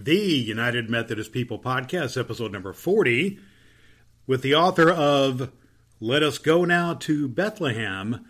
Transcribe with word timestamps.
the 0.00 0.14
United 0.14 0.88
Methodist 0.88 1.32
People 1.32 1.58
Podcast, 1.58 2.16
episode 2.16 2.52
number 2.52 2.72
40, 2.72 3.36
with 4.28 4.42
the 4.42 4.54
author 4.54 4.88
of 4.88 5.50
Let 5.98 6.22
Us 6.22 6.38
Go 6.38 6.64
Now 6.64 6.94
to 6.94 7.26
Bethlehem, 7.26 8.24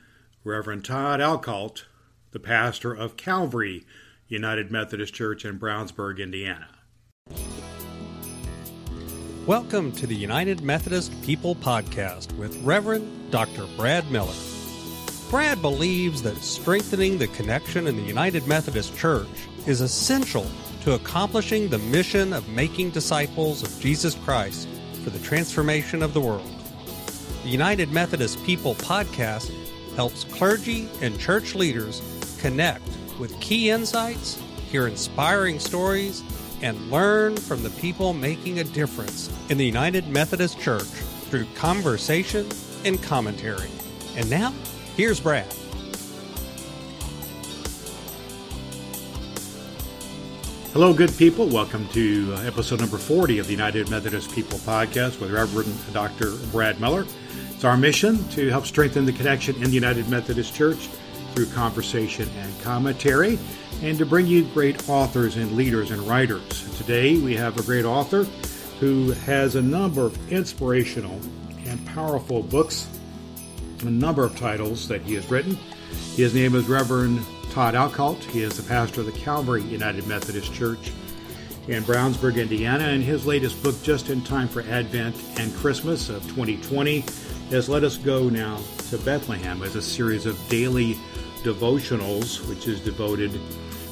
Reverend 0.44 0.86
Todd 0.86 1.20
Outcalt, 1.20 1.84
the 2.30 2.40
pastor 2.40 2.94
of 2.94 3.18
Calvary 3.18 3.84
United 4.28 4.70
Methodist 4.70 5.12
Church 5.12 5.44
in 5.44 5.58
Brownsburg, 5.58 6.18
Indiana. 6.20 6.68
Welcome 9.44 9.92
to 9.92 10.06
the 10.06 10.16
United 10.16 10.62
Methodist 10.62 11.12
People 11.20 11.54
Podcast 11.54 12.32
with 12.38 12.56
Reverend 12.62 13.30
Dr. 13.30 13.66
Brad 13.76 14.10
Miller. 14.10 14.32
Brad 15.28 15.60
believes 15.60 16.22
that 16.22 16.38
strengthening 16.38 17.18
the 17.18 17.28
connection 17.28 17.86
in 17.86 17.96
the 17.96 18.02
United 18.02 18.46
Methodist 18.46 18.96
Church 18.96 19.28
is 19.66 19.82
essential 19.82 20.46
to 20.82 20.94
accomplishing 20.94 21.68
the 21.68 21.78
mission 21.78 22.32
of 22.32 22.48
making 22.48 22.90
disciples 22.90 23.62
of 23.62 23.80
Jesus 23.80 24.14
Christ 24.14 24.68
for 25.04 25.10
the 25.10 25.18
transformation 25.18 26.02
of 26.02 26.14
the 26.14 26.20
world. 26.20 26.50
The 27.42 27.48
United 27.48 27.92
Methodist 27.92 28.42
People 28.44 28.74
podcast 28.74 29.50
helps 29.94 30.24
clergy 30.24 30.88
and 31.00 31.18
church 31.18 31.54
leaders 31.54 32.02
connect 32.40 32.82
with 33.18 33.38
key 33.40 33.70
insights, 33.70 34.40
hear 34.70 34.86
inspiring 34.86 35.58
stories, 35.58 36.22
and 36.62 36.90
learn 36.90 37.36
from 37.36 37.62
the 37.62 37.70
people 37.70 38.12
making 38.12 38.58
a 38.58 38.64
difference 38.64 39.30
in 39.48 39.58
the 39.58 39.66
United 39.66 40.08
Methodist 40.08 40.58
Church 40.60 40.82
through 40.82 41.46
conversation 41.54 42.46
and 42.84 43.02
commentary. 43.02 43.70
And 44.16 44.28
now, 44.28 44.52
here's 44.96 45.20
Brad. 45.20 45.52
Hello, 50.78 50.94
good 50.94 51.18
people. 51.18 51.48
Welcome 51.48 51.88
to 51.88 52.34
uh, 52.36 52.42
episode 52.42 52.78
number 52.78 52.98
40 52.98 53.40
of 53.40 53.46
the 53.46 53.52
United 53.52 53.90
Methodist 53.90 54.30
People 54.32 54.58
podcast 54.58 55.20
with 55.20 55.32
Reverend 55.32 55.76
Dr. 55.92 56.36
Brad 56.52 56.80
Miller. 56.80 57.04
It's 57.50 57.64
our 57.64 57.76
mission 57.76 58.22
to 58.28 58.48
help 58.48 58.64
strengthen 58.64 59.04
the 59.04 59.12
connection 59.12 59.56
in 59.56 59.64
the 59.64 59.74
United 59.74 60.08
Methodist 60.08 60.54
Church 60.54 60.88
through 61.34 61.46
conversation 61.46 62.28
and 62.36 62.60
commentary, 62.60 63.40
and 63.82 63.98
to 63.98 64.06
bring 64.06 64.28
you 64.28 64.44
great 64.54 64.88
authors 64.88 65.34
and 65.34 65.50
leaders 65.56 65.90
and 65.90 66.00
writers. 66.02 66.76
Today, 66.78 67.18
we 67.18 67.34
have 67.34 67.58
a 67.58 67.62
great 67.64 67.84
author 67.84 68.22
who 68.78 69.10
has 69.10 69.56
a 69.56 69.62
number 69.62 70.02
of 70.02 70.32
inspirational 70.32 71.18
and 71.66 71.84
powerful 71.88 72.40
books, 72.40 72.86
a 73.80 73.90
number 73.90 74.22
of 74.22 74.38
titles 74.38 74.86
that 74.86 75.02
he 75.02 75.14
has 75.14 75.28
written. 75.28 75.58
His 76.14 76.36
name 76.36 76.54
is 76.54 76.68
Reverend 76.68 77.18
Todd 77.50 77.74
Outcalt. 77.74 78.22
He 78.24 78.42
is 78.42 78.56
the 78.56 78.62
pastor 78.68 79.00
of 79.00 79.06
the 79.06 79.12
Calvary 79.12 79.62
United 79.62 80.06
Methodist 80.06 80.52
Church 80.52 80.92
in 81.66 81.82
Brownsburg, 81.82 82.36
Indiana, 82.36 82.84
and 82.84 83.02
his 83.02 83.26
latest 83.26 83.62
book, 83.62 83.74
just 83.82 84.10
in 84.10 84.22
time 84.22 84.48
for 84.48 84.62
Advent 84.62 85.16
and 85.38 85.54
Christmas 85.54 86.08
of 86.08 86.22
2020, 86.28 87.04
is 87.50 87.68
Let 87.68 87.84
Us 87.84 87.96
Go 87.96 88.28
Now 88.28 88.58
to 88.88 88.98
Bethlehem 88.98 89.62
as 89.62 89.76
a 89.76 89.82
series 89.82 90.26
of 90.26 90.38
daily 90.48 90.94
devotionals, 91.42 92.46
which 92.48 92.66
is 92.66 92.80
devoted, 92.80 93.32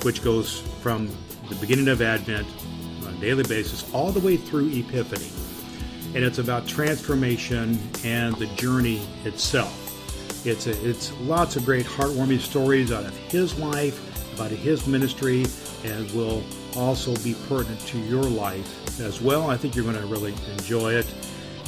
which 0.02 0.24
goes 0.24 0.60
from 0.80 1.08
the 1.48 1.54
beginning 1.56 1.88
of 1.88 2.02
Advent 2.02 2.46
on 3.06 3.14
a 3.14 3.18
daily 3.18 3.44
basis 3.44 3.92
all 3.94 4.10
the 4.10 4.20
way 4.20 4.36
through 4.36 4.68
Epiphany. 4.68 5.30
And 6.14 6.24
it's 6.24 6.38
about 6.38 6.66
transformation 6.66 7.78
and 8.04 8.34
the 8.36 8.46
journey 8.56 9.06
itself. 9.24 9.85
It's, 10.46 10.68
a, 10.68 10.88
it's 10.88 11.12
lots 11.22 11.56
of 11.56 11.64
great 11.64 11.86
heartwarming 11.86 12.38
stories 12.38 12.92
out 12.92 13.04
of 13.04 13.16
his 13.16 13.58
life, 13.58 14.32
about 14.34 14.52
his 14.52 14.86
ministry, 14.86 15.44
and 15.84 16.08
will 16.12 16.44
also 16.76 17.16
be 17.16 17.34
pertinent 17.48 17.80
to 17.88 17.98
your 17.98 18.22
life 18.22 19.00
as 19.00 19.20
well. 19.20 19.50
I 19.50 19.56
think 19.56 19.74
you're 19.74 19.84
going 19.84 19.96
to 19.96 20.06
really 20.06 20.34
enjoy 20.56 20.94
it. 20.94 21.12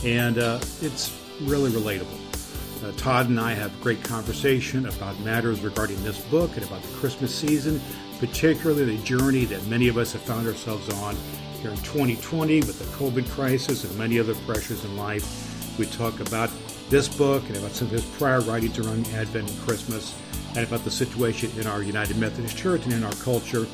And 0.04 0.38
uh, 0.38 0.60
it's 0.80 1.12
really 1.42 1.70
relatable. 1.70 2.06
Uh, 2.84 2.92
Todd 2.96 3.28
and 3.28 3.40
I 3.40 3.52
have 3.52 3.78
great 3.80 4.04
conversation 4.04 4.86
about 4.86 5.18
matters 5.20 5.60
regarding 5.60 6.00
this 6.04 6.20
book 6.26 6.56
and 6.56 6.64
about 6.64 6.82
the 6.82 6.96
Christmas 6.98 7.34
season, 7.34 7.80
particularly 8.20 8.96
the 8.96 9.02
journey 9.02 9.44
that 9.46 9.66
many 9.66 9.88
of 9.88 9.98
us 9.98 10.12
have 10.12 10.22
found 10.22 10.46
ourselves 10.46 10.88
on 11.00 11.16
here 11.60 11.70
in 11.70 11.76
2020 11.78 12.60
with 12.60 12.78
the 12.78 12.84
COVID 12.96 13.28
crisis 13.30 13.82
and 13.82 13.98
many 13.98 14.20
other 14.20 14.36
pressures 14.46 14.84
in 14.84 14.96
life. 14.96 15.78
We 15.78 15.86
talk 15.86 16.20
about 16.20 16.50
this 16.90 17.08
book 17.08 17.42
and 17.48 17.56
about 17.56 17.72
some 17.72 17.88
of 17.88 17.92
his 17.92 18.04
prior 18.16 18.40
writings 18.40 18.78
around 18.78 19.06
Advent 19.08 19.50
and 19.50 19.60
Christmas, 19.60 20.14
and 20.56 20.66
about 20.66 20.84
the 20.84 20.90
situation 20.90 21.50
in 21.58 21.66
our 21.66 21.82
United 21.82 22.16
Methodist 22.16 22.56
Church 22.56 22.84
and 22.84 22.94
in 22.94 23.04
our 23.04 23.12
culture, 23.12 23.66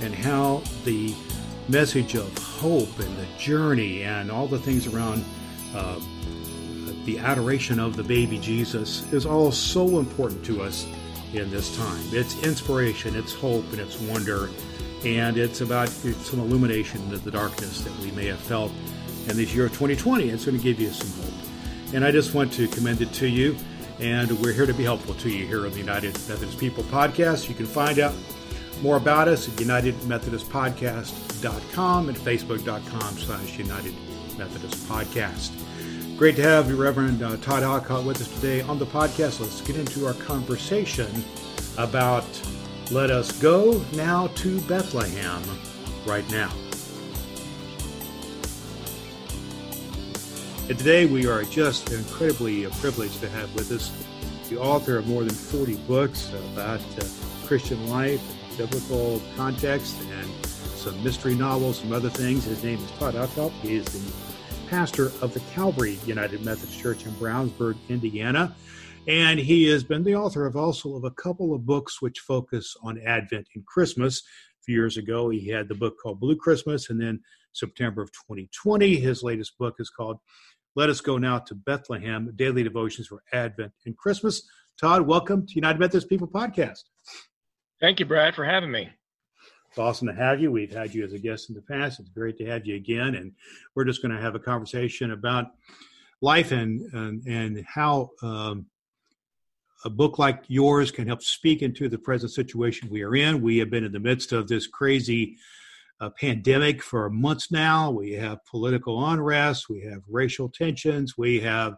and 0.00 0.14
how 0.14 0.62
the 0.84 1.14
message 1.68 2.14
of 2.14 2.36
hope 2.38 2.98
and 2.98 3.16
the 3.18 3.26
journey 3.38 4.02
and 4.02 4.30
all 4.30 4.46
the 4.46 4.58
things 4.58 4.86
around 4.86 5.24
uh, 5.74 5.98
the 7.04 7.18
adoration 7.18 7.78
of 7.80 7.96
the 7.96 8.02
baby 8.02 8.38
Jesus 8.38 9.10
is 9.12 9.26
all 9.26 9.50
so 9.50 9.98
important 9.98 10.44
to 10.44 10.62
us 10.62 10.86
in 11.32 11.50
this 11.50 11.76
time. 11.76 12.02
It's 12.12 12.42
inspiration, 12.42 13.14
it's 13.16 13.32
hope, 13.32 13.64
and 13.72 13.80
it's 13.80 14.00
wonder, 14.00 14.50
and 15.04 15.36
it's 15.36 15.60
about 15.60 15.88
some 15.88 16.40
illumination 16.40 17.12
of 17.12 17.24
the 17.24 17.30
darkness 17.30 17.82
that 17.82 17.96
we 17.98 18.10
may 18.12 18.26
have 18.26 18.40
felt 18.40 18.72
in 19.28 19.36
this 19.36 19.54
year 19.54 19.66
of 19.66 19.72
2020. 19.72 20.28
It's 20.28 20.44
going 20.44 20.56
to 20.56 20.62
give 20.62 20.80
you 20.80 20.90
some 20.90 21.24
hope. 21.24 21.49
And 21.92 22.04
I 22.04 22.10
just 22.10 22.34
want 22.34 22.52
to 22.54 22.66
commend 22.68 23.00
it 23.00 23.12
to 23.14 23.26
you. 23.26 23.56
And 23.98 24.30
we're 24.40 24.52
here 24.52 24.66
to 24.66 24.74
be 24.74 24.84
helpful 24.84 25.14
to 25.14 25.28
you 25.28 25.46
here 25.46 25.66
on 25.66 25.72
the 25.72 25.78
United 25.78 26.14
Methodist 26.28 26.58
People 26.58 26.84
podcast. 26.84 27.48
You 27.48 27.54
can 27.54 27.66
find 27.66 27.98
out 27.98 28.14
more 28.82 28.96
about 28.96 29.28
us 29.28 29.48
at 29.48 29.54
unitedmethodistpodcast.com 29.54 32.08
and 32.08 32.16
facebook.com 32.16 33.18
slash 33.18 33.58
United 33.58 33.94
Methodist 34.38 34.88
Podcast. 34.88 35.50
Great 36.16 36.36
to 36.36 36.42
have 36.42 36.78
Reverend 36.78 37.22
uh, 37.22 37.36
Todd 37.38 37.62
Outcalt 37.62 38.04
with 38.04 38.20
us 38.20 38.32
today 38.34 38.60
on 38.62 38.78
the 38.78 38.86
podcast. 38.86 39.40
Let's 39.40 39.60
get 39.62 39.76
into 39.76 40.06
our 40.06 40.14
conversation 40.14 41.10
about 41.78 42.24
Let 42.90 43.10
Us 43.10 43.32
Go 43.40 43.84
Now 43.94 44.26
to 44.28 44.60
Bethlehem 44.62 45.42
right 46.06 46.28
now. 46.30 46.50
And 50.70 50.78
today 50.78 51.04
we 51.04 51.26
are 51.26 51.42
just 51.42 51.90
incredibly 51.90 52.64
privileged 52.64 53.18
to 53.22 53.28
have 53.30 53.52
with 53.56 53.72
us 53.72 53.90
the 54.48 54.56
author 54.56 54.98
of 54.98 55.08
more 55.08 55.24
than 55.24 55.34
40 55.34 55.74
books 55.88 56.32
about 56.52 56.78
uh, 56.96 57.04
Christian 57.44 57.88
life, 57.88 58.22
biblical 58.56 59.20
context, 59.34 60.00
and 60.00 60.46
some 60.46 61.02
mystery 61.02 61.34
novels, 61.34 61.80
some 61.80 61.90
other 61.90 62.08
things. 62.08 62.44
His 62.44 62.62
name 62.62 62.78
is 62.78 62.88
Todd 62.92 63.14
Outcalt. 63.14 63.50
He 63.62 63.74
is 63.74 63.84
the 63.86 64.12
pastor 64.68 65.06
of 65.20 65.34
the 65.34 65.40
Calvary 65.52 65.98
United 66.06 66.44
Methodist 66.44 66.78
Church 66.78 67.04
in 67.04 67.10
Brownsburg, 67.14 67.74
Indiana. 67.88 68.54
And 69.08 69.40
he 69.40 69.66
has 69.70 69.82
been 69.82 70.04
the 70.04 70.14
author 70.14 70.46
of 70.46 70.54
also 70.54 70.94
of 70.94 71.02
a 71.02 71.10
couple 71.10 71.52
of 71.52 71.66
books 71.66 72.00
which 72.00 72.20
focus 72.20 72.76
on 72.80 73.00
Advent 73.00 73.48
and 73.56 73.66
Christmas. 73.66 74.22
A 74.60 74.62
few 74.62 74.76
years 74.76 74.98
ago, 74.98 75.30
he 75.30 75.48
had 75.48 75.66
the 75.66 75.74
book 75.74 75.96
called 76.00 76.20
Blue 76.20 76.36
Christmas, 76.36 76.90
and 76.90 77.00
then 77.00 77.18
September 77.52 78.02
of 78.02 78.12
2020, 78.12 78.96
his 78.96 79.22
latest 79.22 79.58
book 79.58 79.76
is 79.78 79.90
called 79.90 80.18
let 80.76 80.88
us 80.88 81.00
go 81.00 81.18
now 81.18 81.38
to 81.38 81.54
Bethlehem, 81.54 82.32
daily 82.36 82.62
devotions 82.62 83.08
for 83.08 83.22
Advent 83.32 83.72
and 83.86 83.96
Christmas. 83.96 84.48
Todd, 84.80 85.06
welcome 85.06 85.46
to 85.46 85.54
United 85.54 85.78
Methodist 85.78 86.08
People 86.08 86.28
Podcast. 86.28 86.84
Thank 87.80 87.98
you, 87.98 88.06
Brad, 88.06 88.34
for 88.34 88.44
having 88.44 88.70
me. 88.70 88.88
It's 89.68 89.78
awesome 89.78 90.08
to 90.08 90.14
have 90.14 90.40
you. 90.40 90.50
We've 90.50 90.72
had 90.72 90.94
you 90.94 91.04
as 91.04 91.12
a 91.12 91.18
guest 91.18 91.48
in 91.48 91.54
the 91.54 91.62
past. 91.62 92.00
It's 92.00 92.08
great 92.08 92.36
to 92.38 92.46
have 92.46 92.66
you 92.66 92.76
again. 92.76 93.14
And 93.14 93.32
we're 93.74 93.84
just 93.84 94.02
going 94.02 94.14
to 94.14 94.20
have 94.20 94.34
a 94.34 94.40
conversation 94.40 95.12
about 95.12 95.46
life 96.20 96.52
and, 96.52 96.80
and, 96.92 97.22
and 97.26 97.64
how 97.66 98.10
um, 98.22 98.66
a 99.84 99.90
book 99.90 100.18
like 100.18 100.44
yours 100.48 100.90
can 100.90 101.06
help 101.06 101.22
speak 101.22 101.62
into 101.62 101.88
the 101.88 101.98
present 101.98 102.32
situation 102.32 102.88
we 102.90 103.02
are 103.02 103.14
in. 103.14 103.40
We 103.40 103.58
have 103.58 103.70
been 103.70 103.84
in 103.84 103.92
the 103.92 104.00
midst 104.00 104.32
of 104.32 104.48
this 104.48 104.66
crazy 104.66 105.36
a 106.00 106.10
pandemic 106.10 106.82
for 106.82 107.10
months 107.10 107.52
now. 107.52 107.90
We 107.90 108.12
have 108.12 108.44
political 108.46 109.04
unrest. 109.06 109.68
We 109.68 109.82
have 109.82 110.02
racial 110.08 110.48
tensions. 110.48 111.18
We 111.18 111.40
have 111.40 111.74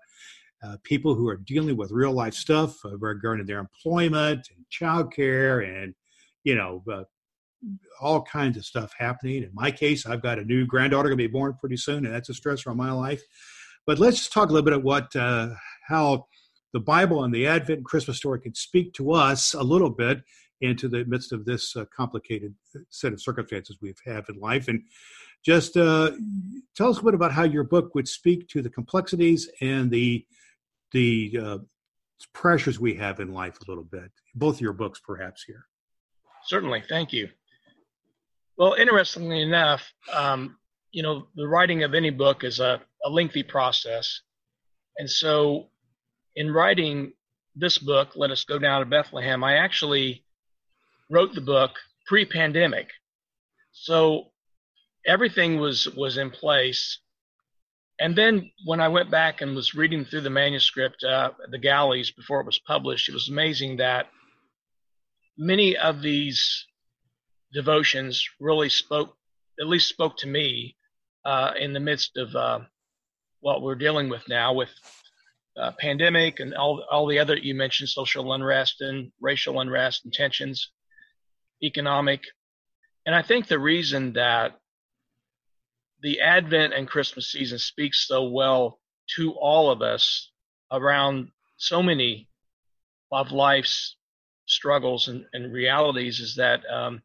uh, 0.65 0.77
people 0.85 1.15
who 1.15 1.29
are 1.29 1.37
dealing 1.37 1.77
with 1.77 1.91
real 1.91 2.13
life 2.13 2.35
stuff 2.35 2.77
regarding 2.85 3.47
their 3.47 3.59
employment 3.59 4.49
and 4.55 4.65
childcare 4.71 5.83
and, 5.83 5.95
you 6.45 6.55
know, 6.55 6.85
uh, 6.91 7.03
all 8.01 8.23
kinds 8.23 8.57
of 8.57 8.65
stuff 8.65 8.93
happening. 8.97 9.43
In 9.43 9.51
my 9.53 9.71
case, 9.71 10.07
I've 10.07 10.23
got 10.23 10.39
a 10.39 10.45
new 10.45 10.67
granddaughter 10.67 11.09
going 11.09 11.19
to 11.19 11.29
be 11.29 11.33
born 11.33 11.57
pretty 11.61 11.77
soon, 11.77 12.05
and 12.07 12.15
that's 12.15 12.29
a 12.29 12.33
stressor 12.33 12.69
on 12.69 12.77
my 12.77 12.93
life. 12.93 13.23
But 13.87 13.99
let's 13.99 14.19
just 14.19 14.33
talk 14.33 14.51
a 14.51 14.53
little 14.53 14.65
bit 14.65 14.75
about 14.75 14.85
what, 14.85 15.17
uh, 15.17 15.51
how 15.87 16.27
the 16.73 16.81
Bible 16.81 17.25
and 17.25 17.35
the 17.35 17.47
Advent 17.47 17.79
and 17.79 17.85
Christmas 17.85 18.17
story 18.17 18.41
can 18.41 18.55
speak 18.55 18.95
to 18.95 19.13
us 19.13 19.55
a 19.55 19.63
little 19.63 19.91
bit 19.91 20.23
into 20.63 20.89
the 20.89 21.05
midst 21.05 21.33
of 21.33 21.45
this 21.45 21.77
uh, 21.77 21.85
complicated 21.95 22.55
set 22.89 23.13
of 23.13 23.21
circumstances 23.21 23.79
we've 23.83 24.01
had 24.05 24.25
in 24.29 24.39
life. 24.41 24.69
And 24.69 24.85
just 25.45 25.77
uh, 25.77 26.13
tell 26.77 26.91
us 26.91 26.99
a 26.99 27.03
bit 27.03 27.15
about 27.15 27.33
how 27.33 27.43
your 27.43 27.65
book 27.65 27.95
would 27.95 28.09
speak 28.09 28.49
to 28.49 28.63
the 28.63 28.71
complexities 28.71 29.51
and 29.61 29.91
the 29.91 30.25
the 30.93 31.39
uh, 31.43 31.59
pressures 32.33 32.79
we 32.79 32.95
have 32.95 33.19
in 33.19 33.33
life 33.33 33.59
a 33.61 33.71
little 33.71 33.85
bit. 33.85 34.11
Both 34.35 34.61
your 34.61 34.73
books, 34.73 35.01
perhaps 35.01 35.43
here. 35.43 35.67
Certainly, 36.45 36.85
thank 36.89 37.13
you. 37.13 37.29
Well, 38.57 38.75
interestingly 38.75 39.43
enough, 39.43 39.91
um, 40.13 40.57
you 40.93 41.03
know, 41.03 41.27
the 41.35 41.49
writing 41.49 41.83
of 41.83 41.95
any 41.95 42.11
book 42.11 42.45
is 42.45 42.61
a, 42.61 42.81
a 43.05 43.09
lengthy 43.09 43.43
process. 43.43 44.21
And 44.99 45.09
so 45.09 45.69
in 46.37 46.53
writing 46.53 47.15
this 47.57 47.79
book, 47.79 48.11
Let 48.15 48.31
Us 48.31 48.45
Go 48.45 48.59
Down 48.59 48.81
to 48.81 48.87
Bethlehem, 48.87 49.43
I 49.43 49.57
actually 49.57 50.25
wrote 51.13 51.35
the 51.35 51.41
book 51.41 51.73
pre 52.07 52.25
pandemic. 52.25 52.89
So 53.73 54.31
everything 55.07 55.59
was, 55.59 55.87
was 55.95 56.17
in 56.17 56.31
place. 56.31 56.99
And 58.01 58.17
then 58.17 58.51
when 58.65 58.81
I 58.81 58.89
went 58.89 59.11
back 59.11 59.43
and 59.43 59.55
was 59.55 59.75
reading 59.75 60.05
through 60.05 60.23
the 60.23 60.31
manuscript, 60.31 61.05
uh, 61.05 61.31
the 61.51 61.59
galleys, 61.59 62.11
before 62.11 62.41
it 62.41 62.47
was 62.47 62.59
published, 62.67 63.09
it 63.09 63.15
was 63.15 63.29
amazing 63.29 63.77
that 63.77 64.07
many 65.37 65.77
of 65.77 66.03
these 66.03 66.67
devotions 67.53 68.27
really 68.41 68.71
spoke, 68.71 69.15
at 69.61 69.69
least 69.69 69.89
spoke 69.89 70.17
to 70.19 70.27
me 70.27 70.77
uh, 71.25 71.53
in 71.59 71.73
the 71.73 71.81
midst 71.81 72.17
of 72.17 72.35
uh, 72.35 72.61
what 73.41 73.63
we're 73.63 73.75
dealing 73.75 74.09
with 74.09 74.27
now 74.29 74.53
with 74.55 74.71
uh, 75.57 75.71
pandemic 75.79 76.41
and 76.41 76.55
all, 76.55 76.85
all 76.91 77.07
the 77.07 77.19
other 77.19 77.37
you 77.37 77.55
mentioned 77.55 77.89
social 77.89 78.33
unrest 78.33 78.81
and 78.81 79.13
racial 79.21 79.61
unrest 79.61 80.05
and 80.05 80.13
tensions, 80.13 80.71
economic. 81.63 82.23
And 83.07 83.15
I 83.15 83.23
think 83.23 83.47
the 83.47 83.59
reason 83.59 84.15
that 84.15 84.59
the 86.03 86.21
Advent 86.21 86.75
and 86.75 86.89
Christmas 86.89 87.31
season 87.31 87.59
speaks 87.59 88.07
so 88.07 88.25
well 88.25 88.81
to 89.17 89.33
all 89.33 89.71
of 89.71 89.83
us 89.83 90.31
around 90.71 91.29
so 91.57 91.83
many 91.83 92.29
of 93.11 93.31
life's 93.31 93.97
struggles 94.47 95.09
and, 95.09 95.25
and 95.33 95.53
realities 95.53 96.19
is 96.21 96.35
that 96.37 96.63
um, 96.71 97.03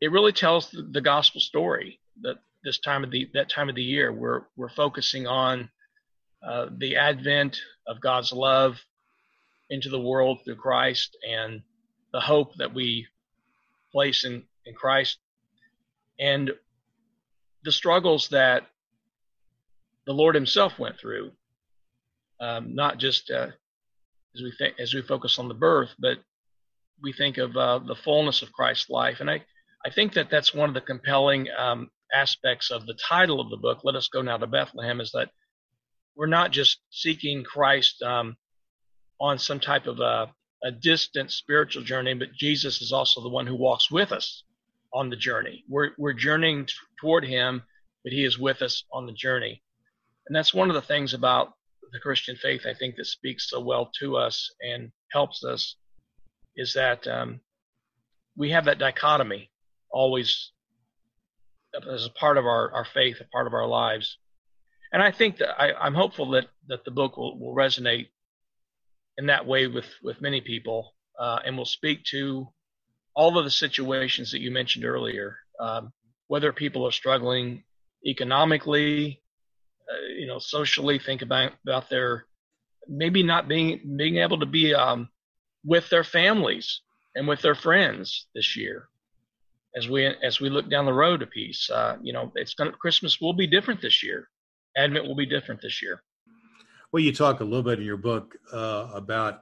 it 0.00 0.10
really 0.10 0.32
tells 0.32 0.70
the, 0.70 0.82
the 0.82 1.00
gospel 1.00 1.40
story 1.40 2.00
that 2.22 2.36
this 2.64 2.78
time 2.78 3.04
of 3.04 3.10
the 3.10 3.28
that 3.34 3.50
time 3.50 3.68
of 3.68 3.74
the 3.74 3.82
year 3.82 4.12
we're 4.12 4.42
we're 4.56 4.70
focusing 4.70 5.26
on 5.26 5.68
uh, 6.46 6.66
the 6.78 6.96
advent 6.96 7.58
of 7.86 8.00
God's 8.00 8.32
love 8.32 8.80
into 9.70 9.88
the 9.88 10.00
world 10.00 10.40
through 10.44 10.56
Christ 10.56 11.16
and 11.28 11.62
the 12.12 12.20
hope 12.20 12.54
that 12.56 12.72
we 12.72 13.06
place 13.94 14.24
in 14.24 14.42
in 14.66 14.74
Christ 14.74 15.18
and 16.18 16.50
the 17.64 17.72
struggles 17.72 18.28
that 18.28 18.66
the 20.06 20.12
Lord 20.12 20.34
Himself 20.34 20.78
went 20.78 20.98
through, 20.98 21.32
um, 22.40 22.74
not 22.74 22.98
just 22.98 23.30
uh, 23.30 23.48
as 24.34 24.42
we 24.42 24.52
think 24.58 24.74
as 24.78 24.94
we 24.94 25.02
focus 25.02 25.38
on 25.38 25.48
the 25.48 25.54
birth, 25.54 25.90
but 25.98 26.18
we 27.02 27.12
think 27.12 27.38
of 27.38 27.56
uh, 27.56 27.78
the 27.78 27.94
fullness 27.94 28.42
of 28.42 28.52
Christ's 28.52 28.90
life, 28.90 29.20
and 29.20 29.30
I 29.30 29.44
I 29.84 29.90
think 29.90 30.14
that 30.14 30.30
that's 30.30 30.54
one 30.54 30.68
of 30.68 30.74
the 30.74 30.80
compelling 30.80 31.48
um, 31.56 31.90
aspects 32.12 32.70
of 32.70 32.86
the 32.86 32.94
title 32.94 33.40
of 33.40 33.50
the 33.50 33.56
book. 33.56 33.80
Let 33.82 33.96
us 33.96 34.08
go 34.08 34.22
now 34.22 34.36
to 34.36 34.46
Bethlehem 34.46 35.00
is 35.00 35.10
that 35.12 35.30
we're 36.16 36.26
not 36.26 36.52
just 36.52 36.80
seeking 36.90 37.44
Christ 37.44 38.02
um, 38.02 38.36
on 39.20 39.38
some 39.38 39.60
type 39.60 39.86
of 39.86 40.00
a, 40.00 40.32
a 40.64 40.72
distant 40.72 41.30
spiritual 41.30 41.84
journey, 41.84 42.14
but 42.14 42.32
Jesus 42.32 42.80
is 42.80 42.90
also 42.90 43.20
the 43.20 43.28
one 43.28 43.46
who 43.46 43.54
walks 43.54 43.90
with 43.90 44.12
us 44.12 44.42
on 44.92 45.10
the 45.10 45.16
journey. 45.16 45.62
We're, 45.68 45.90
we're 45.98 46.14
journeying 46.14 46.66
t- 46.66 46.72
toward 47.00 47.24
him, 47.24 47.62
but 48.02 48.12
he 48.12 48.24
is 48.24 48.38
with 48.38 48.62
us 48.62 48.84
on 48.92 49.06
the 49.06 49.12
journey. 49.12 49.62
And 50.26 50.34
that's 50.34 50.54
one 50.54 50.70
of 50.70 50.74
the 50.74 50.82
things 50.82 51.12
about 51.12 51.52
the 51.92 52.00
Christian 52.00 52.36
faith, 52.36 52.62
I 52.66 52.72
think, 52.74 52.96
that 52.96 53.06
speaks 53.06 53.50
so 53.50 53.60
well 53.60 53.90
to 54.00 54.16
us 54.16 54.50
and 54.62 54.90
helps 55.12 55.44
us 55.44 55.76
is 56.56 56.72
that 56.72 57.06
um, 57.06 57.40
we 58.36 58.50
have 58.50 58.64
that 58.64 58.78
dichotomy 58.78 59.50
always 59.90 60.50
as 61.92 62.06
a 62.06 62.10
part 62.10 62.38
of 62.38 62.46
our, 62.46 62.72
our 62.72 62.84
faith, 62.84 63.20
a 63.20 63.24
part 63.24 63.46
of 63.46 63.52
our 63.52 63.66
lives. 63.66 64.18
And 64.92 65.02
I 65.02 65.10
think 65.10 65.38
that 65.38 65.60
I, 65.60 65.86
am 65.86 65.94
hopeful 65.94 66.30
that, 66.30 66.46
that 66.68 66.84
the 66.84 66.90
book 66.90 67.16
will, 67.16 67.38
will 67.38 67.54
resonate 67.54 68.08
in 69.18 69.26
that 69.26 69.46
way 69.46 69.66
with, 69.66 69.86
with 70.02 70.20
many 70.20 70.40
people 70.40 70.94
uh, 71.18 71.38
and 71.44 71.56
will 71.56 71.64
speak 71.64 72.04
to 72.04 72.48
all 73.14 73.38
of 73.38 73.44
the 73.44 73.50
situations 73.50 74.30
that 74.32 74.40
you 74.40 74.50
mentioned 74.50 74.84
earlier, 74.84 75.36
um, 75.60 75.92
whether 76.26 76.52
people 76.52 76.86
are 76.86 76.92
struggling 76.92 77.62
economically, 78.06 79.22
uh, 79.90 80.06
you 80.18 80.26
know, 80.26 80.38
socially, 80.38 80.98
think 80.98 81.22
about 81.22 81.52
about 81.66 81.88
their 81.88 82.26
maybe 82.88 83.22
not 83.22 83.48
being 83.48 83.96
being 83.96 84.16
able 84.16 84.38
to 84.38 84.46
be 84.46 84.74
um, 84.74 85.08
with 85.64 85.88
their 85.90 86.04
families 86.04 86.80
and 87.14 87.28
with 87.28 87.40
their 87.42 87.54
friends 87.54 88.26
this 88.34 88.56
year. 88.56 88.88
As 89.76 89.88
we 89.88 90.06
as 90.06 90.40
we 90.40 90.50
look 90.50 90.70
down 90.70 90.86
the 90.86 90.92
road 90.92 91.22
a 91.22 91.26
piece, 91.26 91.68
uh, 91.70 91.96
you 92.02 92.12
know, 92.12 92.32
it's 92.34 92.54
gonna, 92.54 92.72
Christmas 92.72 93.20
will 93.20 93.32
be 93.32 93.46
different 93.46 93.80
this 93.80 94.02
year. 94.02 94.28
Advent 94.76 95.06
will 95.06 95.16
be 95.16 95.26
different 95.26 95.60
this 95.62 95.82
year. 95.82 96.02
Well, 96.94 97.02
you 97.02 97.12
talk 97.12 97.40
a 97.40 97.44
little 97.44 97.64
bit 97.64 97.80
in 97.80 97.84
your 97.84 97.96
book 97.96 98.36
uh, 98.52 98.88
about 98.94 99.40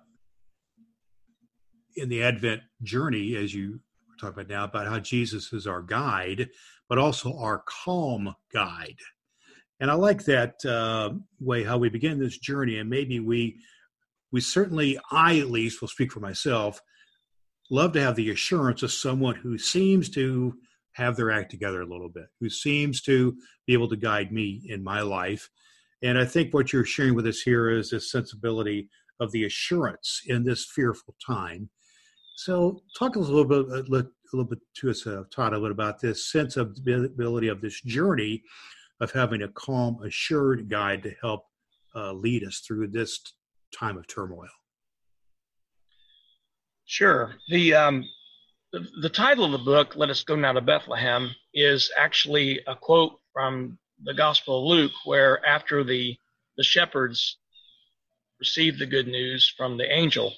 in 1.97 2.09
the 2.09 2.23
Advent 2.23 2.63
journey, 2.83 3.37
as 3.37 3.55
you 3.55 3.79
talk 4.19 4.33
about 4.33 4.49
now, 4.49 4.65
about 4.65 4.87
how 4.87 4.99
Jesus 4.99 5.53
is 5.53 5.67
our 5.67 5.83
guide, 5.83 6.49
but 6.89 6.97
also 6.97 7.37
our 7.37 7.63
calm 7.67 8.35
guide. 8.55 8.97
And 9.81 9.91
I 9.91 9.95
like 9.97 10.25
that 10.25 10.65
uh, 10.65 11.11
way 11.41 11.63
how 11.63 11.77
we 11.77 11.91
begin 11.91 12.19
this 12.19 12.39
journey, 12.39 12.79
and 12.79 12.89
maybe 12.89 13.21
we 13.21 13.61
we 14.31 14.41
certainly, 14.41 14.99
I 15.11 15.39
at 15.39 15.51
least 15.51 15.83
will 15.83 15.89
speak 15.89 16.11
for 16.11 16.21
myself, 16.21 16.81
love 17.71 17.93
to 17.93 18.01
have 18.01 18.17
the 18.17 18.31
assurance 18.31 18.83
of 18.83 18.93
someone 18.93 19.35
who 19.35 19.59
seems 19.59 20.09
to 20.13 20.55
have 20.93 21.17
their 21.17 21.31
act 21.31 21.51
together 21.51 21.83
a 21.83 21.87
little 21.87 22.09
bit, 22.09 22.29
who 22.41 22.49
seems 22.49 23.03
to 23.03 23.37
be 23.67 23.75
able 23.75 23.91
to 23.91 23.97
guide 23.97 24.33
me 24.33 24.63
in 24.71 24.83
my 24.83 25.03
life. 25.03 25.51
And 26.03 26.19
I 26.19 26.25
think 26.25 26.53
what 26.53 26.73
you're 26.73 26.85
sharing 26.85 27.15
with 27.15 27.27
us 27.27 27.41
here 27.41 27.71
is 27.71 27.91
this 27.91 28.11
sensibility 28.11 28.89
of 29.21 29.31
the 29.33 29.45
assurance 29.45 30.23
in 30.27 30.45
this 30.45 30.65
fearful 30.65 31.15
time 31.25 31.71
so, 32.37 32.83
talk 32.99 33.17
a 33.17 33.19
little 33.19 33.45
bit, 33.45 33.67
a 33.69 33.83
little 34.33 34.45
bit 34.45 34.59
to 34.79 34.91
us, 34.91 35.07
uh, 35.07 35.25
Todd, 35.31 35.53
a 35.53 35.59
little 35.59 35.69
bit 35.69 35.85
about 35.85 36.01
this 36.01 36.35
ability 36.35 37.49
of 37.49 37.61
this 37.61 37.81
journey 37.83 38.43
of 39.01 39.13
having 39.13 39.43
a 39.43 39.49
calm, 39.49 40.03
assured 40.03 40.69
guide 40.69 41.03
to 41.03 41.13
help 41.21 41.45
uh, 41.95 42.13
lead 42.13 42.45
us 42.45 42.61
through 42.67 42.89
this 42.89 43.21
time 43.79 43.97
of 43.97 44.07
turmoil. 44.07 44.49
Sure. 46.87 47.35
The, 47.49 47.75
um, 47.75 48.05
the 48.73 48.87
the 49.03 49.11
title 49.11 49.45
of 49.45 49.53
the 49.53 49.59
book, 49.59 49.95
"Let 49.97 50.11
Us 50.11 50.25
Go 50.25 50.35
Now 50.35 50.53
to 50.53 50.61
Bethlehem," 50.61 51.31
is 51.55 51.93
actually 51.99 52.61
a 52.67 52.75
quote 52.75 53.21
from 53.33 53.79
the 54.05 54.15
Gospel 54.15 54.61
of 54.61 54.77
Luke, 54.77 54.93
where 55.05 55.45
after 55.47 55.85
the 55.85 56.17
the 56.57 56.65
shepherds 56.65 57.39
received 58.39 58.79
the 58.79 58.87
good 58.87 59.07
news 59.07 59.53
from 59.57 59.79
the 59.79 59.91
angel, 59.91 60.35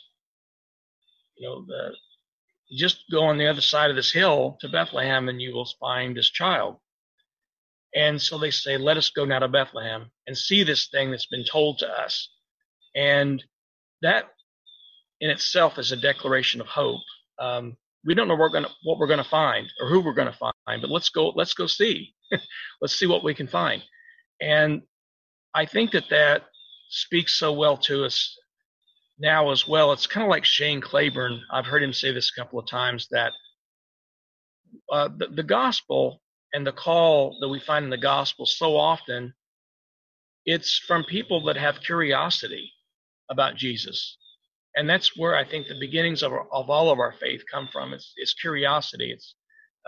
you 1.36 1.48
know, 1.48 1.64
the, 1.66 1.94
just 2.76 3.04
go 3.10 3.24
on 3.24 3.38
the 3.38 3.46
other 3.46 3.60
side 3.60 3.90
of 3.90 3.96
this 3.96 4.12
hill 4.12 4.56
to 4.60 4.68
Bethlehem 4.68 5.28
and 5.28 5.40
you 5.40 5.52
will 5.52 5.68
find 5.80 6.16
this 6.16 6.30
child. 6.30 6.76
And 7.94 8.20
so 8.20 8.38
they 8.38 8.50
say, 8.50 8.76
let 8.76 8.96
us 8.96 9.10
go 9.10 9.24
now 9.24 9.38
to 9.38 9.48
Bethlehem 9.48 10.10
and 10.26 10.36
see 10.36 10.64
this 10.64 10.88
thing 10.88 11.10
that's 11.10 11.26
been 11.26 11.44
told 11.44 11.78
to 11.78 11.88
us. 11.88 12.28
And 12.94 13.42
that 14.02 14.30
in 15.20 15.30
itself 15.30 15.78
is 15.78 15.92
a 15.92 15.96
declaration 15.96 16.60
of 16.60 16.66
hope. 16.66 17.00
Um, 17.38 17.76
we 18.04 18.14
don't 18.14 18.28
know 18.28 18.34
what 18.34 18.40
we're 18.40 18.60
going 18.60 18.64
to 18.64 18.70
what 18.82 18.98
we're 18.98 19.06
going 19.06 19.22
to 19.22 19.28
find 19.28 19.66
or 19.80 19.88
who 19.88 20.00
we're 20.00 20.12
going 20.12 20.30
to 20.30 20.38
find, 20.66 20.82
but 20.82 20.90
let's 20.90 21.08
go 21.08 21.30
let's 21.30 21.54
go 21.54 21.66
see. 21.66 22.14
let's 22.80 22.98
see 22.98 23.06
what 23.06 23.24
we 23.24 23.34
can 23.34 23.48
find. 23.48 23.82
And 24.40 24.82
I 25.54 25.66
think 25.66 25.92
that 25.92 26.08
that 26.10 26.42
speaks 26.88 27.38
so 27.38 27.52
well 27.52 27.76
to 27.76 28.04
us 28.04 28.36
now 29.18 29.50
as 29.50 29.66
well. 29.66 29.92
It's 29.92 30.06
kind 30.06 30.24
of 30.24 30.30
like 30.30 30.44
Shane 30.44 30.80
Claiborne. 30.80 31.40
I've 31.52 31.66
heard 31.66 31.82
him 31.82 31.92
say 31.92 32.12
this 32.12 32.32
a 32.36 32.40
couple 32.40 32.58
of 32.58 32.66
times 32.68 33.06
that 33.10 33.32
uh, 34.90 35.08
the, 35.16 35.28
the 35.28 35.42
gospel 35.42 36.20
and 36.52 36.66
the 36.66 36.72
call 36.72 37.36
that 37.40 37.48
we 37.48 37.60
find 37.60 37.84
in 37.84 37.90
the 37.90 37.96
gospel 37.96 38.46
so 38.46 38.76
often 38.76 39.32
it's 40.46 40.78
from 40.78 41.04
people 41.04 41.44
that 41.44 41.56
have 41.56 41.80
curiosity 41.80 42.70
about 43.30 43.56
Jesus. 43.56 44.18
And 44.76 44.88
that's 44.88 45.16
where 45.16 45.36
I 45.36 45.44
think 45.48 45.66
the 45.66 45.78
beginnings 45.78 46.22
of, 46.22 46.32
our, 46.32 46.46
of 46.52 46.68
all 46.68 46.90
of 46.90 46.98
our 46.98 47.14
faith 47.20 47.42
come 47.50 47.68
from. 47.72 47.92
It's, 47.94 48.12
it's 48.16 48.34
curiosity. 48.34 49.12
It's 49.12 49.34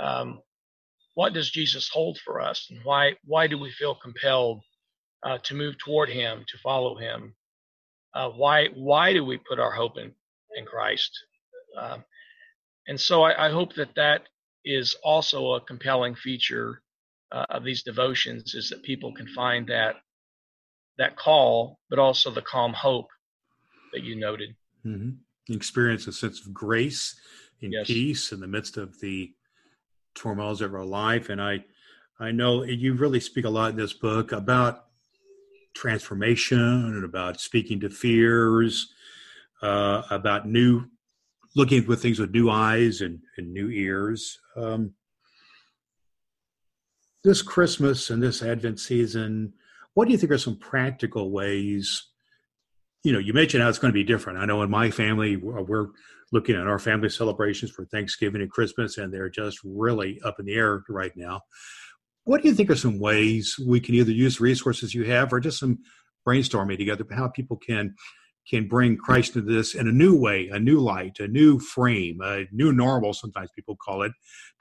um, 0.02 0.40
what 1.16 1.32
does 1.32 1.50
Jesus 1.50 1.88
hold 1.88 2.18
for 2.18 2.42
us, 2.42 2.66
and 2.70 2.78
why 2.84 3.14
why 3.24 3.46
do 3.46 3.58
we 3.58 3.70
feel 3.72 3.94
compelled 3.94 4.62
uh, 5.24 5.38
to 5.44 5.54
move 5.54 5.76
toward 5.78 6.10
Him, 6.10 6.44
to 6.46 6.58
follow 6.58 6.94
Him? 6.96 7.34
Uh, 8.14 8.28
why 8.28 8.66
why 8.74 9.14
do 9.14 9.24
we 9.24 9.38
put 9.38 9.58
our 9.58 9.72
hope 9.72 9.96
in 9.96 10.12
in 10.58 10.66
Christ? 10.66 11.10
Uh, 11.76 11.98
and 12.86 13.00
so 13.00 13.22
I, 13.22 13.46
I, 13.46 13.50
hope 13.50 13.74
that 13.74 13.94
that 13.96 14.28
is 14.64 14.94
also 15.02 15.54
a 15.54 15.60
compelling 15.60 16.14
feature 16.14 16.82
uh, 17.32 17.46
of 17.48 17.64
these 17.64 17.82
devotions 17.82 18.54
is 18.54 18.68
that 18.70 18.82
people 18.82 19.12
can 19.12 19.26
find 19.28 19.66
that 19.68 19.96
that 20.98 21.16
call, 21.16 21.78
but 21.88 21.98
also 21.98 22.30
the 22.30 22.42
calm 22.42 22.74
hope 22.74 23.08
that 23.94 24.02
you 24.02 24.16
noted. 24.16 24.54
Mm-hmm. 24.84 25.54
Experience 25.54 26.06
a 26.06 26.12
sense 26.12 26.44
of 26.44 26.52
grace 26.52 27.18
and 27.62 27.72
yes. 27.72 27.86
peace 27.86 28.32
in 28.32 28.40
the 28.40 28.46
midst 28.46 28.76
of 28.76 28.98
the 29.00 29.32
turmoils 30.16 30.60
of 30.60 30.74
our 30.74 30.84
life, 30.84 31.28
and 31.28 31.40
I 31.40 31.64
I 32.18 32.32
know 32.32 32.64
you 32.64 32.94
really 32.94 33.20
speak 33.20 33.44
a 33.44 33.50
lot 33.50 33.70
in 33.70 33.76
this 33.76 33.92
book 33.92 34.32
about 34.32 34.86
transformation 35.74 36.58
and 36.58 37.04
about 37.04 37.40
speaking 37.40 37.78
to 37.80 37.90
fears, 37.90 38.92
uh, 39.62 40.02
about 40.10 40.48
new 40.48 40.86
looking 41.54 41.90
at 41.90 41.98
things 41.98 42.18
with 42.18 42.32
new 42.32 42.50
eyes 42.50 43.00
and, 43.00 43.20
and 43.36 43.52
new 43.52 43.70
ears. 43.70 44.38
Um, 44.56 44.92
this 47.24 47.42
Christmas 47.42 48.10
and 48.10 48.22
this 48.22 48.42
Advent 48.42 48.78
season, 48.78 49.54
what 49.94 50.04
do 50.04 50.12
you 50.12 50.18
think 50.18 50.32
are 50.32 50.38
some 50.38 50.56
practical 50.56 51.30
ways? 51.30 52.04
You 53.02 53.12
know, 53.12 53.18
you 53.18 53.32
mentioned 53.32 53.62
how 53.62 53.68
it's 53.68 53.78
going 53.78 53.92
to 53.92 53.98
be 53.98 54.04
different. 54.04 54.38
I 54.38 54.44
know 54.44 54.62
in 54.62 54.70
my 54.70 54.90
family, 54.90 55.36
we're 55.36 55.88
looking 56.32 56.56
at 56.56 56.66
our 56.66 56.78
family 56.78 57.08
celebrations 57.08 57.70
for 57.70 57.84
Thanksgiving 57.86 58.42
and 58.42 58.50
Christmas, 58.50 58.98
and 58.98 59.12
they're 59.12 59.30
just 59.30 59.58
really 59.64 60.20
up 60.24 60.40
in 60.40 60.46
the 60.46 60.54
air 60.54 60.82
right 60.88 61.16
now. 61.16 61.40
What 62.24 62.42
do 62.42 62.48
you 62.48 62.54
think 62.54 62.70
are 62.70 62.76
some 62.76 62.98
ways 62.98 63.56
we 63.64 63.80
can 63.80 63.94
either 63.94 64.10
use 64.10 64.38
the 64.38 64.44
resources 64.44 64.94
you 64.94 65.04
have 65.04 65.32
or 65.32 65.40
just 65.40 65.60
some 65.60 65.78
brainstorming 66.26 66.76
together 66.76 67.06
how 67.12 67.28
people 67.28 67.56
can 67.56 67.94
can 68.48 68.68
bring 68.68 68.96
Christ 68.96 69.34
into 69.34 69.52
this 69.52 69.74
in 69.74 69.88
a 69.88 69.92
new 69.92 70.16
way, 70.16 70.48
a 70.52 70.58
new 70.58 70.78
light, 70.78 71.18
a 71.18 71.26
new 71.26 71.58
frame, 71.58 72.20
a 72.22 72.44
new 72.52 72.72
normal, 72.72 73.12
sometimes 73.12 73.50
people 73.54 73.76
call 73.76 74.02
it. 74.02 74.12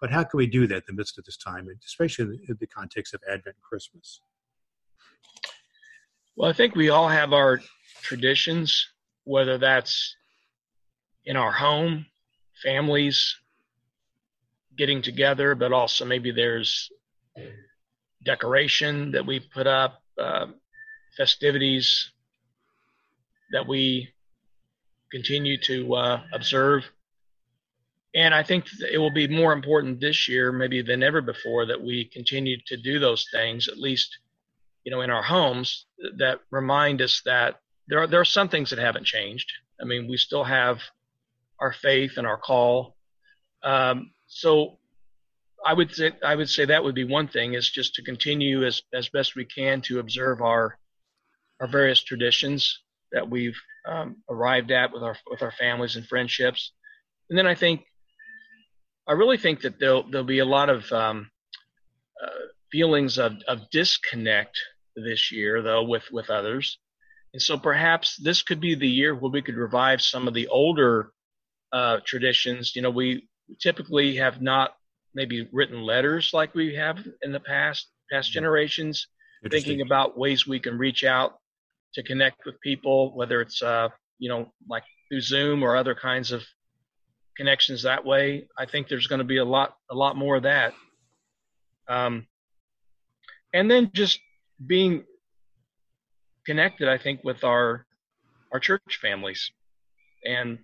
But 0.02 0.10
how 0.10 0.24
can 0.24 0.38
we 0.40 0.48
do 0.48 0.66
that 0.68 0.78
in 0.78 0.84
the 0.88 0.94
midst 0.94 1.20
of 1.20 1.26
this 1.26 1.38
time, 1.38 1.68
especially 1.86 2.40
in 2.50 2.58
the 2.60 2.68
context 2.68 3.14
of 3.14 3.22
Advent 3.28 3.56
and 3.56 3.62
Christmas? 3.62 4.22
Well, 6.36 6.50
I 6.50 6.54
think 6.54 6.76
we 6.76 6.90
all 6.90 7.08
have 7.08 7.32
our 7.32 7.62
traditions, 8.02 8.90
whether 9.24 9.58
that's 9.58 10.16
in 11.26 11.36
our 11.36 11.52
home, 11.52 12.06
families 12.64 13.36
getting 14.78 15.02
together, 15.02 15.56
but 15.56 15.72
also 15.72 16.06
maybe 16.06 16.32
there's 16.32 16.92
decoration 18.24 19.12
that 19.12 19.26
we 19.26 19.40
put 19.40 19.68
up, 19.68 20.02
uh, 20.20 20.48
festivities 21.18 22.12
that 23.52 23.68
we 23.68 24.10
continue 25.12 25.58
to 25.62 25.96
uh, 25.96 26.22
observe. 26.34 26.84
And 28.14 28.34
I 28.34 28.44
think 28.44 28.66
it 28.92 28.98
will 28.98 29.12
be 29.12 29.28
more 29.28 29.54
important 29.54 30.00
this 30.00 30.28
year, 30.28 30.52
maybe 30.52 30.82
than 30.82 31.04
ever 31.04 31.22
before, 31.22 31.66
that 31.66 31.82
we 31.82 32.06
continue 32.06 32.58
to 32.68 32.78
do 32.78 33.00
those 33.00 33.28
things, 33.32 33.68
at 33.68 33.78
least, 33.78 34.18
you 34.84 34.92
know, 34.92 35.02
in 35.02 35.10
our 35.10 35.24
homes, 35.24 35.86
that 36.18 36.40
remind 36.50 37.02
us 37.02 37.22
that 37.26 37.60
there 37.88 38.00
are 38.00 38.08
there 38.08 38.22
are 38.22 38.26
some 38.26 38.50
things 38.50 38.70
that 38.70 38.80
haven't 38.80 39.06
changed. 39.06 39.52
I 39.82 39.86
mean, 39.86 40.08
we 40.10 40.18
still 40.18 40.46
have 40.46 40.80
our 41.60 41.74
faith 41.74 42.18
and 42.18 42.28
our 42.28 42.38
call. 42.38 42.96
Um, 43.64 44.12
so, 44.28 44.80
I 45.66 45.74
would 45.74 45.94
say 45.96 46.12
I 46.24 46.36
would 46.36 46.50
say 46.50 46.66
that 46.66 46.84
would 46.84 46.96
be 46.96 47.06
one 47.06 47.28
thing 47.28 47.56
is 47.56 47.70
just 47.70 47.96
to 47.96 48.04
continue 48.04 48.66
as 48.66 48.84
as 48.94 49.10
best 49.10 49.36
we 49.36 49.46
can 49.46 49.82
to 49.82 50.00
observe 50.00 50.42
our 50.42 50.78
our 51.60 51.68
various 51.68 52.04
traditions 52.04 52.82
that 53.12 53.30
we've 53.30 53.58
um, 53.88 54.18
arrived 54.30 54.72
at 54.72 54.92
with 54.94 55.02
our 55.02 55.18
with 55.28 55.42
our 55.42 55.52
families 55.52 55.96
and 55.96 56.06
friendships. 56.08 56.72
And 57.30 57.38
then 57.38 57.48
I 57.48 57.56
think 57.56 57.82
I 59.08 59.14
really 59.14 59.38
think 59.38 59.62
that 59.62 59.80
there'll 59.80 60.10
there'll 60.10 60.26
be 60.26 60.40
a 60.40 60.46
lot 60.46 60.70
of 60.70 60.92
um, 60.92 61.30
uh, 62.24 62.46
feelings 62.72 63.18
of, 63.18 63.34
of 63.48 63.70
disconnect 63.72 64.60
this 64.96 65.32
year 65.32 65.62
though 65.62 65.84
with 65.84 66.04
with 66.12 66.30
others. 66.30 66.78
And 67.34 67.42
so 67.42 67.58
perhaps 67.58 68.16
this 68.18 68.44
could 68.44 68.62
be 68.62 68.76
the 68.76 68.88
year 68.88 69.14
where 69.14 69.32
we 69.32 69.42
could 69.42 69.58
revive 69.58 70.02
some 70.02 70.28
of 70.28 70.34
the 70.34 70.48
older 70.48 71.12
uh, 71.72 72.00
traditions. 72.06 72.76
You 72.76 72.82
know, 72.82 72.90
we 72.90 73.28
typically 73.60 74.16
have 74.18 74.42
not 74.42 74.76
maybe 75.14 75.48
written 75.52 75.82
letters 75.82 76.32
like 76.34 76.54
we 76.54 76.76
have 76.76 77.00
in 77.22 77.32
the 77.32 77.40
past 77.40 77.88
past 78.12 78.32
generations, 78.32 79.08
thinking 79.50 79.82
about 79.82 80.18
ways 80.18 80.46
we 80.46 80.60
can 80.60 80.78
reach 80.78 81.04
out 81.04 81.40
to 81.94 82.04
connect 82.04 82.46
with 82.46 82.60
people, 82.62 83.16
whether 83.16 83.42
it's 83.42 83.62
uh, 83.62 83.90
you 84.20 84.30
know 84.30 84.52
like 84.70 84.84
through 85.10 85.22
Zoom 85.22 85.64
or 85.64 85.76
other 85.76 85.96
kinds 85.96 86.32
of 86.32 86.44
connections 87.38 87.84
that 87.84 88.06
way. 88.06 88.48
I 88.58 88.66
think 88.66 88.88
there's 88.88 89.08
going 89.08 89.20
to 89.20 89.26
be 89.26 89.38
a 89.38 89.46
lot 89.46 89.76
a 89.90 89.96
lot 89.96 90.16
more 90.16 90.38
of 90.38 90.44
that. 90.44 90.74
Um, 91.88 92.28
and 93.54 93.70
then 93.70 93.92
just 93.94 94.20
being 94.66 95.04
connected, 96.46 96.88
I 96.88 96.98
think, 96.98 97.24
with 97.24 97.44
our 97.44 97.86
our 98.52 98.60
church 98.60 99.00
families. 99.02 99.52
And 100.26 100.60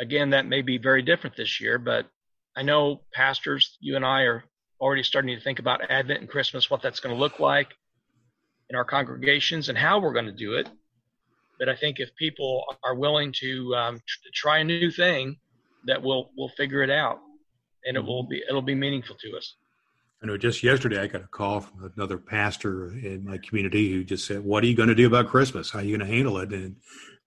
again, 0.00 0.30
that 0.30 0.46
may 0.46 0.62
be 0.62 0.78
very 0.78 1.02
different 1.02 1.36
this 1.36 1.60
year, 1.60 1.78
but 1.78 2.06
I 2.56 2.62
know 2.62 3.02
pastors, 3.12 3.76
you 3.80 3.96
and 3.96 4.04
I 4.04 4.22
are 4.22 4.44
already 4.80 5.02
starting 5.02 5.36
to 5.36 5.42
think 5.42 5.58
about 5.58 5.88
Advent 5.88 6.20
and 6.20 6.28
Christmas, 6.28 6.70
what 6.70 6.82
that's 6.82 7.00
going 7.00 7.14
to 7.14 7.20
look 7.20 7.38
like 7.38 7.68
in 8.70 8.76
our 8.76 8.84
congregations 8.84 9.68
and 9.68 9.76
how 9.76 10.00
we're 10.00 10.12
going 10.12 10.26
to 10.26 10.32
do 10.32 10.54
it. 10.54 10.68
But 11.58 11.68
I 11.68 11.76
think 11.76 12.00
if 12.00 12.08
people 12.16 12.64
are 12.82 12.94
willing 12.94 13.32
to 13.40 13.74
um, 13.74 14.00
try 14.32 14.58
a 14.58 14.64
new 14.64 14.90
thing, 14.90 15.36
that 15.86 16.02
we'll 16.02 16.30
we'll 16.36 16.48
figure 16.48 16.82
it 16.82 16.90
out, 16.90 17.18
and 17.84 17.96
it 17.96 18.00
will 18.00 18.22
be 18.22 18.42
it'll 18.48 18.62
be 18.62 18.74
meaningful 18.74 19.16
to 19.16 19.36
us. 19.36 19.56
I 20.22 20.26
know 20.26 20.36
just 20.36 20.62
yesterday 20.62 21.00
I 21.00 21.06
got 21.06 21.22
a 21.22 21.26
call 21.26 21.60
from 21.60 21.92
another 21.96 22.18
pastor 22.18 22.88
in 22.88 23.24
my 23.24 23.38
community 23.38 23.90
who 23.90 24.04
just 24.04 24.26
said, 24.26 24.40
"What 24.42 24.64
are 24.64 24.66
you 24.66 24.74
going 24.74 24.88
to 24.88 24.94
do 24.94 25.06
about 25.06 25.28
Christmas? 25.28 25.70
How 25.70 25.80
are 25.80 25.82
you 25.82 25.96
going 25.96 26.08
to 26.08 26.14
handle 26.14 26.38
it?" 26.38 26.50
And 26.52 26.76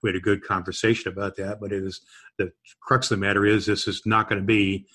we 0.04 0.10
had 0.10 0.16
a 0.16 0.22
good 0.22 0.44
conversation 0.44 1.12
about 1.12 1.36
that. 1.38 1.60
But 1.60 1.72
it 1.72 1.84
is 1.84 2.02
the 2.38 2.52
crux 2.82 3.10
of 3.10 3.20
the 3.20 3.26
matter 3.26 3.46
is 3.46 3.66
this 3.66 3.88
is 3.88 4.02
not 4.06 4.30
going 4.30 4.42
to 4.42 4.46
be 4.46 4.86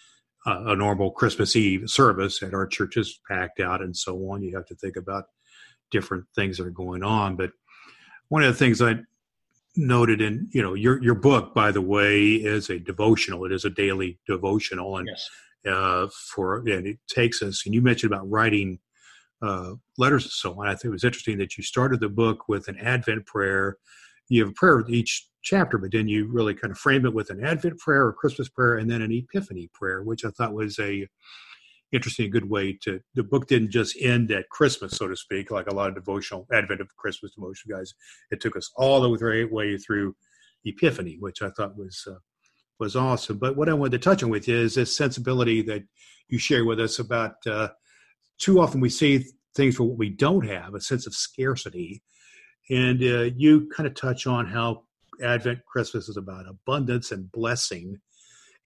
a, 0.46 0.72
a 0.72 0.76
normal 0.76 1.10
Christmas 1.10 1.56
Eve 1.56 1.88
service 1.88 2.42
at 2.42 2.54
our 2.54 2.66
churches 2.66 3.18
packed 3.28 3.60
out 3.60 3.82
and 3.82 3.96
so 3.96 4.16
on. 4.30 4.42
You 4.42 4.54
have 4.54 4.66
to 4.66 4.76
think 4.76 4.96
about 4.96 5.24
different 5.90 6.24
things 6.34 6.58
that 6.58 6.66
are 6.66 6.70
going 6.70 7.02
on. 7.02 7.36
But 7.36 7.50
one 8.28 8.42
of 8.42 8.52
the 8.52 8.58
things 8.58 8.82
I 8.82 8.96
noted 9.76 10.20
in 10.20 10.48
you 10.52 10.62
know 10.62 10.74
your 10.74 11.02
your 11.02 11.14
book, 11.14 11.54
by 11.54 11.70
the 11.70 11.82
way, 11.82 12.32
is 12.34 12.68
a 12.70 12.78
devotional. 12.78 13.44
It 13.44 13.52
is 13.52 13.64
a 13.64 13.70
daily 13.70 14.18
devotional, 14.26 14.98
and 14.98 15.08
yes. 15.08 15.30
uh, 15.66 16.08
for 16.34 16.58
and 16.58 16.86
it 16.86 16.98
takes 17.08 17.42
us. 17.42 17.62
And 17.64 17.74
you 17.74 17.80
mentioned 17.80 18.12
about 18.12 18.28
writing 18.28 18.80
uh, 19.40 19.74
letters 19.96 20.24
and 20.24 20.32
so 20.32 20.60
on. 20.60 20.66
I 20.66 20.72
think 20.72 20.86
it 20.86 20.90
was 20.90 21.04
interesting 21.04 21.38
that 21.38 21.56
you 21.56 21.62
started 21.62 22.00
the 22.00 22.08
book 22.08 22.48
with 22.48 22.68
an 22.68 22.76
Advent 22.78 23.26
prayer. 23.26 23.76
You 24.28 24.42
have 24.42 24.50
a 24.50 24.54
prayer 24.54 24.76
with 24.76 24.90
each 24.90 25.26
chapter, 25.42 25.78
but 25.78 25.92
then 25.92 26.08
you 26.08 26.26
really 26.30 26.54
kind 26.54 26.70
of 26.70 26.78
frame 26.78 27.06
it 27.06 27.14
with 27.14 27.30
an 27.30 27.44
Advent 27.44 27.78
prayer, 27.78 28.08
a 28.08 28.12
Christmas 28.12 28.48
prayer, 28.48 28.76
and 28.76 28.90
then 28.90 29.02
an 29.02 29.12
Epiphany 29.12 29.70
prayer, 29.72 30.02
which 30.02 30.24
I 30.24 30.30
thought 30.30 30.52
was 30.52 30.78
a 30.78 31.06
interesting, 31.92 32.30
good 32.30 32.48
way 32.48 32.78
to. 32.82 33.00
The 33.14 33.22
book 33.22 33.46
didn't 33.46 33.70
just 33.70 33.96
end 34.00 34.30
at 34.30 34.48
Christmas, 34.50 34.92
so 34.92 35.08
to 35.08 35.16
speak, 35.16 35.50
like 35.50 35.68
a 35.68 35.74
lot 35.74 35.88
of 35.88 35.94
devotional 35.94 36.46
Advent 36.52 36.80
of 36.80 36.94
Christmas 36.96 37.32
devotion 37.34 37.70
guys. 37.70 37.94
It 38.30 38.40
took 38.40 38.56
us 38.56 38.70
all 38.76 39.00
the 39.00 39.46
way 39.50 39.78
through 39.78 40.14
Epiphany, 40.64 41.16
which 41.18 41.42
I 41.42 41.50
thought 41.50 41.76
was 41.76 42.06
uh, 42.06 42.18
was 42.78 42.94
awesome. 42.94 43.38
But 43.38 43.56
what 43.56 43.68
I 43.68 43.74
wanted 43.74 43.92
to 43.92 43.98
touch 43.98 44.22
on 44.22 44.30
with 44.30 44.46
you 44.48 44.56
is 44.56 44.74
this 44.74 44.96
sensibility 44.96 45.62
that 45.62 45.82
you 46.28 46.38
share 46.38 46.64
with 46.64 46.80
us 46.80 46.98
about. 46.98 47.34
Uh, 47.46 47.68
too 48.38 48.60
often 48.60 48.80
we 48.80 48.88
see 48.88 49.24
things 49.56 49.76
for 49.76 49.84
what 49.84 49.98
we 49.98 50.10
don't 50.10 50.46
have, 50.46 50.74
a 50.74 50.80
sense 50.80 51.06
of 51.06 51.14
scarcity, 51.14 52.02
and 52.70 53.02
uh, 53.02 53.30
you 53.36 53.68
kind 53.74 53.86
of 53.86 53.94
touch 53.94 54.26
on 54.26 54.46
how 54.46 54.84
Advent 55.22 55.64
Christmas 55.66 56.08
is 56.08 56.16
about 56.16 56.48
abundance 56.48 57.12
and 57.12 57.30
blessing. 57.32 57.98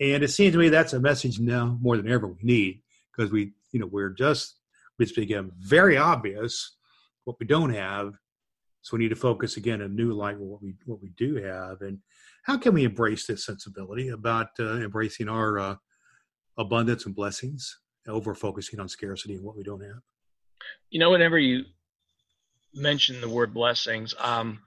And 0.00 0.22
it 0.22 0.28
seems 0.28 0.52
to 0.52 0.58
me 0.58 0.68
that's 0.68 0.92
a 0.92 1.00
message 1.00 1.38
now 1.38 1.78
more 1.80 1.96
than 1.96 2.10
ever 2.10 2.26
we 2.26 2.42
need 2.42 2.82
because 3.14 3.30
we, 3.30 3.52
you 3.72 3.80
know, 3.80 3.86
we're 3.86 4.10
just, 4.10 4.56
it's 4.98 5.12
become 5.12 5.52
very 5.58 5.96
obvious 5.96 6.76
what 7.24 7.36
we 7.40 7.46
don't 7.46 7.72
have. 7.72 8.14
So 8.82 8.96
we 8.96 9.04
need 9.04 9.10
to 9.10 9.16
focus 9.16 9.56
again 9.56 9.80
a 9.80 9.88
new 9.88 10.12
light 10.12 10.36
on 10.36 10.48
what 10.48 10.62
we 10.62 10.74
what 10.86 11.00
we 11.00 11.10
do 11.10 11.36
have, 11.36 11.82
and 11.82 11.98
how 12.42 12.58
can 12.58 12.74
we 12.74 12.82
embrace 12.82 13.26
this 13.26 13.46
sensibility 13.46 14.08
about 14.08 14.48
uh, 14.58 14.78
embracing 14.78 15.28
our 15.28 15.58
uh, 15.58 15.76
abundance 16.58 17.06
and 17.06 17.14
blessings 17.14 17.78
over 18.08 18.34
focusing 18.34 18.80
on 18.80 18.88
scarcity 18.88 19.34
and 19.34 19.44
what 19.44 19.56
we 19.56 19.62
don't 19.62 19.82
have. 19.82 20.00
You 20.90 20.98
know, 20.98 21.10
whenever 21.10 21.38
you 21.38 21.64
mention 22.74 23.20
the 23.20 23.28
word 23.28 23.54
blessings, 23.54 24.14
um, 24.18 24.60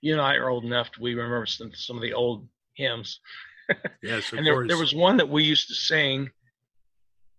you 0.00 0.12
and 0.12 0.20
I 0.20 0.34
are 0.34 0.48
old 0.48 0.64
enough 0.64 0.90
to 0.92 1.02
we 1.02 1.14
remember 1.14 1.46
some, 1.46 1.72
some 1.74 1.96
of 1.96 2.02
the 2.02 2.14
old 2.14 2.46
hymns. 2.74 3.20
yes, 4.02 4.32
and 4.32 4.46
there, 4.46 4.66
there 4.66 4.78
was 4.78 4.94
one 4.94 5.16
that 5.16 5.28
we 5.28 5.42
used 5.42 5.68
to 5.68 5.74
sing 5.74 6.30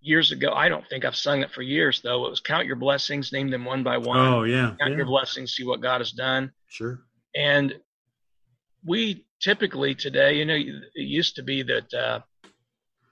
years 0.01 0.31
ago. 0.31 0.51
I 0.51 0.69
don't 0.69 0.87
think 0.89 1.05
I've 1.05 1.15
sung 1.15 1.41
it 1.41 1.51
for 1.51 1.61
years 1.61 2.01
though. 2.01 2.25
It 2.25 2.29
was 2.29 2.39
"Count 2.39 2.65
Your 2.65 2.75
Blessings, 2.75 3.31
Name 3.31 3.49
Them 3.49 3.65
One 3.65 3.83
by 3.83 3.97
One." 3.97 4.19
Oh 4.19 4.43
yeah, 4.43 4.75
count 4.79 4.91
yeah. 4.91 4.97
your 4.97 5.05
blessings, 5.05 5.53
see 5.53 5.63
what 5.63 5.81
God 5.81 6.01
has 6.01 6.11
done. 6.11 6.51
Sure. 6.67 6.99
And 7.35 7.75
we 8.85 9.25
typically 9.41 9.95
today, 9.95 10.37
you 10.37 10.45
know, 10.45 10.55
it 10.55 10.83
used 10.95 11.35
to 11.35 11.43
be 11.43 11.63
that 11.63 11.93
uh, 11.93 12.19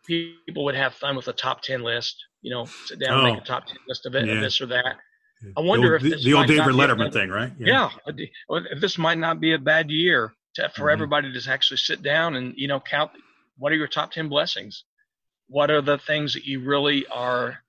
people 0.05 0.65
would 0.65 0.75
have 0.75 0.93
fun 0.93 1.15
with 1.15 1.27
a 1.27 1.33
top 1.33 1.61
ten 1.61 1.83
list. 1.83 2.15
You 2.41 2.51
know, 2.51 2.65
sit 2.85 2.99
down 2.99 3.13
oh. 3.13 3.25
and 3.25 3.33
make 3.33 3.43
a 3.43 3.45
top 3.45 3.67
ten 3.67 3.77
list 3.87 4.05
of 4.05 4.15
it, 4.15 4.25
yeah. 4.25 4.33
and 4.33 4.43
this 4.43 4.59
or 4.61 4.67
that. 4.67 4.95
I 5.57 5.61
wonder 5.61 5.99
the 5.99 6.05
old, 6.05 6.13
if 6.13 6.23
the 6.23 6.33
old 6.33 6.47
David 6.47 6.75
Letterman 6.75 7.13
thing, 7.13 7.29
right? 7.29 7.51
Yeah. 7.59 7.89
yeah. 8.07 8.59
This 8.79 8.97
might 8.97 9.17
not 9.17 9.39
be 9.39 9.53
a 9.53 9.59
bad 9.59 9.91
year 9.91 10.33
to, 10.55 10.69
for 10.69 10.83
mm-hmm. 10.83 10.93
everybody 10.93 11.31
to 11.31 11.51
actually 11.51 11.77
sit 11.77 12.01
down 12.01 12.35
and 12.35 12.53
you 12.57 12.67
know 12.67 12.79
count 12.79 13.11
what 13.57 13.71
are 13.71 13.75
your 13.75 13.87
top 13.87 14.11
ten 14.11 14.27
blessings 14.27 14.85
what 15.47 15.69
are 15.69 15.81
the 15.81 15.97
things 15.99 16.33
that 16.33 16.45
you 16.45 16.61
really 16.61 17.05
are 17.07 17.59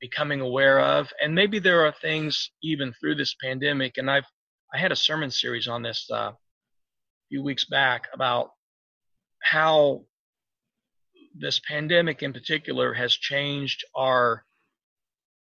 becoming 0.00 0.40
aware 0.40 0.80
of 0.80 1.08
and 1.22 1.34
maybe 1.34 1.58
there 1.58 1.86
are 1.86 1.92
things 2.00 2.50
even 2.62 2.92
through 2.94 3.14
this 3.14 3.34
pandemic 3.42 3.98
and 3.98 4.10
i've 4.10 4.26
i 4.74 4.78
had 4.78 4.92
a 4.92 4.96
sermon 4.96 5.30
series 5.30 5.68
on 5.68 5.82
this 5.82 6.08
uh, 6.10 6.30
a 6.32 6.36
few 7.28 7.42
weeks 7.42 7.64
back 7.64 8.06
about 8.12 8.50
how 9.42 10.02
this 11.36 11.60
pandemic 11.60 12.22
in 12.22 12.32
particular 12.32 12.94
has 12.94 13.12
changed 13.12 13.84
our 13.94 14.44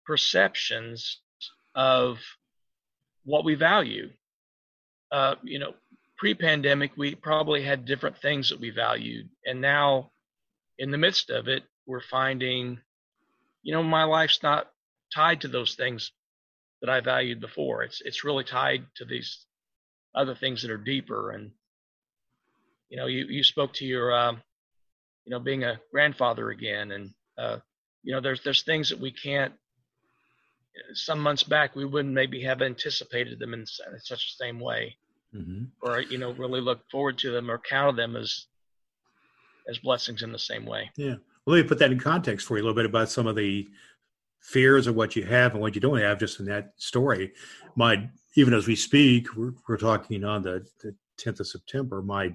perceptions 0.05 1.21
of 1.75 2.17
what 3.25 3.45
we 3.45 3.55
value 3.55 4.09
uh, 5.11 5.35
you 5.43 5.59
know 5.59 5.73
pre-pandemic 6.17 6.91
we 6.95 7.15
probably 7.15 7.63
had 7.63 7.85
different 7.85 8.17
things 8.17 8.49
that 8.49 8.59
we 8.59 8.69
valued 8.69 9.27
and 9.45 9.59
now 9.59 10.11
in 10.77 10.91
the 10.91 10.97
midst 10.97 11.29
of 11.29 11.47
it 11.47 11.63
we're 11.85 12.01
finding 12.01 12.79
you 13.63 13.73
know, 13.73 13.81
my 13.81 14.03
life's 14.03 14.43
not 14.43 14.69
tied 15.13 15.41
to 15.41 15.47
those 15.47 15.75
things 15.75 16.11
that 16.81 16.89
I 16.89 16.99
valued 16.99 17.39
before. 17.39 17.83
It's 17.83 18.01
it's 18.01 18.25
really 18.25 18.43
tied 18.43 18.85
to 18.97 19.05
these 19.05 19.45
other 20.13 20.35
things 20.35 20.61
that 20.61 20.71
are 20.71 20.77
deeper. 20.77 21.31
And 21.31 21.51
you 22.89 22.97
know, 22.97 23.07
you 23.07 23.25
you 23.25 23.43
spoke 23.43 23.73
to 23.75 23.85
your, 23.85 24.13
uh, 24.13 24.33
you 24.33 25.31
know, 25.31 25.39
being 25.39 25.63
a 25.63 25.79
grandfather 25.91 26.49
again, 26.49 26.91
and 26.91 27.11
uh, 27.37 27.57
you 28.03 28.13
know, 28.13 28.19
there's 28.19 28.43
there's 28.43 28.63
things 28.63 28.89
that 28.89 28.99
we 28.99 29.11
can't. 29.11 29.53
Some 30.93 31.19
months 31.19 31.43
back, 31.43 31.75
we 31.75 31.85
wouldn't 31.85 32.13
maybe 32.13 32.41
have 32.43 32.61
anticipated 32.61 33.39
them 33.39 33.53
in, 33.53 33.65
such 33.65 34.09
the 34.09 34.45
same 34.45 34.59
way, 34.59 34.95
mm-hmm. 35.35 35.65
or 35.81 36.01
you 36.01 36.17
know, 36.17 36.31
really 36.31 36.61
look 36.61 36.79
forward 36.89 37.17
to 37.19 37.31
them 37.31 37.49
or 37.49 37.59
count 37.59 37.95
them 37.97 38.15
as 38.15 38.45
as 39.69 39.77
blessings 39.77 40.23
in 40.23 40.31
the 40.31 40.39
same 40.39 40.65
way. 40.65 40.91
Yeah. 40.97 41.15
Well, 41.45 41.55
let 41.55 41.63
me 41.63 41.67
put 41.67 41.79
that 41.79 41.91
in 41.91 41.99
context 41.99 42.47
for 42.47 42.57
you 42.57 42.63
a 42.63 42.65
little 42.65 42.75
bit 42.75 42.85
about 42.85 43.09
some 43.09 43.27
of 43.27 43.35
the 43.35 43.67
fears 44.41 44.87
of 44.87 44.95
what 44.95 45.15
you 45.15 45.23
have 45.23 45.53
and 45.53 45.61
what 45.61 45.73
you 45.73 45.81
don't 45.81 45.99
have 45.99 46.19
just 46.19 46.39
in 46.39 46.45
that 46.47 46.73
story. 46.77 47.33
My 47.75 48.09
even 48.35 48.53
as 48.53 48.67
we 48.67 48.75
speak, 48.75 49.35
we're, 49.35 49.53
we're 49.67 49.77
talking 49.77 50.23
on 50.23 50.41
the, 50.41 50.65
the 50.81 50.95
10th 51.17 51.39
of 51.39 51.47
September. 51.47 52.01
My 52.01 52.33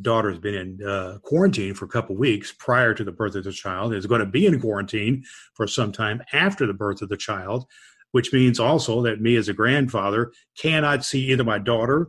daughter's 0.00 0.38
been 0.38 0.54
in 0.54 0.86
uh, 0.86 1.18
quarantine 1.22 1.74
for 1.74 1.84
a 1.84 1.88
couple 1.88 2.16
weeks 2.16 2.52
prior 2.52 2.94
to 2.94 3.04
the 3.04 3.12
birth 3.12 3.34
of 3.34 3.44
the 3.44 3.52
child. 3.52 3.94
Is 3.94 4.06
going 4.06 4.20
to 4.20 4.26
be 4.26 4.46
in 4.46 4.60
quarantine 4.60 5.24
for 5.54 5.66
some 5.66 5.92
time 5.92 6.22
after 6.32 6.66
the 6.66 6.74
birth 6.74 7.02
of 7.02 7.08
the 7.08 7.16
child, 7.16 7.66
which 8.12 8.32
means 8.32 8.58
also 8.58 9.02
that 9.02 9.20
me 9.20 9.36
as 9.36 9.48
a 9.48 9.54
grandfather 9.54 10.32
cannot 10.58 11.04
see 11.04 11.30
either 11.30 11.44
my 11.44 11.58
daughter 11.58 12.08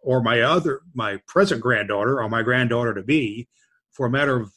or 0.00 0.22
my 0.22 0.42
other 0.42 0.82
my 0.94 1.18
present 1.26 1.60
granddaughter 1.60 2.20
or 2.20 2.28
my 2.28 2.42
granddaughter 2.42 2.94
to 2.94 3.02
be 3.02 3.48
for 3.92 4.06
a 4.06 4.10
matter 4.10 4.38
of 4.38 4.52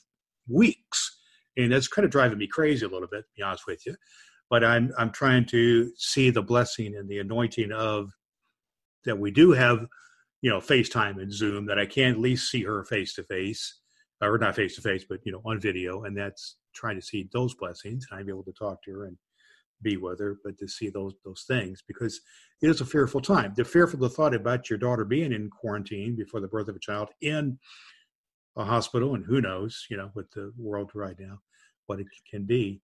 weeks. 0.47 1.17
And 1.55 1.71
that's 1.71 1.87
kind 1.87 2.05
of 2.05 2.11
driving 2.11 2.37
me 2.37 2.47
crazy 2.47 2.85
a 2.85 2.89
little 2.89 3.07
bit, 3.07 3.21
to 3.21 3.33
be 3.35 3.43
honest 3.43 3.65
with 3.65 3.85
you. 3.85 3.95
But 4.49 4.63
I'm 4.63 4.93
I'm 4.97 5.11
trying 5.11 5.45
to 5.47 5.91
see 5.95 6.29
the 6.29 6.41
blessing 6.41 6.95
and 6.95 7.09
the 7.09 7.19
anointing 7.19 7.71
of 7.71 8.11
that 9.05 9.17
we 9.17 9.31
do 9.31 9.51
have, 9.51 9.87
you 10.47 10.53
know, 10.53 10.59
FaceTime 10.59 11.21
and 11.21 11.29
Zoom 11.29 11.65
that 11.65 11.77
I 11.77 11.85
can 11.85 12.13
at 12.13 12.19
least 12.21 12.49
see 12.49 12.63
her 12.63 12.85
face 12.85 13.13
to 13.15 13.23
face, 13.23 13.81
or 14.21 14.37
not 14.37 14.55
face 14.55 14.77
to 14.77 14.81
face, 14.81 15.03
but 15.03 15.19
you 15.25 15.33
know, 15.33 15.41
on 15.43 15.59
video, 15.59 16.05
and 16.05 16.15
that's 16.15 16.55
trying 16.73 16.95
to 16.95 17.05
see 17.05 17.27
those 17.33 17.53
blessings. 17.53 18.07
And 18.09 18.17
I'm 18.17 18.29
able 18.29 18.45
to 18.45 18.53
talk 18.53 18.81
to 18.83 18.91
her 18.93 19.05
and 19.07 19.17
be 19.81 19.97
with 19.97 20.21
her, 20.21 20.37
but 20.45 20.57
to 20.59 20.67
see 20.69 20.87
those 20.87 21.15
those 21.25 21.43
things 21.49 21.83
because 21.85 22.21
it 22.61 22.69
is 22.69 22.79
a 22.79 22.85
fearful 22.85 23.19
time. 23.19 23.51
The 23.57 23.65
fearful 23.65 23.99
the 23.99 24.07
thought 24.07 24.33
about 24.33 24.69
your 24.69 24.79
daughter 24.79 25.03
being 25.03 25.33
in 25.33 25.49
quarantine 25.49 26.15
before 26.15 26.39
the 26.39 26.47
birth 26.47 26.69
of 26.69 26.77
a 26.77 26.79
child 26.79 27.09
in 27.19 27.59
a 28.55 28.63
hospital, 28.63 29.15
and 29.15 29.25
who 29.25 29.41
knows, 29.41 29.85
you 29.89 29.97
know, 29.97 30.11
with 30.15 30.31
the 30.31 30.53
world 30.57 30.91
right 30.95 31.19
now, 31.19 31.39
what 31.87 31.99
it 31.99 32.07
can 32.31 32.45
be. 32.45 32.81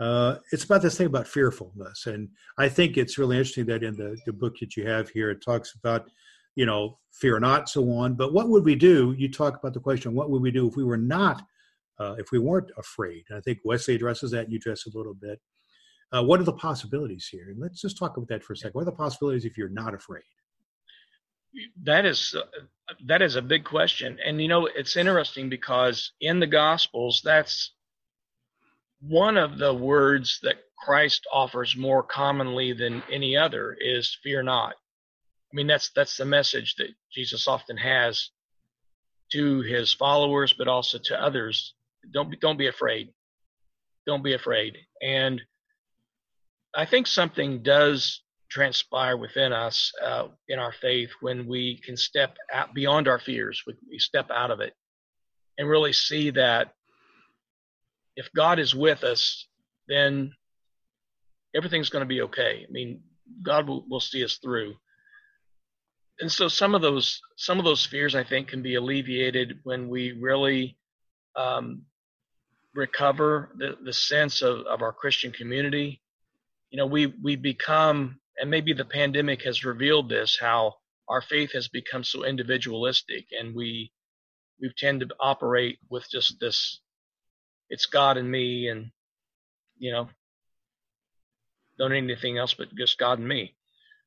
Uh, 0.00 0.36
it's 0.50 0.64
about 0.64 0.80
this 0.80 0.96
thing 0.96 1.08
about 1.08 1.28
fearfulness, 1.28 2.06
and 2.06 2.30
I 2.56 2.70
think 2.70 2.96
it's 2.96 3.18
really 3.18 3.36
interesting 3.36 3.66
that 3.66 3.82
in 3.82 3.98
the, 3.98 4.16
the 4.24 4.32
book 4.32 4.54
that 4.60 4.78
you 4.78 4.88
have 4.88 5.10
here, 5.10 5.28
it 5.28 5.44
talks 5.44 5.74
about, 5.74 6.08
you 6.54 6.66
know, 6.66 6.98
fear 7.12 7.38
not, 7.40 7.68
so 7.68 7.90
on. 7.92 8.14
But 8.14 8.32
what 8.32 8.48
would 8.48 8.64
we 8.64 8.74
do? 8.74 9.14
You 9.16 9.30
talk 9.30 9.56
about 9.58 9.74
the 9.74 9.80
question, 9.80 10.14
what 10.14 10.30
would 10.30 10.42
we 10.42 10.50
do 10.50 10.68
if 10.68 10.76
we 10.76 10.84
were 10.84 10.96
not, 10.96 11.42
uh, 11.98 12.14
if 12.18 12.32
we 12.32 12.38
weren't 12.38 12.70
afraid? 12.76 13.24
And 13.28 13.38
I 13.38 13.40
think 13.40 13.58
Wesley 13.64 13.94
addresses 13.94 14.30
that, 14.32 14.50
you 14.50 14.56
address 14.56 14.86
a 14.86 14.96
little 14.96 15.14
bit. 15.14 15.40
Uh, 16.12 16.22
what 16.22 16.40
are 16.40 16.44
the 16.44 16.52
possibilities 16.52 17.28
here? 17.30 17.48
And 17.48 17.58
let's 17.58 17.80
just 17.80 17.98
talk 17.98 18.16
about 18.16 18.28
that 18.28 18.44
for 18.44 18.52
a 18.52 18.56
second. 18.56 18.74
What 18.74 18.82
are 18.82 18.86
the 18.86 18.92
possibilities 18.92 19.44
if 19.44 19.56
you're 19.56 19.68
not 19.70 19.94
afraid? 19.94 20.24
that 21.82 22.04
is 22.04 22.34
uh, 22.38 22.62
that 23.06 23.22
is 23.22 23.36
a 23.36 23.42
big 23.42 23.64
question 23.64 24.18
and 24.24 24.40
you 24.40 24.48
know 24.48 24.66
it's 24.74 24.96
interesting 24.96 25.48
because 25.48 26.12
in 26.20 26.40
the 26.40 26.46
gospels 26.46 27.20
that's 27.24 27.74
one 29.00 29.36
of 29.36 29.58
the 29.58 29.72
words 29.72 30.38
that 30.42 30.56
christ 30.78 31.26
offers 31.32 31.76
more 31.76 32.02
commonly 32.02 32.72
than 32.72 33.02
any 33.10 33.36
other 33.36 33.76
is 33.80 34.16
fear 34.22 34.42
not 34.42 34.74
i 35.52 35.54
mean 35.54 35.66
that's 35.66 35.90
that's 35.94 36.16
the 36.16 36.24
message 36.24 36.74
that 36.76 36.88
jesus 37.12 37.46
often 37.48 37.76
has 37.76 38.30
to 39.30 39.60
his 39.62 39.92
followers 39.92 40.52
but 40.52 40.68
also 40.68 40.98
to 40.98 41.20
others 41.20 41.74
don't 42.12 42.30
be, 42.30 42.36
don't 42.36 42.58
be 42.58 42.66
afraid 42.66 43.08
don't 44.06 44.24
be 44.24 44.34
afraid 44.34 44.76
and 45.02 45.40
i 46.74 46.84
think 46.84 47.06
something 47.06 47.62
does 47.62 48.22
transpire 48.52 49.16
within 49.16 49.50
us 49.50 49.90
uh, 50.04 50.28
in 50.46 50.58
our 50.58 50.72
faith 50.72 51.08
when 51.22 51.46
we 51.46 51.80
can 51.82 51.96
step 51.96 52.36
out 52.52 52.74
beyond 52.74 53.08
our 53.08 53.18
fears, 53.18 53.62
we, 53.66 53.74
we 53.90 53.98
step 53.98 54.30
out 54.30 54.50
of 54.50 54.60
it 54.60 54.74
and 55.56 55.66
really 55.66 55.94
see 55.94 56.28
that 56.28 56.74
if 58.14 58.28
God 58.36 58.58
is 58.58 58.74
with 58.74 59.04
us, 59.04 59.48
then 59.88 60.32
everything's 61.56 61.88
going 61.88 62.02
to 62.02 62.14
be 62.14 62.20
okay. 62.22 62.66
I 62.68 62.70
mean, 62.70 63.00
God 63.42 63.66
will, 63.66 63.86
will 63.88 64.00
see 64.00 64.22
us 64.22 64.36
through. 64.36 64.74
And 66.22 66.30
so 66.30 66.46
some 66.46 66.76
of 66.76 66.82
those 66.82 67.20
some 67.36 67.58
of 67.58 67.64
those 67.64 67.84
fears 67.84 68.14
I 68.14 68.22
think 68.22 68.46
can 68.46 68.62
be 68.62 68.76
alleviated 68.76 69.58
when 69.64 69.88
we 69.88 70.12
really 70.12 70.78
um, 71.34 71.82
recover 72.74 73.50
the, 73.58 73.76
the 73.84 73.92
sense 73.92 74.40
of, 74.40 74.60
of 74.66 74.82
our 74.82 74.92
Christian 74.92 75.32
community. 75.32 76.00
You 76.70 76.78
know, 76.78 76.86
we 76.86 77.06
we 77.06 77.34
become 77.34 78.20
and 78.38 78.48
maybe 78.48 78.72
the 78.72 78.84
pandemic 78.84 79.42
has 79.42 79.64
revealed 79.64 80.08
this 80.08 80.38
how 80.40 80.76
our 81.08 81.22
faith 81.22 81.50
has 81.54 81.66
become 81.66 82.04
so 82.04 82.24
individualistic 82.24 83.26
and 83.32 83.52
we 83.52 83.90
we 84.60 84.72
tend 84.78 85.00
to 85.00 85.08
operate 85.18 85.80
with 85.90 86.08
just 86.08 86.38
this 86.40 86.80
it's 87.68 87.86
god 87.86 88.16
and 88.16 88.30
me 88.30 88.68
and 88.68 88.90
you 89.76 89.92
know 89.92 90.08
don't 91.78 91.90
need 91.90 92.04
anything 92.04 92.38
else 92.38 92.54
but 92.54 92.74
just 92.74 92.96
god 92.96 93.18
and 93.18 93.28
me 93.28 93.54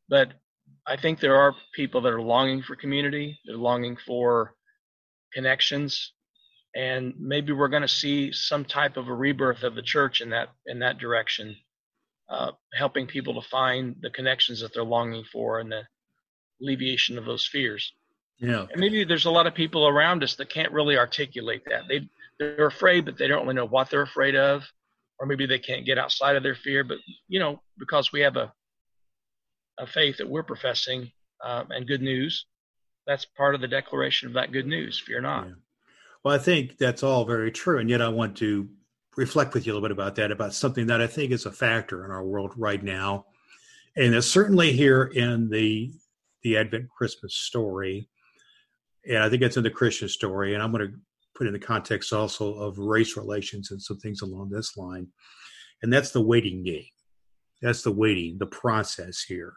but 0.09 0.33
i 0.87 0.95
think 0.95 1.19
there 1.19 1.35
are 1.35 1.55
people 1.73 2.01
that 2.01 2.13
are 2.13 2.21
longing 2.21 2.61
for 2.61 2.75
community 2.75 3.39
they're 3.45 3.57
longing 3.57 3.97
for 4.05 4.53
connections 5.33 6.13
and 6.75 7.13
maybe 7.17 7.53
we're 7.53 7.69
going 7.69 7.81
to 7.81 7.87
see 7.87 8.31
some 8.31 8.65
type 8.65 8.97
of 8.97 9.07
a 9.07 9.13
rebirth 9.13 9.63
of 9.63 9.75
the 9.75 9.81
church 9.81 10.21
in 10.21 10.29
that 10.29 10.49
in 10.65 10.79
that 10.79 10.97
direction 10.97 11.55
uh, 12.29 12.51
helping 12.73 13.07
people 13.07 13.39
to 13.39 13.47
find 13.49 13.95
the 14.01 14.09
connections 14.09 14.61
that 14.61 14.73
they're 14.73 14.83
longing 14.83 15.23
for 15.31 15.59
and 15.59 15.71
the 15.71 15.83
alleviation 16.61 17.17
of 17.17 17.25
those 17.25 17.45
fears. 17.45 17.93
Yeah. 18.39 18.65
And 18.71 18.79
maybe 18.79 19.03
there's 19.03 19.25
a 19.25 19.31
lot 19.31 19.47
of 19.47 19.53
people 19.53 19.87
around 19.87 20.23
us 20.23 20.35
that 20.35 20.49
can't 20.49 20.71
really 20.71 20.97
articulate 20.97 21.63
that. 21.69 21.83
They 21.87 22.09
they're 22.37 22.67
afraid, 22.67 23.05
but 23.05 23.17
they 23.17 23.27
don't 23.27 23.43
really 23.43 23.55
know 23.55 23.67
what 23.67 23.89
they're 23.89 24.01
afraid 24.01 24.35
of, 24.35 24.63
or 25.19 25.25
maybe 25.25 25.45
they 25.45 25.59
can't 25.59 25.85
get 25.85 25.97
outside 25.97 26.35
of 26.35 26.43
their 26.43 26.55
fear. 26.55 26.83
But 26.83 26.97
you 27.29 27.39
know, 27.39 27.61
because 27.77 28.11
we 28.11 28.21
have 28.21 28.35
a 28.35 28.51
a 29.77 29.87
faith 29.87 30.17
that 30.17 30.29
we're 30.29 30.43
professing 30.43 31.11
um, 31.43 31.67
and 31.69 31.87
good 31.87 32.01
news, 32.01 32.45
that's 33.07 33.25
part 33.25 33.55
of 33.55 33.61
the 33.61 33.67
declaration 33.67 34.27
of 34.27 34.33
that 34.33 34.51
good 34.51 34.67
news. 34.67 34.99
Fear 34.99 35.21
not. 35.21 35.47
Yeah. 35.47 35.53
Well, 36.23 36.33
I 36.33 36.39
think 36.39 36.77
that's 36.77 37.03
all 37.03 37.25
very 37.25 37.51
true, 37.51 37.77
and 37.77 37.89
yet 37.89 38.01
I 38.01 38.09
want 38.09 38.37
to 38.37 38.67
reflect 39.15 39.53
with 39.53 39.65
you 39.65 39.71
a 39.71 39.75
little 39.75 39.87
bit 39.87 39.91
about 39.91 40.15
that, 40.15 40.31
about 40.31 40.53
something 40.53 40.87
that 40.87 41.01
I 41.01 41.07
think 41.07 41.31
is 41.31 41.45
a 41.45 41.51
factor 41.51 42.03
in 42.03 42.11
our 42.11 42.23
world 42.23 42.53
right 42.57 42.83
now. 42.83 43.25
And 43.95 44.13
it's 44.13 44.27
certainly 44.27 44.73
here 44.73 45.03
in 45.03 45.49
the 45.49 45.91
the 46.43 46.57
Advent 46.57 46.89
Christmas 46.89 47.33
story. 47.33 48.07
And 49.07 49.17
I 49.17 49.29
think 49.29 49.41
it's 49.41 49.57
in 49.57 49.63
the 49.63 49.71
Christian 49.71 50.07
story. 50.07 50.53
And 50.53 50.61
I'm 50.61 50.71
going 50.71 50.87
to 50.87 50.97
put 51.35 51.47
in 51.47 51.53
the 51.53 51.59
context 51.59 52.13
also 52.13 52.53
of 52.53 52.77
race 52.77 53.17
relations 53.17 53.71
and 53.71 53.81
some 53.81 53.97
things 53.97 54.21
along 54.21 54.49
this 54.49 54.77
line. 54.77 55.07
And 55.81 55.91
that's 55.91 56.11
the 56.11 56.21
waiting 56.21 56.63
game. 56.63 56.85
That's 57.61 57.81
the 57.81 57.91
waiting, 57.91 58.37
the 58.37 58.45
process 58.45 59.23
here. 59.23 59.53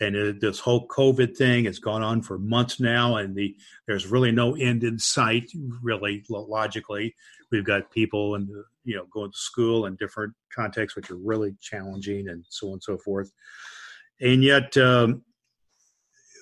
And 0.00 0.16
uh, 0.16 0.32
this 0.40 0.58
whole 0.58 0.88
COVID 0.88 1.36
thing 1.36 1.66
has 1.66 1.78
gone 1.78 2.02
on 2.02 2.22
for 2.22 2.38
months 2.38 2.80
now, 2.80 3.16
and 3.16 3.34
the 3.34 3.56
there's 3.86 4.06
really 4.06 4.32
no 4.32 4.56
end 4.56 4.82
in 4.82 4.98
sight, 4.98 5.50
really 5.82 6.24
logically. 6.28 7.14
We've 7.52 7.64
got 7.64 7.90
people 7.92 8.34
and 8.34 8.48
you 8.84 8.96
know 8.96 9.06
going 9.12 9.30
to 9.30 9.38
school 9.38 9.86
in 9.86 9.96
different 9.96 10.34
contexts, 10.54 10.96
which 10.96 11.10
are 11.10 11.16
really 11.16 11.54
challenging, 11.60 12.28
and 12.28 12.44
so 12.48 12.68
on 12.68 12.72
and 12.74 12.82
so 12.82 12.98
forth. 12.98 13.30
And 14.20 14.42
yet, 14.42 14.76
um, 14.76 15.22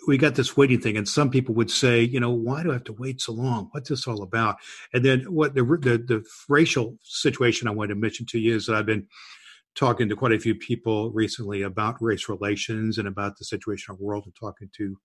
we 0.06 0.16
got 0.16 0.34
this 0.34 0.56
waiting 0.56 0.80
thing, 0.80 0.96
and 0.96 1.08
some 1.08 1.30
people 1.30 1.54
would 1.54 1.70
say, 1.70 2.02
you 2.02 2.20
know, 2.20 2.30
why 2.30 2.62
do 2.62 2.70
I 2.70 2.74
have 2.74 2.84
to 2.84 2.92
wait 2.94 3.20
so 3.20 3.32
long? 3.32 3.68
What's 3.72 3.90
this 3.90 4.06
all 4.08 4.22
about? 4.22 4.56
And 4.94 5.04
then 5.04 5.20
what 5.32 5.54
the 5.54 5.62
the, 5.62 5.98
the 5.98 6.24
racial 6.48 6.98
situation 7.02 7.68
I 7.68 7.72
wanted 7.72 7.94
to 7.94 8.00
mention 8.00 8.24
to 8.26 8.38
you 8.38 8.56
is 8.56 8.66
that 8.66 8.76
I've 8.76 8.86
been 8.86 9.08
talking 9.74 10.08
to 10.08 10.16
quite 10.16 10.32
a 10.32 10.38
few 10.38 10.54
people 10.54 11.10
recently 11.12 11.62
about 11.62 12.02
race 12.02 12.28
relations 12.28 12.98
and 12.98 13.08
about 13.08 13.38
the 13.38 13.44
situation 13.44 13.92
of 13.92 13.98
the 13.98 14.04
world, 14.04 14.24
and 14.24 14.34
talking 14.34 14.70
to 14.76 14.96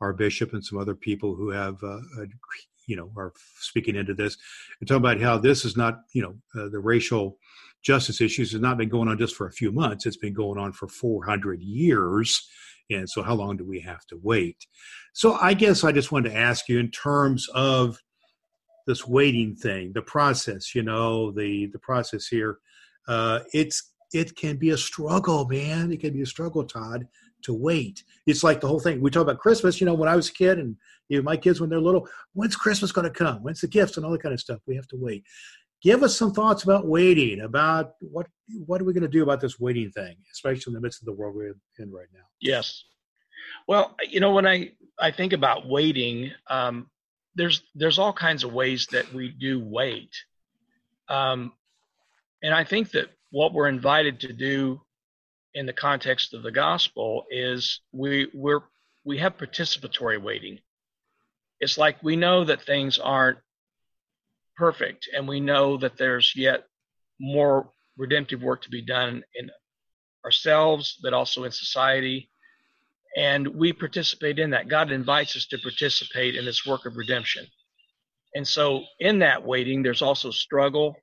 our 0.00 0.12
bishop 0.12 0.52
and 0.52 0.64
some 0.64 0.78
other 0.78 0.94
people 0.94 1.34
who 1.34 1.50
have, 1.50 1.82
uh, 1.82 2.00
you 2.86 2.96
know, 2.96 3.10
are 3.16 3.32
speaking 3.58 3.96
into 3.96 4.14
this 4.14 4.36
and 4.80 4.88
talking 4.88 5.02
about 5.02 5.20
how 5.20 5.38
this 5.38 5.64
is 5.64 5.76
not, 5.76 6.00
you 6.12 6.22
know, 6.22 6.34
uh, 6.60 6.68
the 6.68 6.78
racial 6.78 7.38
justice 7.82 8.20
issues 8.20 8.52
has 8.52 8.60
not 8.60 8.78
been 8.78 8.88
going 8.88 9.08
on 9.08 9.18
just 9.18 9.34
for 9.34 9.46
a 9.46 9.52
few 9.52 9.72
months. 9.72 10.06
It's 10.06 10.16
been 10.16 10.34
going 10.34 10.58
on 10.58 10.72
for 10.72 10.88
400 10.88 11.62
years. 11.62 12.48
And 12.90 13.08
so, 13.08 13.22
how 13.22 13.34
long 13.34 13.56
do 13.56 13.64
we 13.64 13.80
have 13.80 14.04
to 14.06 14.18
wait? 14.22 14.66
So, 15.14 15.34
I 15.40 15.54
guess 15.54 15.84
I 15.84 15.92
just 15.92 16.12
wanted 16.12 16.30
to 16.30 16.36
ask 16.36 16.68
you 16.68 16.78
in 16.78 16.90
terms 16.90 17.48
of 17.54 17.98
this 18.86 19.06
waiting 19.06 19.56
thing, 19.56 19.92
the 19.94 20.02
process. 20.02 20.74
You 20.74 20.82
know, 20.82 21.30
the 21.30 21.66
the 21.72 21.78
process 21.78 22.26
here. 22.26 22.58
Uh, 23.06 23.40
it's 23.52 23.92
it 24.14 24.36
can 24.36 24.56
be 24.56 24.70
a 24.70 24.76
struggle, 24.76 25.46
man. 25.46 25.92
It 25.92 26.00
can 26.00 26.12
be 26.12 26.22
a 26.22 26.26
struggle, 26.26 26.64
Todd, 26.64 27.06
to 27.42 27.52
wait. 27.52 28.04
It's 28.26 28.44
like 28.44 28.60
the 28.60 28.68
whole 28.68 28.80
thing. 28.80 29.00
We 29.00 29.10
talk 29.10 29.22
about 29.22 29.38
Christmas. 29.38 29.80
You 29.80 29.86
know, 29.86 29.94
when 29.94 30.08
I 30.08 30.16
was 30.16 30.28
a 30.28 30.32
kid, 30.32 30.58
and 30.58 30.76
you 31.08 31.18
know, 31.18 31.22
my 31.22 31.36
kids 31.36 31.60
when 31.60 31.68
they're 31.70 31.80
little, 31.80 32.08
when's 32.32 32.56
Christmas 32.56 32.92
going 32.92 33.06
to 33.06 33.10
come? 33.10 33.42
When's 33.42 33.60
the 33.60 33.68
gifts 33.68 33.96
and 33.96 34.06
all 34.06 34.12
that 34.12 34.22
kind 34.22 34.32
of 34.32 34.40
stuff? 34.40 34.60
We 34.66 34.76
have 34.76 34.88
to 34.88 34.96
wait 34.96 35.24
give 35.84 36.02
us 36.02 36.16
some 36.16 36.32
thoughts 36.32 36.64
about 36.64 36.86
waiting 36.86 37.42
about 37.42 37.92
what 38.00 38.26
what 38.66 38.80
are 38.80 38.84
we 38.84 38.92
going 38.92 39.02
to 39.02 39.08
do 39.08 39.22
about 39.22 39.40
this 39.40 39.60
waiting 39.60 39.90
thing 39.90 40.16
especially 40.32 40.70
in 40.70 40.74
the 40.74 40.80
midst 40.80 41.00
of 41.00 41.06
the 41.06 41.12
world 41.12 41.36
we're 41.36 41.54
in 41.78 41.92
right 41.92 42.08
now 42.12 42.24
yes 42.40 42.84
well 43.68 43.94
you 44.08 44.18
know 44.18 44.32
when 44.32 44.46
i 44.46 44.70
i 44.98 45.10
think 45.10 45.32
about 45.32 45.68
waiting 45.68 46.32
um, 46.48 46.90
there's 47.36 47.62
there's 47.74 47.98
all 47.98 48.12
kinds 48.12 48.42
of 48.42 48.52
ways 48.52 48.86
that 48.90 49.12
we 49.12 49.28
do 49.28 49.62
wait 49.62 50.10
um, 51.08 51.52
and 52.42 52.54
i 52.54 52.64
think 52.64 52.90
that 52.90 53.10
what 53.34 53.52
we're 53.52 53.68
invited 53.68 54.20
to 54.20 54.32
do 54.32 54.80
in 55.54 55.66
the 55.66 55.72
context 55.72 56.34
of 56.34 56.42
the 56.42 56.52
gospel 56.52 57.24
is 57.30 57.80
we 57.92 58.28
we're 58.32 58.60
we 59.04 59.18
have 59.18 59.36
participatory 59.36 60.20
waiting 60.20 60.58
it's 61.60 61.78
like 61.78 62.02
we 62.02 62.16
know 62.16 62.44
that 62.44 62.62
things 62.62 62.98
aren't 62.98 63.38
perfect, 64.56 65.08
and 65.14 65.26
we 65.26 65.40
know 65.40 65.76
that 65.78 65.96
there's 65.96 66.32
yet 66.36 66.64
more 67.20 67.70
redemptive 67.96 68.42
work 68.42 68.62
to 68.62 68.70
be 68.70 68.82
done 68.82 69.24
in 69.34 69.50
ourselves, 70.24 70.98
but 71.02 71.14
also 71.14 71.44
in 71.44 71.52
society. 71.52 72.30
And 73.16 73.46
we 73.46 73.72
participate 73.72 74.38
in 74.38 74.50
that. 74.50 74.68
God 74.68 74.90
invites 74.90 75.36
us 75.36 75.46
to 75.46 75.58
participate 75.58 76.34
in 76.34 76.44
this 76.44 76.66
work 76.66 76.84
of 76.86 76.96
redemption. 76.96 77.46
And 78.34 78.46
so, 78.46 78.82
in 78.98 79.20
that 79.20 79.44
waiting, 79.44 79.82
there's 79.82 80.02
also 80.02 80.30
struggle. 80.32 80.96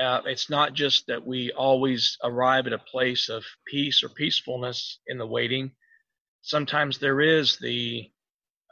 Uh, 0.00 0.22
it's 0.26 0.48
not 0.48 0.72
just 0.74 1.06
that 1.08 1.26
we 1.26 1.52
always 1.52 2.16
arrive 2.24 2.66
at 2.66 2.72
a 2.72 2.78
place 2.78 3.28
of 3.28 3.44
peace 3.66 4.02
or 4.02 4.08
peacefulness 4.08 5.00
in 5.06 5.18
the 5.18 5.26
waiting. 5.26 5.72
Sometimes 6.42 6.98
there 6.98 7.20
is 7.20 7.58
the 7.58 8.10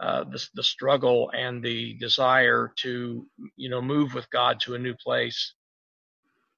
uh, 0.00 0.24
the, 0.24 0.48
the 0.54 0.62
struggle 0.62 1.30
and 1.36 1.62
the 1.62 1.94
desire 1.98 2.72
to 2.76 3.26
you 3.56 3.68
know 3.68 3.82
move 3.82 4.14
with 4.14 4.30
God 4.30 4.60
to 4.60 4.74
a 4.74 4.78
new 4.78 4.94
place. 4.94 5.54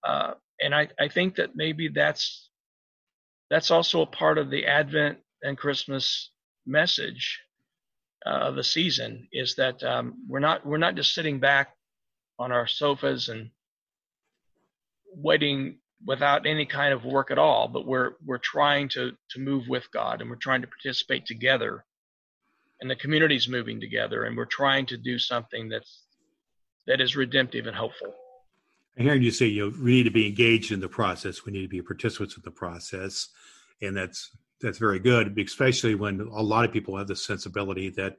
Uh, 0.05 0.35
and 0.61 0.75
I, 0.75 0.89
I 1.01 1.09
think 1.09 1.37
that 1.37 1.57
maybe 1.57 1.89
that's 1.89 2.51
that's 3.51 3.71
also 3.71 4.03
a 4.03 4.07
part 4.07 4.39
of 4.39 4.51
the 4.51 4.67
Advent 4.67 5.19
and 5.43 5.59
Christmas 5.59 6.31
message 6.67 7.41
uh, 8.27 8.31
of 8.31 8.55
the 8.57 8.65
season 8.65 9.27
is 9.33 9.57
that 9.57 9.83
um, 9.83 10.15
we're 10.29 10.39
not 10.39 10.65
we're 10.65 10.79
not 10.79 10.95
just 10.95 11.15
sitting 11.15 11.41
back 11.41 11.75
on 12.39 12.53
our 12.53 12.67
sofas 12.67 13.29
and 13.29 13.51
waiting 15.15 15.79
without 16.07 16.47
any 16.47 16.65
kind 16.65 16.93
of 16.93 17.05
work 17.05 17.31
at 17.31 17.39
all, 17.39 17.69
but 17.69 17.87
we're 17.87 18.13
we're 18.25 18.39
trying 18.39 18.89
to 18.91 19.13
to 19.31 19.41
move 19.41 19.69
with 19.69 19.91
God 19.93 20.21
and 20.21 20.31
we're 20.31 20.37
trying 20.37 20.63
to 20.63 20.69
participate 20.69 21.27
together. 21.27 21.85
And 22.81 22.91
the 22.91 22.97
community's 22.97 23.49
moving 23.49 23.81
together 23.81 24.25
and 24.25 24.37
we're 24.37 24.47
trying 24.47 24.87
to 24.87 24.97
do 24.97 25.19
something 25.19 25.69
that's 25.69 26.05
that 26.87 27.01
is 27.01 27.15
redemptive 27.15 27.67
and 27.67 27.77
hopeful 27.77 28.15
i 28.99 29.03
hearing 29.03 29.23
you 29.23 29.31
say 29.31 29.47
you 29.47 29.71
know 29.71 29.77
we 29.83 29.93
need 29.93 30.05
to 30.05 30.11
be 30.11 30.27
engaged 30.27 30.73
in 30.73 30.81
the 30.81 30.89
process. 30.89 31.45
We 31.45 31.53
need 31.53 31.63
to 31.63 31.69
be 31.69 31.83
participants 31.83 32.37
in 32.37 32.43
the 32.45 32.51
process. 32.51 33.29
And 33.83 33.97
that's 33.97 34.31
that's 34.61 34.79
very 34.79 34.99
good 34.99 35.39
especially 35.39 35.95
when 35.95 36.21
a 36.21 36.43
lot 36.43 36.65
of 36.65 36.73
people 36.73 36.97
have 36.97 37.09
the 37.09 37.17
sensibility 37.17 37.89
that 37.91 38.17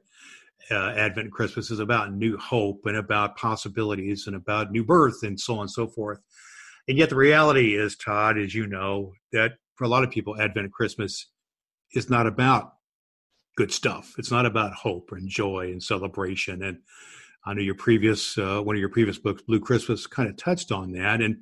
uh, 0.70 0.90
advent 0.90 1.26
and 1.26 1.32
christmas 1.32 1.70
is 1.70 1.80
about 1.80 2.12
new 2.12 2.36
hope 2.36 2.82
and 2.86 2.96
about 2.96 3.36
possibilities 3.36 4.26
and 4.26 4.36
about 4.36 4.70
new 4.70 4.84
birth 4.84 5.22
and 5.22 5.38
so 5.38 5.54
on 5.54 5.62
and 5.62 5.70
so 5.70 5.86
forth 5.86 6.20
and 6.88 6.98
yet 6.98 7.10
the 7.10 7.16
reality 7.16 7.76
is 7.76 7.96
todd 7.96 8.38
as 8.38 8.54
you 8.54 8.66
know 8.66 9.12
that 9.32 9.52
for 9.76 9.84
a 9.84 9.88
lot 9.88 10.04
of 10.04 10.10
people 10.10 10.40
advent 10.40 10.64
and 10.64 10.72
christmas 10.72 11.28
is 11.94 12.10
not 12.10 12.26
about 12.26 12.74
good 13.56 13.72
stuff. 13.72 14.14
It's 14.18 14.30
not 14.30 14.46
about 14.46 14.72
hope 14.72 15.10
and 15.12 15.28
joy 15.28 15.70
and 15.70 15.82
celebration. 15.82 16.62
And 16.62 16.78
I 17.44 17.54
know 17.54 17.62
your 17.62 17.74
previous 17.74 18.38
uh, 18.38 18.60
one 18.60 18.76
of 18.76 18.80
your 18.80 18.88
previous 18.88 19.18
books, 19.18 19.42
Blue 19.42 19.60
Christmas, 19.60 20.06
kind 20.06 20.28
of 20.28 20.36
touched 20.36 20.72
on 20.72 20.92
that. 20.92 21.20
And 21.20 21.38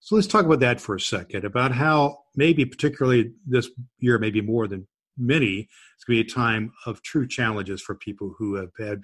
so 0.00 0.14
let's 0.14 0.28
talk 0.28 0.44
about 0.44 0.60
that 0.60 0.80
for 0.80 0.94
a 0.94 1.00
second. 1.00 1.44
About 1.44 1.72
how 1.72 2.18
maybe 2.36 2.64
particularly 2.64 3.32
this 3.46 3.68
year, 3.98 4.18
maybe 4.18 4.40
more 4.40 4.68
than 4.68 4.86
many, 5.18 5.68
it's 5.94 6.04
going 6.04 6.18
to 6.18 6.24
be 6.24 6.30
a 6.30 6.34
time 6.34 6.72
of 6.84 7.02
true 7.02 7.26
challenges 7.26 7.82
for 7.82 7.94
people 7.96 8.34
who 8.38 8.54
have 8.54 8.70
had 8.78 9.00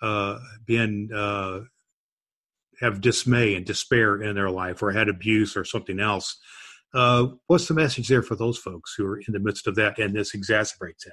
uh, 0.00 0.38
been 0.64 1.10
uh, 1.14 1.60
have 2.80 3.00
dismay 3.00 3.54
and 3.54 3.64
despair 3.64 4.20
in 4.22 4.34
their 4.34 4.50
life, 4.50 4.82
or 4.82 4.92
had 4.92 5.08
abuse 5.08 5.56
or 5.56 5.64
something 5.64 6.00
else. 6.00 6.38
Uh, 6.92 7.28
what's 7.46 7.68
the 7.68 7.74
message 7.74 8.08
there 8.08 8.22
for 8.22 8.34
those 8.34 8.58
folks 8.58 8.94
who 8.96 9.06
are 9.06 9.18
in 9.18 9.32
the 9.32 9.38
midst 9.38 9.66
of 9.66 9.76
that, 9.76 9.98
and 9.98 10.14
this 10.14 10.34
exacerbates 10.34 11.04
that? 11.04 11.12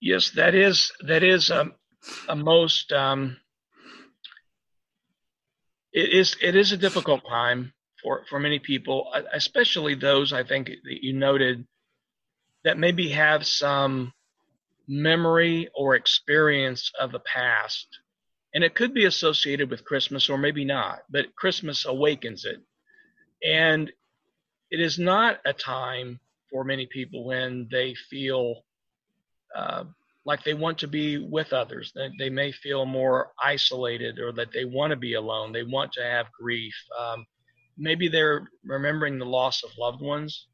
Yes, 0.00 0.30
that 0.30 0.54
is 0.54 0.92
that 1.00 1.22
is 1.22 1.50
a, 1.50 1.70
a 2.28 2.36
most 2.36 2.92
um, 2.92 3.36
it 5.92 6.10
is 6.10 6.36
it 6.40 6.54
is 6.54 6.70
a 6.70 6.76
difficult 6.76 7.22
time 7.28 7.72
for 8.00 8.24
for 8.30 8.38
many 8.38 8.60
people, 8.60 9.12
especially 9.32 9.94
those 9.94 10.32
I 10.32 10.44
think 10.44 10.68
that 10.68 11.02
you 11.02 11.14
noted 11.14 11.66
that 12.64 12.78
maybe 12.78 13.08
have 13.08 13.46
some 13.46 14.12
memory 14.86 15.68
or 15.74 15.96
experience 15.96 16.92
of 16.98 17.12
the 17.12 17.20
past. 17.20 17.86
And 18.54 18.64
it 18.64 18.74
could 18.74 18.94
be 18.94 19.04
associated 19.04 19.70
with 19.70 19.84
Christmas 19.84 20.28
or 20.28 20.38
maybe 20.38 20.64
not, 20.64 21.00
but 21.10 21.34
Christmas 21.36 21.84
awakens 21.84 22.44
it. 22.44 22.60
And 23.44 23.92
it 24.70 24.80
is 24.80 24.98
not 24.98 25.38
a 25.44 25.52
time 25.52 26.18
for 26.50 26.64
many 26.64 26.86
people 26.86 27.24
when 27.24 27.68
they 27.70 27.94
feel 27.94 28.64
uh, 29.54 29.84
like 30.24 30.44
they 30.44 30.54
want 30.54 30.78
to 30.78 30.88
be 30.88 31.18
with 31.18 31.52
others. 31.52 31.92
They, 31.94 32.10
they 32.18 32.30
may 32.30 32.52
feel 32.52 32.84
more 32.84 33.32
isolated 33.42 34.18
or 34.18 34.32
that 34.32 34.52
they 34.52 34.64
want 34.64 34.90
to 34.90 34.96
be 34.96 35.14
alone. 35.14 35.52
They 35.52 35.62
want 35.62 35.92
to 35.92 36.02
have 36.02 36.26
grief. 36.38 36.74
Um, 36.98 37.26
maybe 37.76 38.08
they're 38.08 38.48
remembering 38.64 39.18
the 39.18 39.24
loss 39.24 39.62
of 39.62 39.70
loved 39.78 40.02
ones. 40.02 40.48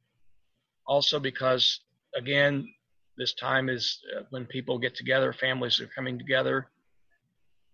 Also, 0.86 1.18
because 1.18 1.80
again, 2.16 2.68
this 3.16 3.34
time 3.34 3.68
is 3.68 4.00
uh, 4.16 4.22
when 4.30 4.46
people 4.46 4.78
get 4.78 4.94
together, 4.94 5.32
families 5.32 5.80
are 5.80 5.88
coming 5.94 6.18
together. 6.18 6.68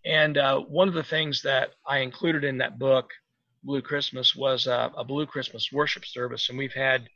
And 0.04 0.38
uh, 0.38 0.60
one 0.60 0.88
of 0.88 0.94
the 0.94 1.02
things 1.02 1.42
that 1.42 1.70
I 1.86 1.98
included 1.98 2.44
in 2.44 2.58
that 2.58 2.78
book, 2.78 3.10
Blue 3.62 3.82
Christmas, 3.82 4.34
was 4.34 4.66
uh, 4.66 4.90
a 4.96 5.04
Blue 5.04 5.26
Christmas 5.26 5.70
worship 5.72 6.06
service. 6.06 6.48
And 6.48 6.56
we've 6.56 6.72
had 6.72 7.08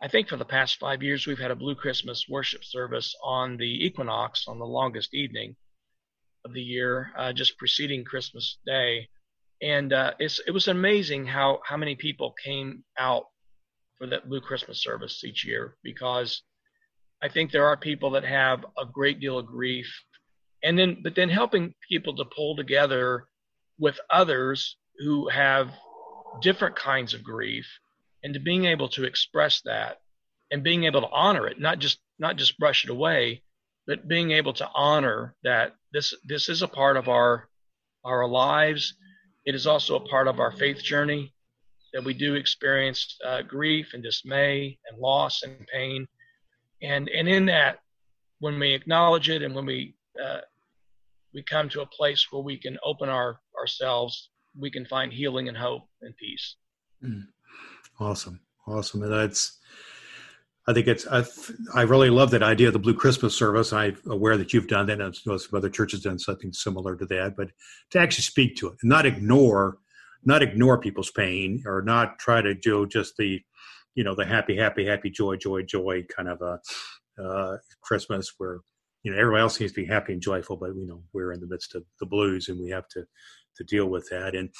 I 0.00 0.06
think 0.06 0.28
for 0.28 0.36
the 0.36 0.44
past 0.44 0.78
five 0.78 1.02
years, 1.02 1.26
we've 1.26 1.40
had 1.40 1.50
a 1.50 1.56
Blue 1.56 1.74
Christmas 1.74 2.26
worship 2.28 2.64
service 2.64 3.16
on 3.22 3.56
the 3.56 3.84
equinox, 3.84 4.46
on 4.46 4.58
the 4.60 4.64
longest 4.64 5.12
evening 5.12 5.56
of 6.44 6.52
the 6.52 6.62
year, 6.62 7.10
uh, 7.18 7.32
just 7.32 7.58
preceding 7.58 8.04
Christmas 8.04 8.58
Day. 8.64 9.08
And 9.60 9.92
uh, 9.92 10.14
it 10.20 10.52
was 10.52 10.68
amazing 10.68 11.26
how, 11.26 11.60
how 11.64 11.76
many 11.76 11.96
people 11.96 12.32
came 12.44 12.84
out 12.96 13.24
for 13.98 14.06
that 14.06 14.28
Blue 14.28 14.40
Christmas 14.40 14.80
service 14.80 15.24
each 15.24 15.44
year 15.44 15.76
because 15.82 16.42
I 17.20 17.28
think 17.28 17.50
there 17.50 17.66
are 17.66 17.76
people 17.76 18.10
that 18.12 18.24
have 18.24 18.64
a 18.78 18.86
great 18.86 19.18
deal 19.18 19.40
of 19.40 19.46
grief. 19.46 19.92
And 20.62 20.78
then, 20.78 20.98
but 21.02 21.14
then 21.14 21.28
helping 21.28 21.74
people 21.88 22.16
to 22.16 22.24
pull 22.24 22.56
together 22.56 23.26
with 23.78 23.98
others 24.10 24.76
who 24.98 25.28
have 25.28 25.70
different 26.40 26.76
kinds 26.76 27.14
of 27.14 27.22
grief 27.22 27.66
and 28.24 28.34
to 28.34 28.40
being 28.40 28.64
able 28.64 28.88
to 28.88 29.04
express 29.04 29.60
that 29.62 29.98
and 30.50 30.62
being 30.62 30.84
able 30.84 31.00
to 31.00 31.08
honor 31.08 31.46
it 31.46 31.60
not 31.60 31.78
just 31.78 31.98
not 32.18 32.36
just 32.36 32.58
brush 32.58 32.84
it 32.84 32.90
away 32.90 33.42
but 33.88 34.06
being 34.06 34.32
able 34.32 34.52
to 34.52 34.68
honor 34.74 35.34
that 35.42 35.74
this 35.92 36.14
this 36.24 36.48
is 36.50 36.62
a 36.62 36.68
part 36.68 36.96
of 36.96 37.08
our 37.08 37.48
our 38.04 38.28
lives. 38.28 38.94
It 39.46 39.54
is 39.54 39.66
also 39.66 39.96
a 39.96 40.08
part 40.08 40.28
of 40.28 40.40
our 40.40 40.52
faith 40.52 40.82
journey 40.82 41.32
that 41.94 42.04
we 42.04 42.12
do 42.12 42.34
experience 42.34 43.16
uh, 43.24 43.42
grief 43.42 43.94
and 43.94 44.02
dismay 44.02 44.78
and 44.88 44.98
loss 44.98 45.42
and 45.42 45.66
pain. 45.66 46.06
And 46.82 47.08
and 47.08 47.26
in 47.28 47.46
that, 47.46 47.78
when 48.40 48.58
we 48.58 48.74
acknowledge 48.74 49.30
it 49.30 49.42
and 49.42 49.54
when 49.54 49.66
we 49.66 49.94
uh, 50.22 50.40
we 51.34 51.42
come 51.42 51.68
to 51.70 51.82
a 51.82 51.86
place 51.86 52.26
where 52.30 52.42
we 52.42 52.58
can 52.58 52.78
open 52.84 53.08
our 53.08 53.40
ourselves, 53.58 54.30
we 54.58 54.70
can 54.70 54.84
find 54.86 55.12
healing 55.12 55.48
and 55.48 55.56
hope 55.56 55.82
and 56.02 56.16
peace. 56.16 56.56
Mm. 57.04 57.26
Awesome, 58.00 58.40
awesome, 58.66 59.02
and 59.02 59.12
that's. 59.12 59.58
I 60.66 60.74
think 60.74 60.86
it's 60.86 61.06
I, 61.06 61.24
I 61.74 61.82
really 61.82 62.10
love 62.10 62.30
that 62.32 62.42
idea 62.42 62.66
of 62.66 62.74
the 62.74 62.78
Blue 62.78 62.94
Christmas 62.94 63.34
service. 63.34 63.72
I'm 63.72 63.96
aware 64.06 64.36
that 64.36 64.52
you've 64.52 64.68
done 64.68 64.86
that, 64.86 65.00
and 65.00 65.16
some 65.16 65.38
other 65.54 65.70
churches 65.70 66.02
done 66.02 66.18
something 66.18 66.52
similar 66.52 66.94
to 66.96 67.06
that. 67.06 67.36
But 67.36 67.48
to 67.90 67.98
actually 67.98 68.24
speak 68.24 68.56
to 68.56 68.68
it, 68.68 68.76
and 68.82 68.88
not 68.90 69.06
ignore, 69.06 69.78
not 70.24 70.42
ignore 70.42 70.78
people's 70.78 71.10
pain, 71.10 71.62
or 71.66 71.80
not 71.82 72.18
try 72.18 72.42
to 72.42 72.54
do 72.54 72.86
just 72.86 73.16
the, 73.16 73.40
you 73.94 74.04
know, 74.04 74.14
the 74.14 74.26
happy, 74.26 74.56
happy, 74.56 74.84
happy, 74.84 75.08
joy, 75.08 75.36
joy, 75.36 75.62
joy 75.62 76.04
kind 76.14 76.28
of 76.28 76.42
a 76.42 76.60
uh, 77.22 77.56
Christmas 77.80 78.34
where 78.36 78.60
you 79.02 79.12
know 79.12 79.18
everybody 79.18 79.42
else 79.42 79.56
seems 79.56 79.72
to 79.72 79.80
be 79.80 79.86
happy 79.86 80.12
and 80.12 80.22
joyful, 80.22 80.56
but 80.56 80.74
you 80.74 80.86
know 80.86 81.02
we're 81.12 81.32
in 81.32 81.40
the 81.40 81.46
midst 81.46 81.74
of 81.74 81.84
the 82.00 82.06
blues, 82.06 82.48
and 82.48 82.60
we 82.60 82.70
have 82.70 82.88
to 82.88 83.04
to 83.56 83.64
deal 83.64 83.86
with 83.86 84.08
that. 84.10 84.34
And 84.34 84.50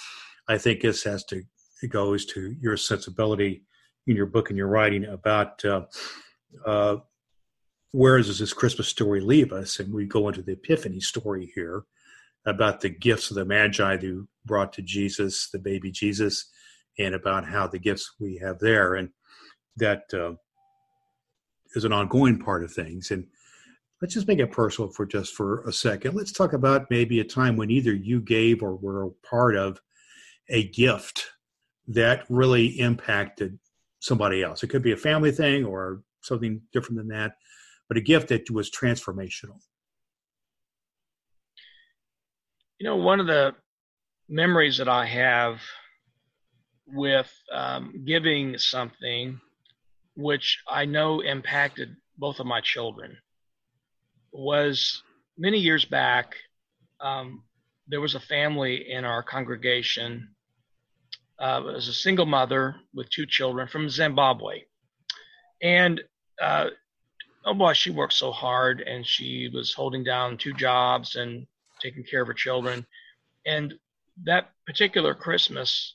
I 0.48 0.58
think 0.58 0.80
this 0.80 1.04
has 1.04 1.24
to 1.26 1.42
it 1.82 1.90
goes 1.90 2.24
to 2.26 2.54
your 2.60 2.76
sensibility 2.76 3.62
in 4.06 4.16
your 4.16 4.26
book 4.26 4.50
and 4.50 4.56
your 4.56 4.68
writing 4.68 5.04
about 5.04 5.64
uh, 5.64 5.82
uh, 6.66 6.96
where 7.92 8.18
does 8.18 8.38
this 8.38 8.52
Christmas 8.52 8.88
story 8.88 9.20
leave 9.20 9.52
us? 9.52 9.78
And 9.78 9.92
we 9.92 10.06
go 10.06 10.28
into 10.28 10.42
the 10.42 10.52
Epiphany 10.52 11.00
story 11.00 11.50
here 11.54 11.84
about 12.46 12.80
the 12.80 12.88
gifts 12.88 13.30
of 13.30 13.36
the 13.36 13.44
Magi 13.44 13.96
who 13.98 14.28
brought 14.44 14.72
to 14.74 14.82
Jesus, 14.82 15.48
the 15.50 15.58
baby 15.58 15.90
Jesus, 15.90 16.50
and 16.98 17.14
about 17.14 17.46
how 17.46 17.66
the 17.66 17.78
gifts 17.78 18.14
we 18.18 18.38
have 18.38 18.58
there. 18.58 18.94
And 18.94 19.10
that 19.76 20.02
uh, 20.12 20.32
is 21.74 21.84
an 21.84 21.92
ongoing 21.92 22.38
part 22.38 22.64
of 22.64 22.72
things. 22.72 23.10
And 23.10 23.26
let's 24.00 24.14
just 24.14 24.28
make 24.28 24.38
it 24.38 24.52
personal 24.52 24.90
for 24.90 25.06
just 25.06 25.34
for 25.34 25.62
a 25.64 25.72
second. 25.72 26.14
Let's 26.14 26.32
talk 26.32 26.52
about 26.52 26.90
maybe 26.90 27.20
a 27.20 27.24
time 27.24 27.56
when 27.56 27.70
either 27.70 27.92
you 27.92 28.20
gave 28.20 28.62
or 28.62 28.76
were 28.76 29.04
a 29.04 29.10
part 29.26 29.56
of 29.56 29.80
a 30.48 30.68
gift 30.68 31.30
that 31.88 32.24
really 32.28 32.66
impacted 32.78 33.58
somebody 34.00 34.42
else. 34.42 34.62
It 34.62 34.68
could 34.68 34.82
be 34.82 34.92
a 34.92 34.96
family 34.96 35.32
thing 35.32 35.64
or 35.64 36.02
something 36.22 36.60
different 36.72 36.98
than 36.98 37.08
that, 37.08 37.32
but 37.88 37.96
a 37.96 38.00
gift 38.00 38.28
that 38.28 38.48
was 38.50 38.70
transformational. 38.70 39.58
You 42.78 42.86
know, 42.86 42.96
one 42.96 43.18
of 43.18 43.26
the 43.26 43.54
memories 44.28 44.78
that 44.78 44.88
I 44.88 45.06
have 45.06 45.60
with 46.86 47.30
um, 47.52 48.04
giving 48.06 48.56
something 48.58 49.40
which 50.14 50.62
I 50.68 50.84
know 50.84 51.20
impacted 51.20 51.96
both 52.16 52.40
of 52.40 52.46
my 52.46 52.60
children 52.60 53.16
was 54.32 55.02
many 55.36 55.58
years 55.58 55.84
back. 55.84 56.34
Um, 57.00 57.44
there 57.86 58.00
was 58.00 58.14
a 58.14 58.20
family 58.20 58.90
in 58.90 59.04
our 59.04 59.22
congregation 59.22 60.28
uh, 61.38 61.62
was 61.64 61.88
a 61.88 61.92
single 61.92 62.26
mother 62.26 62.76
with 62.94 63.08
two 63.10 63.26
children 63.26 63.68
from 63.68 63.88
Zimbabwe. 63.88 64.62
And 65.62 66.00
uh, 66.42 66.66
oh 67.44 67.54
boy, 67.54 67.72
she 67.74 67.90
worked 67.90 68.14
so 68.14 68.32
hard 68.32 68.80
and 68.80 69.06
she 69.06 69.48
was 69.52 69.72
holding 69.72 70.04
down 70.04 70.38
two 70.38 70.52
jobs 70.52 71.16
and 71.16 71.46
taking 71.80 72.04
care 72.04 72.22
of 72.22 72.28
her 72.28 72.34
children. 72.34 72.86
And 73.46 73.74
that 74.24 74.50
particular 74.66 75.14
Christmas, 75.14 75.94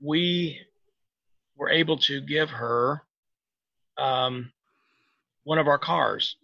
we 0.00 0.60
were 1.56 1.70
able 1.70 1.98
to 1.98 2.20
give 2.20 2.50
her 2.50 3.02
um, 3.96 4.52
one 5.44 5.58
of 5.58 5.68
our 5.68 5.78
cars 5.78 6.36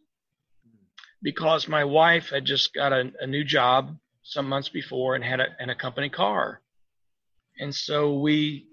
because 1.23 1.69
my 1.69 1.85
wife 1.85 2.31
had 2.31 2.45
just 2.45 2.75
got 2.75 2.93
a, 2.93 3.13
a 3.21 3.27
new 3.27 3.45
job 3.45 3.97
some 4.23 4.49
months 4.49 4.69
before 4.69 5.15
and 5.15 5.25
had 5.25 5.41
a, 5.41 5.47
and 5.59 5.71
a 5.71 5.75
company 5.75 6.09
car. 6.09 6.61
And 7.59 7.75
so 7.75 8.19
we 8.19 8.67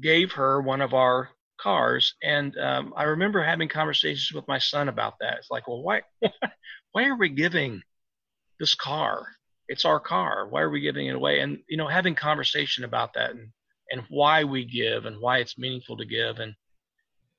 gave 0.00 0.32
her 0.32 0.60
one 0.60 0.80
of 0.80 0.94
our 0.94 1.30
cars. 1.60 2.14
And 2.22 2.56
um, 2.58 2.92
I 2.96 3.04
remember 3.04 3.42
having 3.42 3.68
conversations 3.68 4.32
with 4.32 4.46
my 4.48 4.58
son 4.58 4.88
about 4.88 5.14
that. 5.20 5.38
It's 5.38 5.50
like, 5.50 5.68
well, 5.68 5.82
why, 5.82 6.02
why 6.92 7.04
are 7.04 7.16
we 7.16 7.28
giving 7.28 7.82
this 8.58 8.74
car? 8.74 9.26
It's 9.68 9.84
our 9.84 10.00
car. 10.00 10.48
Why 10.48 10.62
are 10.62 10.70
we 10.70 10.80
giving 10.80 11.06
it 11.06 11.16
away? 11.16 11.40
And 11.40 11.58
you 11.68 11.76
know, 11.76 11.88
having 11.88 12.14
conversation 12.14 12.84
about 12.84 13.14
that 13.14 13.30
and 13.30 13.48
and 13.90 14.02
why 14.08 14.44
we 14.44 14.64
give 14.64 15.06
and 15.06 15.20
why 15.20 15.38
it's 15.38 15.58
meaningful 15.58 15.96
to 15.96 16.04
give. 16.04 16.38
And 16.38 16.54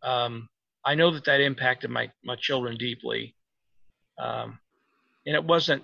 um, 0.03 0.49
I 0.85 0.95
know 0.95 1.11
that 1.11 1.25
that 1.25 1.41
impacted 1.41 1.89
my 1.89 2.11
my 2.23 2.35
children 2.35 2.77
deeply. 2.77 3.35
Um, 4.17 4.59
and 5.25 5.35
it 5.35 5.43
wasn't 5.43 5.83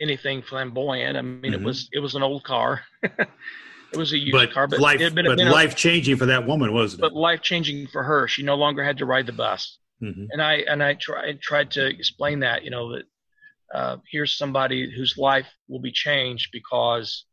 anything 0.00 0.42
flamboyant. 0.42 1.16
I 1.16 1.22
mean, 1.22 1.52
mm-hmm. 1.52 1.54
it 1.54 1.62
was 1.62 1.88
it 1.92 1.98
was 2.00 2.14
an 2.14 2.22
old 2.22 2.44
car. 2.44 2.82
it 3.02 3.96
was 3.96 4.12
a 4.12 4.18
used 4.18 4.32
but 4.32 4.52
car, 4.52 4.66
but 4.66 4.80
life, 4.80 5.00
but 5.14 5.38
life 5.38 5.76
changing 5.76 6.16
for 6.16 6.26
that 6.26 6.46
woman, 6.46 6.72
wasn't 6.72 7.00
it? 7.00 7.02
But 7.02 7.14
life 7.14 7.42
changing 7.42 7.86
for 7.88 8.02
her. 8.02 8.28
She 8.28 8.42
no 8.42 8.56
longer 8.56 8.84
had 8.84 8.98
to 8.98 9.06
ride 9.06 9.26
the 9.26 9.32
bus. 9.32 9.78
Mm-hmm. 10.02 10.26
And 10.30 10.42
I 10.42 10.54
and 10.68 10.82
I 10.82 10.94
tried 10.94 11.40
tried 11.40 11.70
to 11.72 11.86
explain 11.86 12.40
that 12.40 12.64
you 12.64 12.70
know 12.70 12.92
that 12.92 13.04
uh, 13.74 13.96
here's 14.10 14.36
somebody 14.36 14.90
whose 14.94 15.16
life 15.16 15.48
will 15.68 15.80
be 15.80 15.92
changed 15.92 16.50
because 16.52 17.24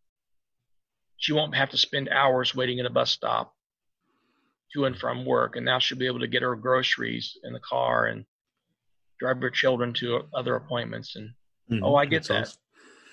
she 1.17 1.33
won't 1.33 1.55
have 1.55 1.69
to 1.71 1.77
spend 1.77 2.09
hours 2.09 2.55
waiting 2.55 2.79
at 2.79 2.85
a 2.85 2.89
bus 2.89 3.11
stop 3.11 3.53
to 4.73 4.85
and 4.85 4.97
from 4.97 5.25
work, 5.25 5.55
and 5.55 5.65
now 5.65 5.79
she'll 5.79 5.97
be 5.97 6.07
able 6.07 6.21
to 6.21 6.27
get 6.27 6.41
her 6.41 6.55
groceries 6.55 7.37
in 7.43 7.53
the 7.53 7.59
car 7.59 8.05
and 8.05 8.25
drive 9.19 9.41
your 9.41 9.49
children 9.49 9.93
to 9.93 10.21
other 10.33 10.55
appointments 10.55 11.15
and 11.15 11.29
Mm-hmm. 11.71 11.83
Oh, 11.83 11.95
I 11.95 12.05
get 12.05 12.27
That's 12.27 12.27
that. 12.27 12.41
Awesome. 12.41 12.59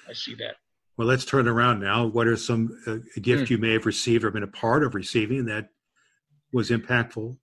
I 0.09 0.13
see 0.13 0.35
that. 0.37 0.57
Well, 0.97 1.09
let's 1.09 1.25
turn 1.25 1.49
around 1.49 1.81
now. 1.81 2.07
What 2.07 2.27
are 2.27 2.37
some 2.37 2.77
uh, 2.87 2.99
a 3.17 3.21
gift 3.21 3.45
mm. 3.45 3.51
you 3.51 3.59
may 3.59 3.73
have 3.73 3.87
received 3.87 4.25
or 4.25 4.31
been 4.31 4.43
a 4.43 4.49
part 4.49 4.85
of 4.85 4.95
receiving 4.95 5.47
that 5.47 5.69
was 6.53 6.71
impactful? 6.71 7.37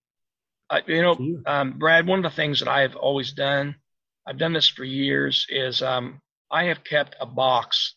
Uh, 0.70 0.82
you 0.86 1.02
know, 1.02 1.18
you? 1.18 1.42
Um, 1.46 1.80
Brad, 1.80 2.06
one 2.06 2.24
of 2.24 2.30
the 2.30 2.36
things 2.36 2.60
that 2.60 2.68
I 2.68 2.82
have 2.82 2.96
always 2.96 3.32
done, 3.32 3.76
I've 4.28 4.38
done 4.38 4.54
this 4.54 4.68
for 4.68 4.84
years, 4.84 5.46
is 5.50 5.82
um, 5.82 6.22
I 6.52 6.66
have 6.66 6.84
kept 6.84 7.16
a 7.20 7.26
box 7.26 7.96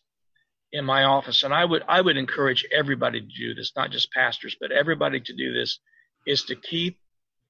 in 0.71 0.85
my 0.85 1.03
office, 1.03 1.43
and 1.43 1.53
I 1.53 1.65
would 1.65 1.83
I 1.87 1.99
would 1.99 2.17
encourage 2.17 2.65
everybody 2.73 3.19
to 3.19 3.27
do 3.27 3.53
this, 3.53 3.73
not 3.75 3.91
just 3.91 4.11
pastors, 4.13 4.55
but 4.59 4.71
everybody 4.71 5.19
to 5.19 5.35
do 5.35 5.53
this, 5.53 5.79
is 6.25 6.43
to 6.45 6.55
keep 6.55 6.97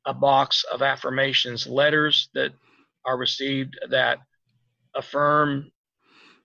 a 0.08 0.14
box 0.14 0.66
of 0.74 0.82
affirmations, 0.82 1.68
letters 1.68 2.30
that 2.34 2.52
are 3.06 3.18
received 3.18 3.80
that 3.90 4.20
affirm 4.96 5.72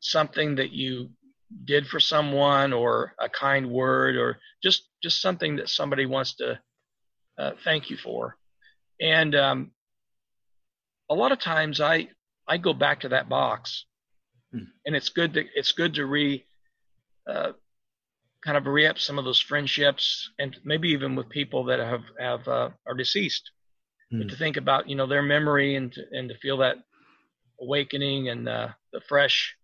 something 0.01 0.57
that 0.57 0.73
you 0.73 1.11
did 1.65 1.87
for 1.87 2.01
someone 2.01 2.73
or 2.73 3.15
a 3.21 3.29
kind 3.29 3.71
word 3.71 4.17
or 4.17 4.39
just 4.63 4.89
just 5.03 5.21
something 5.21 5.57
that 5.57 5.69
somebody 5.69 6.07
wants 6.07 6.35
to 6.37 6.59
uh, 7.39 7.53
thank 7.65 7.91
you 7.91 7.97
for. 7.97 8.37
And 9.01 9.35
um, 9.35 9.71
a 11.11 11.15
lot 11.15 11.33
of 11.33 11.39
times 11.39 11.81
i 11.81 12.09
i 12.49 12.57
go 12.57 12.73
back 12.73 13.01
to 13.01 13.09
that 13.11 13.29
box. 13.29 13.85
Hmm. 14.53 14.71
and 14.85 14.95
it's 14.95 15.09
good 15.09 15.35
to 15.35 15.45
it's 15.55 15.73
good 15.73 15.95
to 15.95 16.07
re 16.07 16.47
uh, 17.29 17.53
kind 18.45 18.57
of 18.57 18.67
re 18.67 18.87
up 18.87 18.99
some 18.99 19.19
of 19.19 19.25
those 19.25 19.41
friendships 19.41 20.31
and 20.39 20.57
maybe 20.65 20.91
even 20.91 21.17
with 21.17 21.29
people 21.29 21.65
that 21.65 21.81
have 21.81 22.05
have 22.19 22.47
uh, 22.47 22.71
are 22.87 22.95
deceased 22.95 23.51
but 24.11 24.29
to 24.29 24.37
think 24.37 24.57
about 24.57 24.89
you 24.89 24.97
know 24.97 25.07
their 25.07 25.23
memory 25.23 25.75
and 25.77 25.93
to, 25.93 26.03
and 26.13 26.29
to 26.29 26.39
feel 26.39 26.59
that 26.59 26.77
awakening 27.61 28.29
and 28.29 28.49
uh, 28.49 28.69
the 28.93 29.01
fresh 29.09 29.57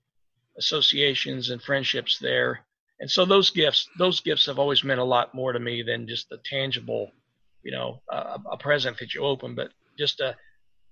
associations 0.58 1.50
and 1.50 1.62
friendships 1.62 2.18
there. 2.18 2.60
And 3.00 3.10
so 3.10 3.24
those 3.24 3.50
gifts, 3.50 3.88
those 3.98 4.20
gifts 4.20 4.46
have 4.46 4.58
always 4.58 4.84
meant 4.84 5.00
a 5.00 5.04
lot 5.04 5.34
more 5.34 5.52
to 5.52 5.58
me 5.58 5.82
than 5.82 6.06
just 6.06 6.28
the 6.28 6.38
tangible, 6.44 7.10
you 7.62 7.72
know, 7.72 8.00
uh, 8.10 8.38
a 8.50 8.56
present 8.56 8.98
that 8.98 9.14
you 9.14 9.22
open, 9.22 9.54
but 9.54 9.70
just 9.98 10.20
a 10.20 10.36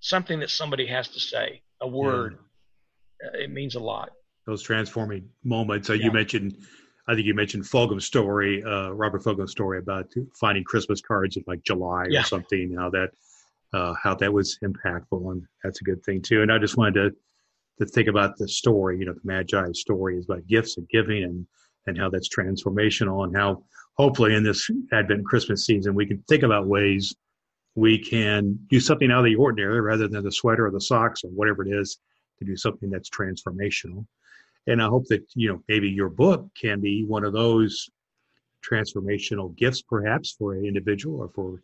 something 0.01 0.41
that 0.41 0.51
somebody 0.51 0.87
has 0.87 1.09
to 1.09 1.21
say, 1.21 1.63
a 1.81 1.89
word. 1.89 2.39
Yeah. 3.23 3.29
Uh, 3.29 3.45
it 3.45 3.51
means 3.51 3.75
a 3.75 3.81
lot. 3.81 4.11
Those 4.47 4.63
transforming 4.63 5.29
moments. 5.45 5.91
Uh, 5.91 5.93
yeah. 5.93 6.07
You 6.07 6.13
mentioned, 6.13 6.57
I 7.07 7.15
think 7.15 7.27
you 7.27 7.35
mentioned 7.35 7.65
Fulghum's 7.65 8.07
story, 8.07 8.65
uh, 8.65 8.91
Robert 8.91 9.23
Fulghum's 9.23 9.53
story 9.53 9.79
about 9.79 10.11
finding 10.35 10.65
Christmas 10.65 11.01
cards 11.01 11.37
in 11.37 11.45
like 11.47 11.63
July 11.63 12.07
yeah. 12.09 12.21
or 12.21 12.25
something. 12.25 12.75
How 12.77 12.91
that 12.91 13.11
uh, 13.73 13.95
how 14.03 14.15
that 14.17 14.33
was 14.33 14.59
impactful, 14.65 15.31
and 15.33 15.43
that's 15.63 15.81
a 15.81 15.85
good 15.85 16.03
thing 16.05 16.23
too. 16.23 16.43
And 16.43 16.53
I 16.53 16.59
just 16.59 16.77
wanted 16.77 16.95
to 16.95 17.17
to 17.79 17.87
think 17.87 18.09
about 18.09 18.37
the 18.37 18.47
story. 18.47 18.99
You 18.99 19.07
know, 19.07 19.15
the 19.15 19.21
Magi 19.25 19.73
story 19.73 20.19
is 20.19 20.27
about 20.27 20.47
gifts 20.47 20.77
and 20.77 20.89
giving, 20.89 21.25
and 21.25 21.47
and 21.87 21.99
how 21.99 22.11
that's 22.11 22.29
transformational, 22.29 23.25
and 23.25 23.37
how 23.37 23.65
hopefully 23.95 24.35
in 24.35 24.43
this 24.43 24.71
Advent 24.93 25.25
Christmas 25.25 25.65
season 25.65 25.95
we 25.95 26.07
can 26.07 26.23
think 26.29 26.43
about 26.43 26.67
ways 26.67 27.15
we 27.75 27.99
can 27.99 28.59
do 28.69 28.81
something 28.81 29.11
out 29.11 29.21
of 29.21 29.25
the 29.25 29.37
ordinary 29.37 29.81
rather 29.81 30.09
than 30.09 30.25
the 30.25 30.33
sweater 30.33 30.67
or 30.67 30.71
the 30.71 30.81
socks 30.81 31.23
or 31.23 31.31
whatever 31.31 31.65
it 31.65 31.71
is 31.71 31.99
to 32.39 32.45
do 32.45 32.57
something 32.57 32.91
that's 32.91 33.09
transformational. 33.09 34.05
And 34.67 34.83
I 34.83 34.87
hope 34.87 35.07
that 35.07 35.25
you 35.35 35.49
know 35.49 35.63
maybe 35.69 35.89
your 35.89 36.11
book 36.11 36.49
can 36.61 36.81
be 36.81 37.05
one 37.05 37.25
of 37.25 37.33
those 37.33 37.89
transformational 38.69 39.57
gifts, 39.57 39.83
perhaps 39.83 40.33
for 40.33 40.55
an 40.55 40.67
individual 40.67 41.21
or 41.21 41.29
for 41.29 41.63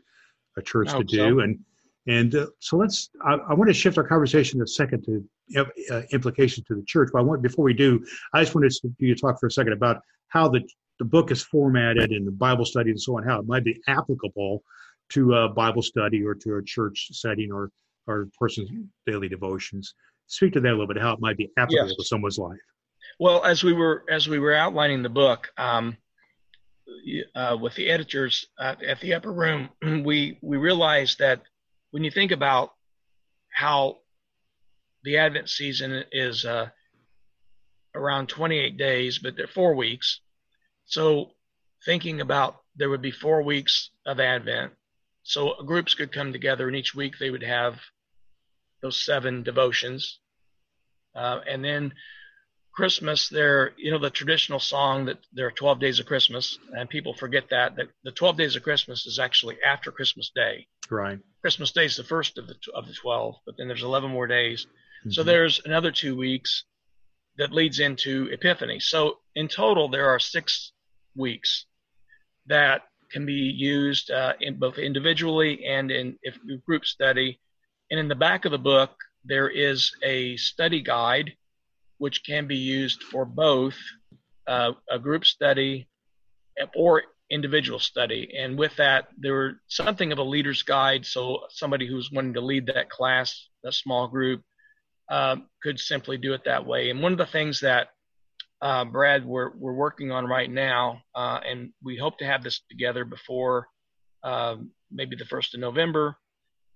a 0.56 0.62
church 0.62 0.90
to 0.92 1.04
do. 1.04 1.16
So. 1.16 1.40
And 1.40 1.58
And 2.06 2.34
uh, 2.34 2.46
so 2.60 2.76
let's, 2.76 3.10
I, 3.24 3.34
I, 3.34 3.54
want 3.54 3.68
to 3.68 3.74
shift 3.74 3.98
our 3.98 4.06
conversation 4.06 4.62
a 4.62 4.66
second 4.66 5.04
to 5.04 5.64
uh, 5.90 6.02
implications 6.12 6.66
to 6.68 6.76
the 6.76 6.84
church. 6.86 7.10
But 7.12 7.20
I 7.20 7.22
want, 7.22 7.42
before 7.42 7.64
we 7.64 7.74
do, 7.74 8.04
I 8.32 8.42
just 8.42 8.54
wanted 8.54 8.70
to, 8.70 8.94
you 8.98 9.14
to 9.14 9.20
talk 9.20 9.40
for 9.40 9.46
a 9.46 9.50
second 9.50 9.72
about 9.72 10.00
how 10.28 10.48
the, 10.48 10.60
the 10.98 11.04
book 11.04 11.30
is 11.30 11.42
formatted 11.42 12.12
and 12.12 12.26
the 12.26 12.32
Bible 12.32 12.64
study 12.64 12.90
and 12.90 13.00
so 13.00 13.16
on, 13.16 13.24
how 13.24 13.40
it 13.40 13.46
might 13.46 13.64
be 13.64 13.80
applicable 13.88 14.62
to 15.10 15.34
a 15.34 15.48
Bible 15.48 15.82
study 15.82 16.22
or 16.22 16.34
to 16.34 16.56
a 16.56 16.62
church 16.62 17.08
setting 17.12 17.50
or, 17.52 17.70
or 18.06 18.22
a 18.22 18.26
person's 18.38 18.70
daily 19.06 19.28
devotions. 19.28 19.94
Speak 20.28 20.52
to 20.54 20.60
that 20.60 20.68
a 20.68 20.70
little 20.70 20.86
bit, 20.86 20.98
how 20.98 21.12
it 21.12 21.20
might 21.20 21.36
be 21.36 21.50
applicable 21.58 21.88
yes. 21.88 21.96
to 21.96 22.04
someone's 22.04 22.38
life. 22.38 22.58
Well, 23.18 23.44
as 23.44 23.62
we 23.62 23.72
were 23.72 24.04
as 24.10 24.28
we 24.28 24.38
were 24.38 24.52
outlining 24.52 25.02
the 25.02 25.08
book, 25.08 25.48
um, 25.56 25.96
uh, 27.34 27.56
with 27.60 27.74
the 27.74 27.88
editors 27.88 28.46
at, 28.58 28.82
at 28.82 29.00
the 29.00 29.14
upper 29.14 29.32
room, 29.32 29.68
we 30.04 30.38
we 30.42 30.56
realized 30.56 31.20
that 31.20 31.42
when 31.96 32.04
you 32.04 32.10
think 32.10 32.30
about 32.30 32.74
how 33.48 33.96
the 35.02 35.16
Advent 35.16 35.48
season 35.48 36.04
is 36.12 36.44
uh, 36.44 36.68
around 37.94 38.28
28 38.28 38.76
days, 38.76 39.18
but 39.18 39.34
they're 39.34 39.46
four 39.46 39.74
weeks. 39.74 40.20
So 40.84 41.30
thinking 41.86 42.20
about 42.20 42.56
there 42.76 42.90
would 42.90 43.00
be 43.00 43.12
four 43.12 43.40
weeks 43.40 43.88
of 44.04 44.20
Advent. 44.20 44.74
So 45.22 45.54
groups 45.64 45.94
could 45.94 46.12
come 46.12 46.34
together 46.34 46.68
and 46.68 46.76
each 46.76 46.94
week 46.94 47.14
they 47.18 47.30
would 47.30 47.42
have 47.42 47.80
those 48.82 49.02
seven 49.02 49.42
devotions. 49.42 50.18
Uh, 51.14 51.40
and 51.48 51.64
then 51.64 51.94
Christmas, 52.72 53.30
there, 53.30 53.72
you 53.78 53.90
know, 53.90 53.98
the 53.98 54.10
traditional 54.10 54.60
song 54.60 55.06
that 55.06 55.20
there 55.32 55.46
are 55.46 55.50
12 55.50 55.80
days 55.80 55.98
of 55.98 56.04
Christmas, 56.04 56.58
and 56.76 56.90
people 56.90 57.14
forget 57.14 57.48
that, 57.48 57.76
that 57.76 57.88
the 58.04 58.12
12 58.12 58.36
days 58.36 58.54
of 58.54 58.62
Christmas 58.62 59.06
is 59.06 59.18
actually 59.18 59.56
after 59.66 59.90
Christmas 59.90 60.30
Day. 60.34 60.68
Right. 60.90 61.18
Christmas 61.40 61.72
Day 61.72 61.84
is 61.84 61.96
the 61.96 62.04
first 62.04 62.38
of 62.38 62.46
the, 62.46 62.56
of 62.74 62.86
the 62.86 62.94
12, 62.94 63.36
but 63.46 63.56
then 63.56 63.68
there's 63.68 63.82
11 63.82 64.10
more 64.10 64.26
days. 64.26 64.66
Mm-hmm. 64.66 65.10
So 65.10 65.22
there's 65.22 65.60
another 65.64 65.92
two 65.92 66.16
weeks 66.16 66.64
that 67.38 67.52
leads 67.52 67.80
into 67.80 68.28
Epiphany. 68.32 68.80
So 68.80 69.18
in 69.34 69.48
total, 69.48 69.88
there 69.88 70.08
are 70.08 70.18
six 70.18 70.72
weeks 71.14 71.66
that 72.46 72.82
can 73.10 73.26
be 73.26 73.32
used 73.32 74.10
uh, 74.10 74.32
in 74.40 74.58
both 74.58 74.78
individually 74.78 75.64
and 75.64 75.90
in 75.90 76.18
if 76.22 76.38
group 76.64 76.84
study. 76.84 77.40
And 77.90 78.00
in 78.00 78.08
the 78.08 78.14
back 78.14 78.44
of 78.44 78.52
the 78.52 78.58
book, 78.58 78.90
there 79.24 79.48
is 79.48 79.92
a 80.02 80.36
study 80.36 80.82
guide 80.82 81.32
which 81.98 82.24
can 82.24 82.46
be 82.46 82.56
used 82.56 83.02
for 83.02 83.24
both 83.24 83.76
uh, 84.46 84.72
a 84.90 84.98
group 84.98 85.24
study 85.24 85.88
or 86.74 87.02
individual 87.30 87.78
study. 87.78 88.32
And 88.38 88.58
with 88.58 88.76
that, 88.76 89.08
there 89.18 89.32
were 89.32 89.60
something 89.68 90.12
of 90.12 90.18
a 90.18 90.22
leader's 90.22 90.62
guide. 90.62 91.04
So 91.04 91.40
somebody 91.50 91.86
who's 91.86 92.10
wanting 92.12 92.34
to 92.34 92.40
lead 92.40 92.66
that 92.66 92.90
class, 92.90 93.48
that 93.62 93.74
small 93.74 94.08
group, 94.08 94.42
uh, 95.08 95.36
could 95.62 95.78
simply 95.78 96.18
do 96.18 96.34
it 96.34 96.44
that 96.44 96.66
way. 96.66 96.90
And 96.90 97.02
one 97.02 97.12
of 97.12 97.18
the 97.18 97.26
things 97.26 97.60
that 97.60 97.88
uh, 98.60 98.84
Brad, 98.84 99.24
we're, 99.24 99.50
we're 99.56 99.74
working 99.74 100.10
on 100.12 100.26
right 100.26 100.50
now, 100.50 101.02
uh, 101.14 101.40
and 101.46 101.72
we 101.82 101.96
hope 101.96 102.18
to 102.18 102.26
have 102.26 102.42
this 102.42 102.60
together 102.70 103.04
before 103.04 103.68
um, 104.22 104.70
maybe 104.90 105.14
the 105.14 105.24
first 105.24 105.54
of 105.54 105.60
November, 105.60 106.16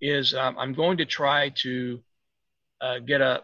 is 0.00 0.34
um, 0.34 0.56
I'm 0.58 0.74
going 0.74 0.98
to 0.98 1.06
try 1.06 1.52
to 1.62 2.00
uh, 2.80 2.98
get 2.98 3.20
a, 3.20 3.42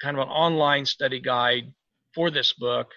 kind 0.00 0.16
of 0.16 0.22
an 0.22 0.28
online 0.28 0.86
study 0.86 1.20
guide 1.20 1.72
for 2.14 2.30
this 2.30 2.52
book 2.52 2.88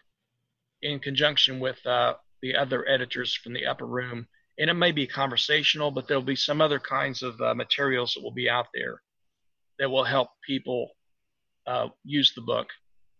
in 0.81 0.99
conjunction 0.99 1.59
with 1.59 1.85
uh, 1.85 2.13
the 2.41 2.55
other 2.55 2.87
editors 2.87 3.33
from 3.33 3.53
the 3.53 3.65
upper 3.65 3.85
room. 3.85 4.27
And 4.57 4.69
it 4.69 4.73
may 4.73 4.91
be 4.91 5.07
conversational, 5.07 5.91
but 5.91 6.07
there'll 6.07 6.23
be 6.23 6.35
some 6.35 6.61
other 6.61 6.79
kinds 6.79 7.23
of 7.23 7.39
uh, 7.41 7.55
materials 7.55 8.13
that 8.13 8.23
will 8.23 8.31
be 8.31 8.49
out 8.49 8.67
there 8.73 9.01
that 9.79 9.89
will 9.89 10.03
help 10.03 10.29
people 10.45 10.91
uh, 11.65 11.87
use 12.03 12.33
the 12.35 12.41
book 12.41 12.67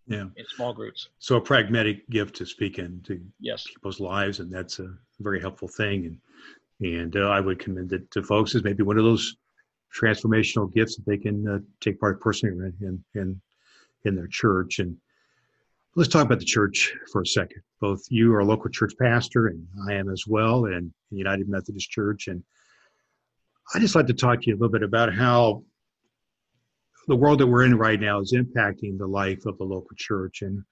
yeah. 0.08 0.26
in 0.36 0.46
small 0.56 0.74
groups. 0.74 1.10
So 1.20 1.38
a 1.38 1.42
pragmatic 1.42 2.10
gift 2.10 2.36
to 2.38 2.46
speak 2.46 2.80
into 2.80 3.22
yes. 3.40 3.66
people's 3.68 4.00
lives, 4.00 4.40
and 4.40 4.52
that's 4.52 4.80
a 4.80 4.94
very 5.20 5.40
helpful 5.40 5.68
thing. 5.68 6.06
And 6.06 6.18
and 6.82 7.16
uh, 7.16 7.30
I 7.30 7.40
would 7.42 7.60
commend 7.60 7.92
it 7.94 8.10
to 8.12 8.24
folks 8.24 8.56
as 8.56 8.64
maybe 8.64 8.84
one 8.84 8.98
of 8.98 9.04
those 9.04 9.36
transformational 9.94 10.72
gifts 10.74 10.96
that 10.96 11.06
they 11.06 11.18
can 11.18 11.48
uh, 11.48 11.60
take 11.82 12.00
part 12.00 12.22
personally 12.22 12.72
in, 12.82 13.04
in 13.16 13.42
in 14.06 14.16
their 14.16 14.28
church. 14.28 14.80
And 14.80 14.98
let's 15.96 16.10
talk 16.10 16.26
about 16.26 16.40
the 16.40 16.46
church 16.46 16.94
for 17.12 17.22
a 17.22 17.26
second. 17.26 17.62
Both 17.82 18.04
you 18.10 18.34
are 18.34 18.40
a 18.40 18.46
local 18.46 18.70
church 18.70 18.94
pastor, 19.00 19.48
and 19.48 19.66
I 19.88 19.94
am 19.94 20.10
as 20.10 20.26
well, 20.28 20.66
and 20.66 20.94
United 21.12 21.50
Methodist 21.50 21.90
Church. 21.90 22.28
And 22.28 22.44
I 23.74 23.80
just 23.80 23.96
like 23.96 24.08
to 24.08 24.14
talk 24.14 24.42
to 24.42 24.48
you 24.48 24.54
a 24.54 24.58
little 24.58 24.70
bit 24.72 24.84
about 24.84 25.14
how 25.14 25.64
the 27.08 27.16
world 27.16 27.40
that 27.40 27.48
we're 27.48 27.66
in 27.66 27.78
right 27.78 28.00
now 28.00 28.20
is 28.20 28.34
impacting 28.34 28.98
the 28.98 29.08
life 29.08 29.46
of 29.46 29.58
the 29.58 29.64
local 29.64 29.96
church 29.96 30.42
and 30.42 30.64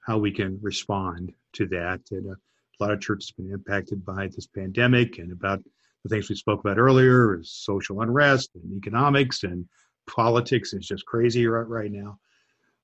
how 0.00 0.18
we 0.18 0.30
can 0.30 0.58
respond 0.62 1.32
to 1.54 1.66
that. 1.66 2.00
And 2.10 2.30
uh, 2.30 2.34
a 2.34 2.82
lot 2.82 2.92
of 2.92 3.00
churches 3.00 3.32
have 3.36 3.44
been 3.44 3.54
impacted 3.54 4.04
by 4.04 4.28
this 4.28 4.46
pandemic 4.46 5.18
and 5.18 5.32
about 5.32 5.62
the 6.02 6.08
things 6.08 6.28
we 6.28 6.36
spoke 6.36 6.60
about 6.60 6.78
earlier 6.78 7.38
is 7.38 7.52
social 7.52 8.00
unrest 8.02 8.50
and 8.54 8.76
economics 8.76 9.42
and 9.42 9.66
politics 10.06 10.72
is 10.74 10.86
just 10.86 11.06
crazy 11.06 11.46
right, 11.46 11.66
right 11.66 11.90
now. 11.90 12.18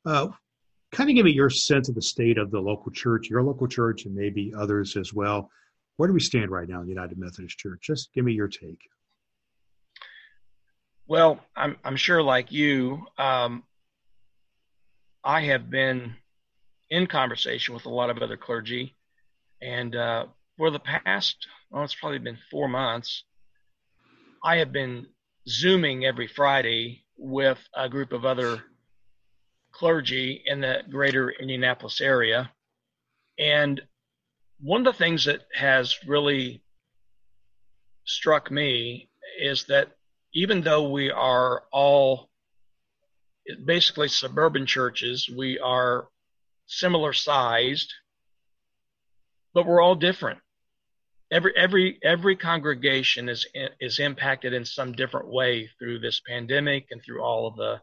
Uh, 0.06 0.28
kind 0.92 1.08
of 1.08 1.16
give 1.16 1.24
me 1.24 1.32
your 1.32 1.50
sense 1.50 1.88
of 1.88 1.94
the 1.94 2.02
state 2.02 2.38
of 2.38 2.50
the 2.50 2.60
local 2.60 2.90
church, 2.90 3.30
your 3.30 3.42
local 3.42 3.68
church, 3.68 4.04
and 4.04 4.14
maybe 4.14 4.52
others 4.56 4.96
as 4.96 5.14
well. 5.14 5.50
Where 5.96 6.08
do 6.08 6.14
we 6.14 6.20
stand 6.20 6.50
right 6.50 6.68
now 6.68 6.80
in 6.80 6.86
the 6.86 6.92
United 6.92 7.18
Methodist 7.18 7.58
Church? 7.58 7.80
Just 7.82 8.12
give 8.14 8.24
me 8.24 8.32
your 8.32 8.48
take. 8.48 8.80
Well, 11.06 11.40
I'm, 11.56 11.76
I'm 11.84 11.96
sure, 11.96 12.22
like 12.22 12.52
you, 12.52 13.04
um, 13.18 13.64
I 15.22 15.42
have 15.42 15.68
been 15.68 16.14
in 16.88 17.06
conversation 17.06 17.74
with 17.74 17.86
a 17.86 17.90
lot 17.90 18.10
of 18.10 18.18
other 18.18 18.36
clergy, 18.36 18.96
and 19.60 19.94
uh, 19.94 20.26
for 20.56 20.70
the 20.70 20.78
past, 20.78 21.36
well, 21.70 21.84
it's 21.84 21.94
probably 21.94 22.18
been 22.18 22.38
four 22.50 22.68
months, 22.68 23.24
I 24.42 24.56
have 24.56 24.72
been 24.72 25.06
zooming 25.48 26.04
every 26.04 26.28
Friday 26.28 27.02
with 27.16 27.58
a 27.74 27.88
group 27.88 28.12
of 28.12 28.24
other 28.24 28.62
clergy 29.80 30.42
in 30.44 30.60
the 30.60 30.82
greater 30.90 31.30
Indianapolis 31.30 32.02
area. 32.02 32.52
And 33.38 33.80
one 34.60 34.86
of 34.86 34.92
the 34.92 34.98
things 34.98 35.24
that 35.24 35.40
has 35.54 35.96
really 36.06 36.62
struck 38.04 38.50
me 38.50 39.08
is 39.40 39.64
that 39.64 39.88
even 40.34 40.60
though 40.60 40.90
we 40.90 41.10
are 41.10 41.62
all 41.72 42.28
basically 43.64 44.08
suburban 44.08 44.66
churches, 44.66 45.30
we 45.34 45.58
are 45.58 46.08
similar 46.66 47.14
sized, 47.14 47.90
but 49.54 49.66
we're 49.66 49.80
all 49.80 49.94
different. 49.94 50.40
Every 51.30 51.56
every 51.56 51.98
every 52.02 52.36
congregation 52.36 53.30
is 53.30 53.46
is 53.80 53.98
impacted 53.98 54.52
in 54.52 54.66
some 54.66 54.92
different 54.92 55.28
way 55.28 55.70
through 55.78 56.00
this 56.00 56.20
pandemic 56.28 56.88
and 56.90 57.02
through 57.02 57.22
all 57.22 57.46
of 57.46 57.56
the 57.56 57.80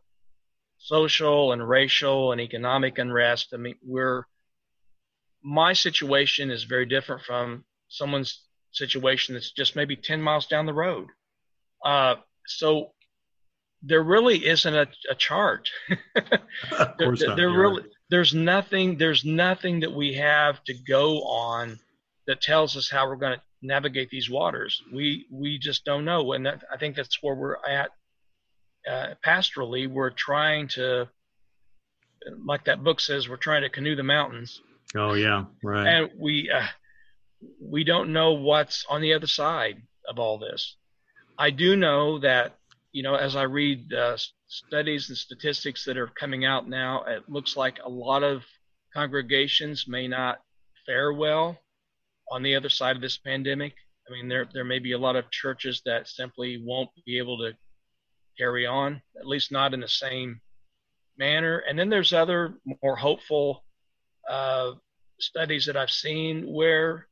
social 0.87 1.51
and 1.51 1.67
racial 1.67 2.31
and 2.31 2.39
economic 2.39 2.97
unrest. 2.97 3.49
I 3.53 3.57
mean, 3.57 3.75
we're 3.83 4.23
my 5.43 5.73
situation 5.73 6.49
is 6.49 6.63
very 6.63 6.85
different 6.85 7.23
from 7.23 7.65
someone's 7.89 8.41
situation 8.71 9.35
that's 9.35 9.51
just 9.51 9.75
maybe 9.75 9.97
10 9.97 10.21
miles 10.21 10.47
down 10.47 10.65
the 10.65 10.73
road. 10.73 11.07
Uh, 11.83 12.15
so 12.45 12.91
there 13.83 14.01
really 14.01 14.45
isn't 14.45 14.75
a, 14.75 14.87
a 15.09 15.15
chart. 15.15 15.69
there, 16.97 17.15
there 17.35 17.49
really, 17.49 17.83
there's 18.09 18.33
nothing, 18.33 18.97
there's 18.97 19.25
nothing 19.25 19.81
that 19.81 19.91
we 19.91 20.13
have 20.13 20.63
to 20.65 20.73
go 20.87 21.21
on 21.23 21.79
that 22.27 22.41
tells 22.41 22.77
us 22.77 22.89
how 22.89 23.07
we're 23.07 23.15
going 23.15 23.37
to 23.37 23.41
navigate 23.61 24.09
these 24.09 24.29
waters. 24.29 24.81
We, 24.93 25.25
we 25.31 25.59
just 25.59 25.83
don't 25.83 26.05
know. 26.05 26.33
And 26.33 26.45
that, 26.45 26.63
I 26.73 26.77
think 26.77 26.95
that's 26.95 27.21
where 27.21 27.35
we're 27.35 27.57
at 27.67 27.91
uh, 28.89 29.13
pastorally, 29.25 29.89
we're 29.89 30.09
trying 30.11 30.67
to, 30.69 31.09
like 32.45 32.65
that 32.65 32.83
book 32.83 32.99
says, 32.99 33.27
we're 33.27 33.37
trying 33.37 33.63
to 33.63 33.69
canoe 33.69 33.95
the 33.95 34.03
mountains. 34.03 34.61
Oh 34.95 35.13
yeah, 35.13 35.45
right. 35.63 35.87
And 35.87 36.11
we 36.17 36.49
uh, 36.49 36.67
we 37.61 37.83
don't 37.83 38.13
know 38.13 38.33
what's 38.33 38.85
on 38.89 39.01
the 39.01 39.13
other 39.13 39.27
side 39.27 39.81
of 40.07 40.19
all 40.19 40.37
this. 40.37 40.75
I 41.37 41.49
do 41.49 41.75
know 41.75 42.19
that 42.19 42.55
you 42.91 43.03
know 43.03 43.15
as 43.15 43.35
I 43.35 43.43
read 43.43 43.93
uh, 43.93 44.17
studies 44.47 45.09
and 45.09 45.17
statistics 45.17 45.85
that 45.85 45.97
are 45.97 46.07
coming 46.07 46.45
out 46.45 46.67
now, 46.67 47.03
it 47.03 47.29
looks 47.29 47.57
like 47.57 47.79
a 47.83 47.89
lot 47.89 48.23
of 48.23 48.43
congregations 48.93 49.85
may 49.87 50.07
not 50.07 50.39
fare 50.85 51.11
well 51.11 51.59
on 52.31 52.43
the 52.43 52.55
other 52.55 52.69
side 52.69 52.95
of 52.95 53.01
this 53.01 53.17
pandemic. 53.17 53.73
I 54.07 54.13
mean, 54.13 54.29
there 54.29 54.47
there 54.53 54.63
may 54.63 54.79
be 54.79 54.93
a 54.93 54.97
lot 54.97 55.17
of 55.17 55.29
churches 55.31 55.81
that 55.85 56.07
simply 56.07 56.61
won't 56.63 56.89
be 57.05 57.17
able 57.17 57.37
to 57.39 57.51
carry 58.37 58.65
on, 58.65 59.01
at 59.19 59.27
least 59.27 59.51
not 59.51 59.73
in 59.73 59.79
the 59.79 59.87
same 59.87 60.41
manner. 61.17 61.59
And 61.59 61.77
then 61.77 61.89
there's 61.89 62.13
other 62.13 62.55
more 62.81 62.95
hopeful 62.95 63.63
uh, 64.29 64.71
studies 65.19 65.65
that 65.65 65.77
I've 65.77 65.91
seen 65.91 66.43
where, 66.51 67.07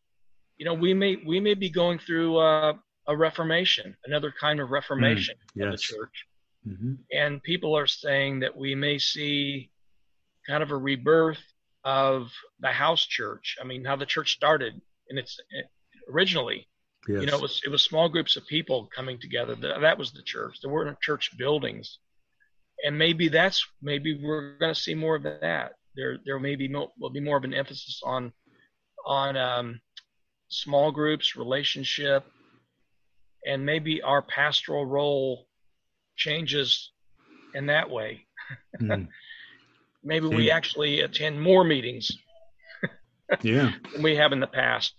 you 0.58 0.66
know, 0.66 0.74
we 0.74 0.94
may 0.94 1.18
we 1.26 1.40
may 1.40 1.54
be 1.54 1.70
going 1.70 2.00
through 2.00 2.38
uh, 2.38 2.74
a 3.08 3.18
reformation, 3.18 3.96
another 4.06 4.34
kind 4.40 4.60
of 4.60 4.72
reformation 4.72 5.36
mm, 5.36 5.62
yes. 5.62 5.66
of 5.66 5.72
the 5.72 5.78
church. 5.78 6.26
Mm-hmm. 6.68 6.94
And 7.12 7.44
people 7.44 7.78
are 7.78 7.88
saying 7.88 8.40
that 8.40 8.56
we 8.56 8.76
may 8.76 8.98
see 8.98 9.70
kind 10.48 10.64
of 10.64 10.72
a 10.72 10.78
rebirth 10.78 11.42
of 11.84 12.32
the 12.60 12.70
house 12.70 13.06
church. 13.06 13.58
I 13.62 13.66
mean, 13.66 13.86
how 13.86 13.96
the 13.96 14.06
church 14.06 14.34
started 14.34 14.82
in 15.10 15.18
its 15.18 15.40
originally. 16.10 16.68
Yes. 17.08 17.22
You 17.22 17.28
know, 17.28 17.36
it 17.38 17.42
was 17.42 17.62
it 17.66 17.70
was 17.70 17.84
small 17.84 18.10
groups 18.10 18.36
of 18.36 18.48
people 18.48 18.90
coming 18.96 19.20
together. 19.20 19.56
That 19.56 19.98
was 19.98 20.12
the 20.12 20.24
church. 20.24 20.60
There 20.62 20.72
weren't 20.72 21.00
church 21.02 21.38
buildings, 21.38 22.00
and 22.84 22.98
maybe 22.98 23.28
that's 23.28 23.66
maybe 23.82 24.20
we're 24.22 24.58
going 24.58 24.74
to 24.74 24.80
see 24.80 24.96
more 24.96 25.16
of 25.16 25.24
that. 25.24 25.74
There 25.96 26.18
there 26.26 26.40
may 26.40 26.56
be 26.56 26.68
more, 26.68 26.92
will 27.00 27.12
be 27.12 27.20
more 27.20 27.38
of 27.38 27.44
an 27.44 27.54
emphasis 27.54 28.02
on 28.04 28.34
on 29.06 29.38
um, 29.38 29.80
small 30.50 30.92
groups, 30.92 31.36
relationship, 31.36 32.26
and 33.46 33.66
maybe 33.66 34.02
our 34.02 34.22
pastoral 34.22 34.86
role 34.86 35.48
changes 36.16 36.92
in 37.54 37.68
that 37.68 37.90
way. 37.90 38.26
Mm. 38.82 39.08
maybe 40.04 40.28
we 40.28 40.52
actually 40.52 41.02
attend 41.02 41.42
more 41.42 41.64
meetings 41.64 42.12
yeah. 43.42 43.72
than 43.94 44.04
we 44.04 44.16
have 44.16 44.32
in 44.32 44.40
the 44.40 44.48
past, 44.48 44.94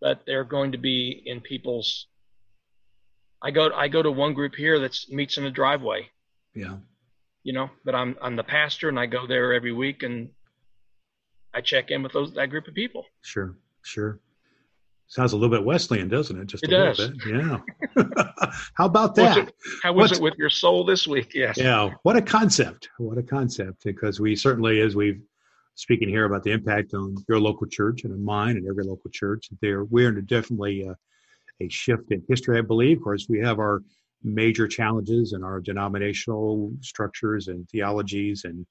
but 0.00 0.22
they're 0.26 0.44
going 0.44 0.72
to 0.72 0.78
be 0.78 1.22
in 1.24 1.40
people's. 1.40 2.06
I 3.42 3.50
go 3.50 3.70
I 3.74 3.88
go 3.88 4.02
to 4.02 4.10
one 4.10 4.34
group 4.34 4.54
here 4.54 4.78
that 4.80 4.98
meets 5.08 5.38
in 5.38 5.44
a 5.46 5.50
driveway. 5.50 6.08
Yeah. 6.54 6.76
You 7.42 7.52
know, 7.52 7.70
but 7.84 7.94
I'm 7.94 8.16
I'm 8.20 8.36
the 8.36 8.44
pastor 8.44 8.88
and 8.88 8.98
I 8.98 9.06
go 9.06 9.26
there 9.26 9.52
every 9.52 9.72
week 9.72 10.02
and 10.02 10.30
I 11.54 11.60
check 11.60 11.90
in 11.90 12.02
with 12.02 12.12
those 12.12 12.32
that 12.34 12.50
group 12.50 12.66
of 12.68 12.74
people. 12.74 13.04
Sure, 13.22 13.56
sure. 13.82 14.20
Sounds 15.08 15.32
a 15.32 15.36
little 15.36 15.56
bit 15.56 15.64
Wesleyan, 15.64 16.08
doesn't 16.08 16.38
it? 16.38 16.46
Just 16.46 16.64
it 16.64 16.72
a 16.72 16.72
does. 16.72 16.98
little 16.98 17.16
bit. 17.16 17.64
Yeah. 17.96 18.42
How 18.74 18.86
about 18.86 19.14
that? 19.14 19.38
It, 19.38 19.54
how 19.82 19.92
was 19.92 20.10
What's, 20.10 20.18
it 20.18 20.22
with 20.22 20.34
your 20.36 20.50
soul 20.50 20.84
this 20.84 21.06
week? 21.06 21.32
Yes. 21.32 21.56
Yeah. 21.56 21.90
What 22.02 22.16
a 22.16 22.22
concept. 22.22 22.88
What 22.98 23.16
a 23.16 23.22
concept. 23.22 23.84
Because 23.84 24.18
we 24.18 24.34
certainly, 24.34 24.80
as 24.80 24.96
we've 24.96 25.22
speaking 25.76 26.08
here 26.08 26.24
about 26.24 26.42
the 26.42 26.50
impact 26.50 26.94
on 26.94 27.14
your 27.28 27.38
local 27.38 27.66
church 27.66 28.04
and 28.04 28.12
on 28.12 28.24
mine 28.24 28.56
and 28.56 28.66
every 28.68 28.82
local 28.82 29.10
church, 29.10 29.48
there 29.60 29.84
we're 29.84 30.08
in 30.08 30.16
a 30.18 30.22
definitely 30.22 30.82
a, 30.82 30.96
a 31.64 31.68
shift 31.68 32.10
in 32.10 32.22
history, 32.28 32.58
I 32.58 32.62
believe. 32.62 32.96
Of 32.96 33.04
course, 33.04 33.26
we 33.28 33.38
have 33.40 33.58
our 33.58 33.82
major 34.24 34.66
challenges 34.66 35.34
in 35.34 35.44
our 35.44 35.60
denominational 35.60 36.72
structures 36.80 37.48
and 37.48 37.68
theologies 37.68 38.44
and 38.44 38.66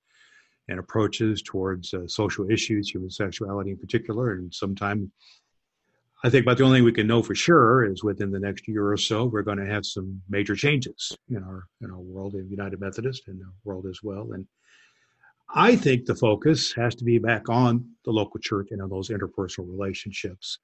and 0.68 0.80
approaches 0.80 1.44
towards 1.44 1.94
uh, 1.94 2.08
social 2.08 2.50
issues, 2.50 2.90
human 2.90 3.12
sexuality 3.12 3.70
in 3.70 3.78
particular, 3.78 4.34
and 4.34 4.52
sometime 4.52 5.12
I 6.24 6.30
think 6.32 6.44
about 6.44 6.58
the 6.58 6.64
only 6.64 6.80
thing 6.80 6.86
we 6.86 6.92
can 6.92 7.06
know 7.06 7.22
for 7.22 7.36
sure 7.36 7.86
is 7.86 8.04
within 8.04 8.32
the 8.32 8.40
next 8.40 8.68
year 8.68 8.92
or 8.92 8.98
so, 8.98 9.26
we're 9.26 9.44
going 9.44 9.60
to 9.60 9.66
have 9.68 9.86
some 9.86 10.20
major 10.28 10.56
changes 10.56 11.16
in 11.30 11.44
our 11.44 11.68
in 11.82 11.92
our 11.92 12.00
world, 12.00 12.34
in 12.34 12.50
United 12.50 12.80
Methodist 12.80 13.28
and 13.28 13.40
the 13.40 13.52
world 13.64 13.86
as 13.86 14.00
well. 14.02 14.32
And 14.32 14.48
I 15.54 15.76
think 15.76 16.06
the 16.06 16.16
focus 16.16 16.74
has 16.74 16.96
to 16.96 17.04
be 17.04 17.18
back 17.18 17.50
on 17.50 17.86
the 18.04 18.12
local 18.12 18.40
church 18.40 18.70
and 18.72 18.82
on 18.82 18.90
those 18.90 19.10
interpersonal 19.10 19.70
relationships, 19.70 20.60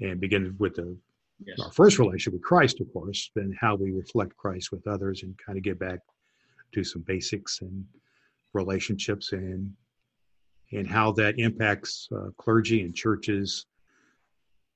and 0.00 0.20
begin 0.20 0.56
with 0.58 0.74
the 0.74 0.96
yes. 1.44 1.58
our 1.60 1.72
first 1.72 1.98
relationship 1.98 2.34
with 2.34 2.42
Christ, 2.42 2.80
of 2.80 2.92
course, 2.92 3.30
then 3.34 3.56
how 3.60 3.76
we 3.76 3.92
reflect 3.92 4.36
Christ 4.36 4.72
with 4.72 4.86
others, 4.86 5.22
and 5.22 5.36
kind 5.38 5.58
of 5.58 5.64
get 5.64 5.78
back 5.78 6.00
to 6.72 6.82
some 6.82 7.02
basics 7.02 7.60
and 7.60 7.84
relationships 8.52 9.32
and 9.32 9.72
and 10.72 10.88
how 10.88 11.12
that 11.12 11.38
impacts 11.38 12.08
uh, 12.16 12.30
clergy 12.38 12.82
and 12.82 12.94
churches 12.94 13.66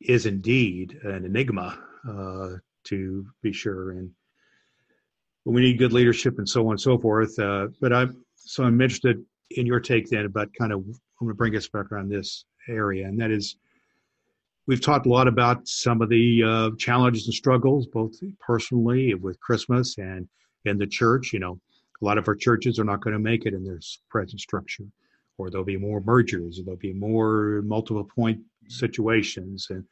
is 0.00 0.26
indeed 0.26 0.96
an 1.02 1.24
enigma 1.24 1.78
uh, 2.08 2.50
to 2.84 3.26
be 3.42 3.52
sure. 3.52 3.90
And 3.92 4.10
we 5.44 5.62
need 5.62 5.78
good 5.78 5.92
leadership 5.92 6.38
and 6.38 6.48
so 6.48 6.64
on 6.66 6.72
and 6.72 6.80
so 6.80 6.96
forth. 6.98 7.36
Uh, 7.38 7.68
but 7.80 7.92
I'm 7.92 8.24
so 8.36 8.64
I'm 8.64 8.80
interested 8.80 9.24
in 9.50 9.66
your 9.66 9.80
take 9.80 10.08
then 10.08 10.26
about 10.26 10.52
kind 10.58 10.72
of 10.72 10.80
I'm 10.80 11.26
going 11.26 11.30
to 11.30 11.34
bring 11.34 11.56
us 11.56 11.68
back 11.68 11.92
around 11.92 12.08
this 12.08 12.44
area, 12.68 13.06
and 13.06 13.20
that 13.20 13.30
is 13.30 13.56
we've 14.66 14.80
talked 14.80 15.06
a 15.06 15.10
lot 15.10 15.28
about 15.28 15.66
some 15.66 16.00
of 16.00 16.08
the 16.08 16.42
uh, 16.42 16.70
challenges 16.78 17.26
and 17.26 17.34
struggles, 17.34 17.86
both 17.86 18.14
personally 18.38 19.14
with 19.14 19.40
Christmas 19.40 19.98
and 19.98 20.28
in 20.64 20.78
the 20.78 20.86
church. 20.86 21.32
You 21.32 21.40
know, 21.40 21.60
a 22.00 22.04
lot 22.04 22.18
of 22.18 22.26
our 22.28 22.36
churches 22.36 22.78
are 22.78 22.84
not 22.84 23.00
going 23.00 23.14
to 23.14 23.20
make 23.20 23.46
it 23.46 23.54
in 23.54 23.64
their 23.64 23.80
present 24.08 24.40
structure, 24.40 24.86
or 25.38 25.50
there'll 25.50 25.64
be 25.64 25.76
more 25.76 26.00
mergers, 26.00 26.58
or 26.58 26.64
there'll 26.64 26.78
be 26.78 26.92
more 26.92 27.62
multiple 27.64 28.04
point 28.04 28.40
situations 28.68 29.66
and 29.70 29.84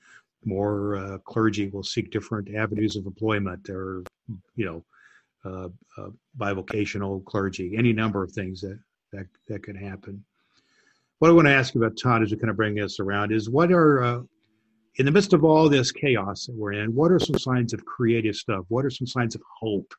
more 0.45 0.97
uh, 0.97 1.19
clergy 1.19 1.69
will 1.69 1.83
seek 1.83 2.11
different 2.11 2.55
avenues 2.55 2.97
of 2.97 3.07
employment 3.07 3.69
or 3.69 4.05
you 4.55 4.65
know 4.65 4.85
uh, 5.45 5.69
uh, 6.01 6.11
bivocational 6.39 7.25
clergy 7.25 7.75
any 7.77 7.93
number 7.93 8.23
of 8.23 8.31
things 8.33 8.61
that 8.61 8.79
that, 9.13 9.27
that 9.49 9.63
can 9.63 9.77
happen. 9.77 10.25
What 11.19 11.31
i 11.31 11.35
want 11.35 11.49
to 11.49 11.55
ask 11.55 11.75
you 11.75 11.83
about 11.83 11.99
todd 12.01 12.23
as 12.23 12.31
we 12.31 12.37
kind 12.37 12.51
of 12.51 12.57
bring 12.57 12.75
this 12.75 13.01
around 13.01 13.33
is 13.33 13.51
what 13.51 13.73
are 13.73 14.03
uh, 14.03 14.21
in 14.99 15.07
the 15.07 15.13
midst 15.13 15.33
of 15.33 15.45
all 15.45 15.69
this 15.69 15.91
chaos 15.93 16.47
that 16.47 16.55
we're 16.55 16.73
in 16.73 16.95
what 16.95 17.11
are 17.11 17.19
some 17.19 17.39
signs 17.39 17.73
of 17.73 17.85
creative 17.85 18.37
stuff? 18.37 18.65
What 18.69 18.85
are 18.85 18.91
some 18.91 19.07
signs 19.07 19.35
of 19.35 19.43
hope 19.61 19.93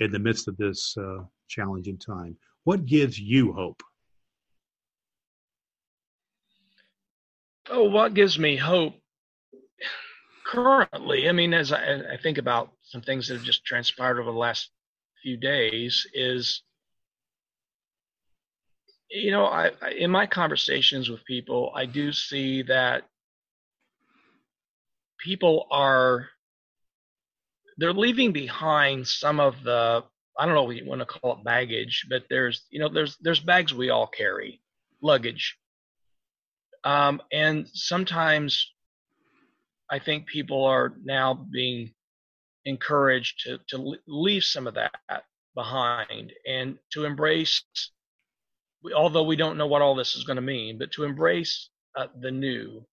in 0.00 0.10
the 0.10 0.18
midst 0.18 0.48
of 0.48 0.56
this 0.56 0.96
uh, 0.96 1.24
challenging 1.48 1.98
time? 1.98 2.36
What 2.64 2.86
gives 2.86 3.18
you 3.18 3.52
hope? 3.52 3.82
Oh, 7.70 7.84
what 7.88 8.14
gives 8.14 8.38
me 8.38 8.56
hope 8.56 8.94
currently? 10.46 11.28
I 11.28 11.32
mean, 11.32 11.54
as 11.54 11.72
I, 11.72 12.00
I 12.12 12.16
think 12.22 12.38
about 12.38 12.72
some 12.82 13.00
things 13.00 13.28
that 13.28 13.34
have 13.34 13.44
just 13.44 13.64
transpired 13.64 14.20
over 14.20 14.30
the 14.30 14.38
last 14.38 14.70
few 15.22 15.36
days, 15.36 16.06
is 16.12 16.62
you 19.14 19.30
know, 19.30 19.46
I, 19.46 19.70
I, 19.80 19.90
in 19.90 20.10
my 20.10 20.26
conversations 20.26 21.08
with 21.08 21.24
people, 21.24 21.72
I 21.74 21.86
do 21.86 22.12
see 22.12 22.62
that 22.62 23.04
people 25.18 25.66
are 25.70 26.28
they're 27.78 27.92
leaving 27.92 28.32
behind 28.32 29.06
some 29.06 29.40
of 29.40 29.62
the 29.62 30.02
I 30.38 30.46
don't 30.46 30.54
know 30.54 30.64
what 30.64 30.76
you 30.76 30.84
want 30.84 31.00
to 31.00 31.06
call 31.06 31.34
it 31.34 31.44
baggage, 31.44 32.06
but 32.10 32.24
there's 32.28 32.66
you 32.70 32.80
know 32.80 32.88
there's 32.88 33.16
there's 33.20 33.40
bags 33.40 33.72
we 33.72 33.90
all 33.90 34.08
carry, 34.08 34.60
luggage, 35.00 35.56
um, 36.82 37.22
and 37.32 37.68
sometimes 37.72 38.72
I 39.90 40.00
think 40.00 40.26
people 40.26 40.64
are 40.64 40.94
now 41.04 41.34
being 41.34 41.92
encouraged 42.64 43.44
to, 43.44 43.58
to 43.68 43.96
leave 44.08 44.42
some 44.42 44.66
of 44.66 44.74
that 44.74 45.24
behind 45.54 46.32
and 46.48 46.78
to 46.92 47.04
embrace, 47.04 47.62
although 48.92 49.22
we 49.22 49.36
don't 49.36 49.56
know 49.56 49.66
what 49.66 49.82
all 49.82 49.94
this 49.94 50.16
is 50.16 50.24
going 50.24 50.36
to 50.36 50.42
mean, 50.42 50.78
but 50.78 50.92
to 50.92 51.04
embrace 51.04 51.70
uh, 51.96 52.06
the 52.20 52.30
new. 52.30 52.84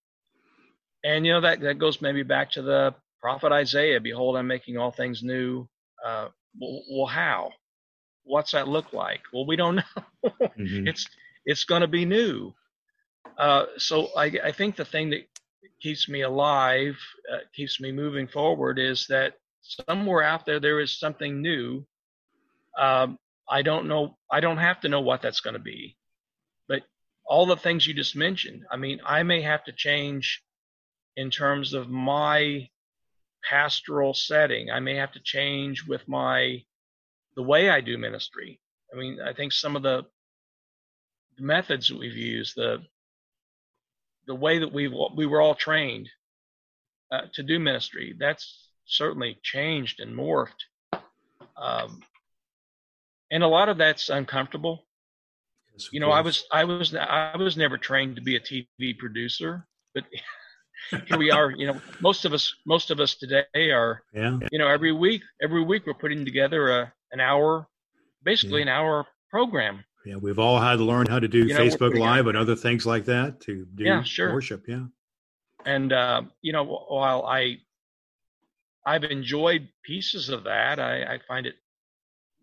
And, 1.03 1.25
you 1.25 1.33
know, 1.33 1.41
that, 1.41 1.61
that 1.61 1.79
goes 1.79 2.01
maybe 2.01 2.23
back 2.23 2.51
to 2.51 2.61
the 2.61 2.93
prophet 3.19 3.51
Isaiah 3.51 3.99
Behold, 3.99 4.37
I'm 4.37 4.47
making 4.47 4.77
all 4.77 4.91
things 4.91 5.23
new. 5.23 5.67
Uh, 6.05 6.29
well, 6.59 6.81
well, 6.91 7.05
how? 7.05 7.51
What's 8.23 8.51
that 8.51 8.67
look 8.67 8.93
like? 8.93 9.21
Well, 9.33 9.45
we 9.45 9.55
don't 9.55 9.75
know. 9.75 9.83
mm-hmm. 10.25 10.87
It's 10.87 11.07
it's 11.45 11.63
going 11.63 11.81
to 11.81 11.87
be 11.87 12.05
new. 12.05 12.53
Uh, 13.37 13.65
so 13.77 14.09
I, 14.15 14.25
I, 14.43 14.51
think 14.51 14.75
the 14.75 14.85
thing 14.85 15.09
that 15.09 15.27
keeps 15.81 16.07
me 16.07 16.21
alive, 16.21 16.95
uh, 17.31 17.39
keeps 17.55 17.79
me 17.79 17.91
moving 17.91 18.27
forward, 18.27 18.77
is 18.77 19.07
that 19.07 19.33
somewhere 19.61 20.21
out 20.21 20.45
there 20.45 20.59
there 20.59 20.79
is 20.79 20.99
something 20.99 21.41
new. 21.41 21.83
Um, 22.77 23.17
I 23.49 23.61
don't 23.61 23.87
know. 23.87 24.17
I 24.31 24.39
don't 24.39 24.57
have 24.57 24.81
to 24.81 24.89
know 24.89 25.01
what 25.01 25.21
that's 25.21 25.41
going 25.41 25.55
to 25.55 25.59
be, 25.59 25.97
but 26.67 26.83
all 27.25 27.45
the 27.45 27.57
things 27.57 27.85
you 27.85 27.93
just 27.93 28.15
mentioned. 28.15 28.63
I 28.71 28.77
mean, 28.77 28.99
I 29.05 29.23
may 29.23 29.41
have 29.41 29.63
to 29.65 29.71
change 29.71 30.43
in 31.17 31.29
terms 31.29 31.73
of 31.73 31.89
my 31.89 32.69
pastoral 33.43 34.13
setting. 34.13 34.71
I 34.71 34.79
may 34.79 34.95
have 34.95 35.11
to 35.13 35.19
change 35.19 35.85
with 35.87 36.07
my 36.07 36.63
the 37.35 37.43
way 37.43 37.69
I 37.69 37.81
do 37.81 37.97
ministry. 37.97 38.59
I 38.93 38.97
mean, 38.97 39.19
I 39.21 39.33
think 39.33 39.53
some 39.53 39.75
of 39.75 39.83
the 39.83 40.05
methods 41.39 41.87
that 41.87 41.97
we've 41.97 42.15
used, 42.15 42.55
the 42.55 42.83
the 44.27 44.35
way 44.35 44.59
that 44.59 44.71
we 44.71 44.87
we 44.87 45.25
were 45.25 45.41
all 45.41 45.55
trained 45.55 46.09
uh, 47.11 47.23
to 47.33 47.43
do 47.43 47.59
ministry. 47.59 48.15
That's 48.17 48.69
certainly 48.85 49.39
changed 49.43 49.99
and 49.99 50.15
morphed, 50.15 50.63
um, 51.57 52.01
and 53.32 53.43
a 53.43 53.47
lot 53.47 53.69
of 53.69 53.77
that's 53.77 54.09
uncomfortable. 54.09 54.86
Yes, 55.73 55.89
you 55.91 55.99
know, 55.99 56.07
course. 56.07 56.17
I 56.17 56.21
was 56.21 56.45
I 56.51 56.63
was 56.65 56.95
I 56.95 57.38
was 57.38 57.57
never 57.57 57.77
trained 57.77 58.15
to 58.17 58.21
be 58.21 58.36
a 58.36 58.39
TV 58.39 58.97
producer, 58.97 59.67
but 59.93 60.03
here 61.07 61.17
we 61.17 61.32
are. 61.32 61.51
You 61.51 61.67
know, 61.67 61.82
most 62.01 62.25
of 62.25 62.34
us 62.34 62.53
most 62.65 62.91
of 62.91 62.99
us 62.99 63.15
today 63.15 63.45
are. 63.55 64.03
Yeah. 64.13 64.38
You 64.51 64.59
know, 64.59 64.67
every 64.67 64.91
week 64.91 65.21
every 65.41 65.63
week 65.63 65.88
we're 65.88 65.93
putting 65.93 66.25
together 66.25 66.69
a 66.69 66.93
an 67.11 67.19
hour, 67.19 67.67
basically 68.23 68.59
yeah. 68.59 68.67
an 68.67 68.69
hour 68.69 69.07
program 69.29 69.84
yeah, 70.05 70.15
we've 70.15 70.39
all 70.39 70.59
had 70.59 70.77
to 70.77 70.84
learn 70.84 71.05
how 71.07 71.19
to 71.19 71.27
do 71.27 71.45
you 71.45 71.53
know, 71.53 71.59
Facebook 71.59 71.97
Live 71.97 72.27
and 72.27 72.38
other 72.38 72.55
things 72.55 72.86
like 72.86 73.05
that 73.05 73.39
to 73.41 73.65
do 73.75 73.84
yeah, 73.84 74.01
sure. 74.03 74.34
worship. 74.34 74.65
Yeah. 74.67 74.86
And 75.65 75.93
uh, 75.93 76.23
you 76.41 76.53
know, 76.53 76.63
while 76.63 77.25
I 77.25 77.57
I've 78.86 79.03
enjoyed 79.03 79.67
pieces 79.84 80.29
of 80.29 80.43
that. 80.45 80.79
I, 80.79 81.03
I 81.03 81.19
find 81.27 81.45
it, 81.45 81.55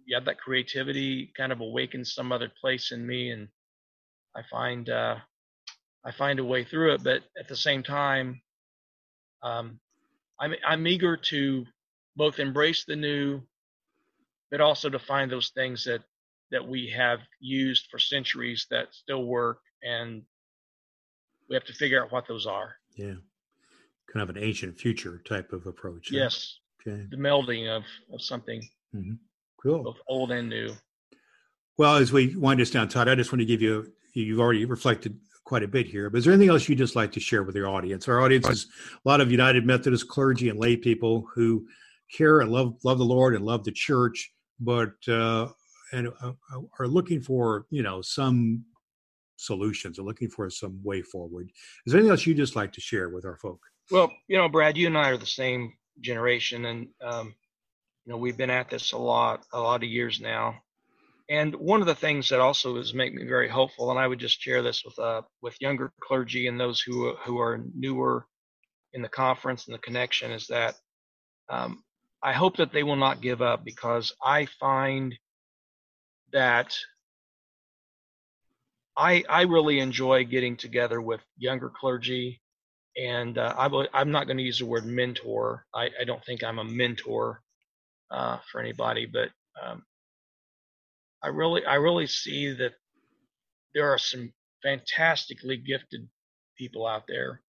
yeah, 0.09 0.21
that 0.25 0.41
creativity 0.41 1.31
kind 1.37 1.53
of 1.53 1.61
awakens 1.61 2.15
some 2.15 2.33
other 2.33 2.51
place 2.61 2.93
in 2.93 3.07
me, 3.07 3.31
and 3.31 3.47
I 4.35 4.41
find 4.51 4.89
uh, 4.89 5.17
I 6.05 6.13
find 6.13 6.39
a 6.39 6.45
way 6.45 6.65
through 6.65 6.95
it. 6.95 7.05
But 7.05 7.25
at 7.39 7.47
the 7.47 7.57
same 7.57 7.83
time, 7.83 8.41
um, 9.43 9.79
I'm 10.41 10.55
I'm 10.67 10.87
eager 10.87 11.17
to 11.17 11.67
both 12.17 12.39
embrace 12.39 12.85
the 12.87 12.97
new, 12.97 13.43
but 14.51 14.63
also 14.63 14.89
to 14.89 14.99
find 14.99 15.31
those 15.31 15.51
things 15.51 15.85
that 15.85 16.01
that 16.51 16.67
we 16.67 16.91
have 16.97 17.21
used 17.39 17.89
for 17.91 17.99
centuries 17.99 18.67
that 18.71 18.95
still 18.95 19.27
work, 19.27 19.59
and 19.83 20.23
we 21.51 21.55
have 21.55 21.67
to 21.67 21.75
figure 21.75 22.03
out 22.03 22.11
what 22.11 22.27
those 22.27 22.47
are. 22.47 22.77
Yeah, 22.97 23.17
kind 24.11 24.23
of 24.23 24.35
an 24.35 24.43
ancient 24.43 24.81
future 24.81 25.21
type 25.29 25.53
of 25.53 25.67
approach. 25.67 26.11
Yes. 26.11 26.61
Okay. 26.81 27.07
The 27.11 27.19
melding 27.19 27.69
of 27.69 27.83
of 28.11 28.23
something. 28.23 28.63
Mm-hmm. 28.95 29.15
Cool. 29.63 29.83
Both 29.83 30.01
old 30.07 30.31
and 30.31 30.49
new. 30.49 30.73
Well, 31.77 31.97
as 31.97 32.13
we 32.13 32.35
wind 32.37 32.61
this 32.61 32.71
down, 32.71 32.89
Todd, 32.89 33.09
I 33.09 33.15
just 33.15 33.33
want 33.33 33.41
to 33.41 33.47
give 33.47 33.63
you 33.63 33.93
you've 34.15 34.41
already 34.41 34.65
reflected 34.65 35.19
quite 35.45 35.63
a 35.63 35.69
bit 35.69 35.87
here. 35.87 36.11
But 36.11 36.19
is 36.19 36.25
there 36.25 36.35
anything 36.35 36.51
else 36.51 36.69
you'd 36.69 36.79
just 36.79 36.97
like 36.97 37.13
to 37.13 37.21
share 37.21 37.43
with 37.43 37.57
your 37.57 37.69
audience? 37.69 38.09
Our 38.09 38.21
audience 38.21 38.49
is 38.49 38.67
a 38.93 39.09
lot 39.09 39.21
of 39.21 39.31
United 39.31 39.65
Methodist 39.65 40.09
clergy 40.09 40.49
and 40.49 40.59
lay 40.59 40.77
people 40.77 41.27
who 41.35 41.67
care 42.13 42.41
and 42.41 42.51
love 42.51 42.77
love 42.85 42.99
the 42.99 43.05
Lord 43.05 43.35
and 43.35 43.45
love 43.45 43.65
the 43.65 43.73
church, 43.73 44.33
but 44.61 44.93
uh, 45.09 45.49
and 45.93 46.09
uh, 46.23 46.33
uh 46.55 46.61
are 46.79 46.89
looking 46.89 47.21
for 47.21 47.67
you 47.71 47.83
know 47.83 48.03
some 48.03 48.65
solutions, 49.37 49.99
are 49.99 50.03
looking 50.03 50.29
for 50.29 50.51
some 50.51 50.81
way 50.83 51.01
forward. 51.01 51.51
Is 51.87 51.93
there 51.93 52.01
anything 52.01 52.11
else 52.11 52.27
you'd 52.27 52.37
just 52.37 52.57
like 52.57 52.73
to 52.73 52.81
share 52.81 53.09
with 53.09 53.25
our 53.25 53.37
folk? 53.37 53.61
Well, 53.91 54.13
you 54.27 54.37
know, 54.37 54.49
Brad, 54.49 54.77
you 54.77 54.89
and 54.89 54.99
I 54.99 55.11
are 55.11 55.17
the 55.17 55.27
same 55.27 55.73
generation, 56.01 56.67
and 56.67 56.89
um, 57.01 57.35
you 58.09 58.15
know 58.15 58.19
we've 58.19 58.39
been 58.39 58.49
at 58.49 58.71
this 58.71 58.93
a 58.93 58.97
lot, 58.97 59.45
a 59.53 59.61
lot 59.61 59.83
of 59.83 59.89
years 59.91 60.19
now. 60.19 60.63
And 61.29 61.55
one 61.55 61.83
of 61.83 61.87
the 61.87 61.95
things 61.95 62.31
that 62.31 62.41
also 62.41 62.77
has 62.77 62.95
made 62.95 63.15
me 63.15 63.27
very 63.27 63.51
hopeful, 63.51 63.91
and 63.91 64.01
I 64.01 64.07
would 64.07 64.19
just 64.19 64.41
share 64.41 64.63
this 64.63 64.83
with 64.83 64.99
uh, 64.99 65.21
with 65.43 65.61
younger 65.61 65.93
clergy 66.01 66.47
and 66.47 66.59
those 66.59 66.81
who 66.81 67.15
who 67.17 67.39
are 67.39 67.61
newer 67.75 68.25
in 68.95 69.03
the 69.03 69.11
conference 69.11 69.67
and 69.67 69.75
the 69.75 69.81
connection, 69.81 70.31
is 70.31 70.47
that 70.47 70.75
um, 71.51 71.85
I 72.23 72.33
hope 72.33 72.57
that 72.57 72.73
they 72.73 72.83
will 72.83 72.97
not 72.97 73.21
give 73.21 73.43
up 73.43 73.63
because 73.63 74.15
I 74.25 74.47
find 74.59 75.15
that 76.33 76.79
I 78.97 79.23
I 79.29 79.43
really 79.43 79.81
enjoy 79.81 80.25
getting 80.25 80.57
together 80.57 80.99
with 81.03 81.21
younger 81.37 81.69
clergy, 81.69 82.41
and 82.97 83.37
uh, 83.37 83.53
I, 83.59 84.01
am 84.01 84.13
not 84.13 84.29
going 84.29 84.39
to 84.39 84.43
use 84.43 84.61
the 84.61 84.65
word 84.65 84.87
mentor. 84.87 85.67
I, 85.75 85.91
I 86.01 86.05
don't 86.07 86.25
think 86.25 86.43
I'm 86.43 86.59
a 86.59 86.65
mentor 86.65 87.43
uh, 88.11 88.39
for 88.51 88.61
anybody, 88.61 89.07
but 89.07 89.31
um, 89.63 89.83
I 91.23 91.29
really 91.29 91.65
I 91.65 91.75
really 91.75 92.07
see 92.07 92.53
that 92.53 92.73
there 93.75 93.93
are 93.93 93.99
some 93.99 94.33
fantastically 94.63 95.57
gifted 95.57 96.09
people 96.57 96.87
out 96.87 97.05
there. 97.07 97.41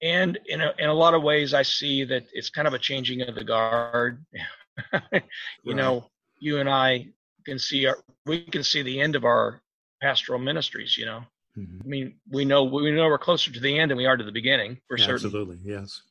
And 0.00 0.38
in 0.46 0.60
a, 0.60 0.72
in 0.78 0.88
a 0.88 0.94
lot 0.94 1.14
of 1.14 1.22
ways, 1.22 1.54
I 1.54 1.62
see 1.62 2.04
that 2.04 2.24
it's 2.32 2.50
kind 2.50 2.68
of 2.68 2.74
a 2.74 2.78
changing 2.78 3.22
of 3.22 3.34
the 3.34 3.42
guard. 3.44 4.24
you 4.92 5.00
right. 5.12 5.24
know, 5.64 6.06
you 6.38 6.58
and 6.58 6.68
I 6.68 7.08
can 7.44 7.58
see 7.58 7.86
our, 7.86 7.98
we 8.26 8.42
can 8.42 8.62
see 8.62 8.82
the 8.82 9.00
end 9.00 9.16
of 9.16 9.24
our 9.24 9.60
pastoral 10.00 10.38
ministries. 10.38 10.96
You 10.96 11.06
know, 11.06 11.22
mm-hmm. 11.56 11.80
I 11.84 11.86
mean, 11.86 12.14
we 12.30 12.44
know 12.44 12.62
we 12.62 12.90
know 12.92 13.06
we're 13.06 13.18
closer 13.18 13.52
to 13.52 13.60
the 13.60 13.78
end 13.78 13.90
than 13.90 13.98
we 13.98 14.06
are 14.06 14.16
to 14.16 14.24
the 14.24 14.32
beginning 14.32 14.78
for 14.86 14.96
yeah, 14.96 15.06
certain. 15.06 15.26
Absolutely, 15.26 15.58
yes. 15.64 16.02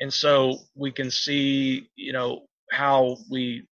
And 0.00 0.12
so 0.12 0.58
we 0.74 0.90
can 0.90 1.10
see, 1.10 1.88
you 1.96 2.12
know, 2.12 2.42
how 2.72 3.16
we 3.30 3.66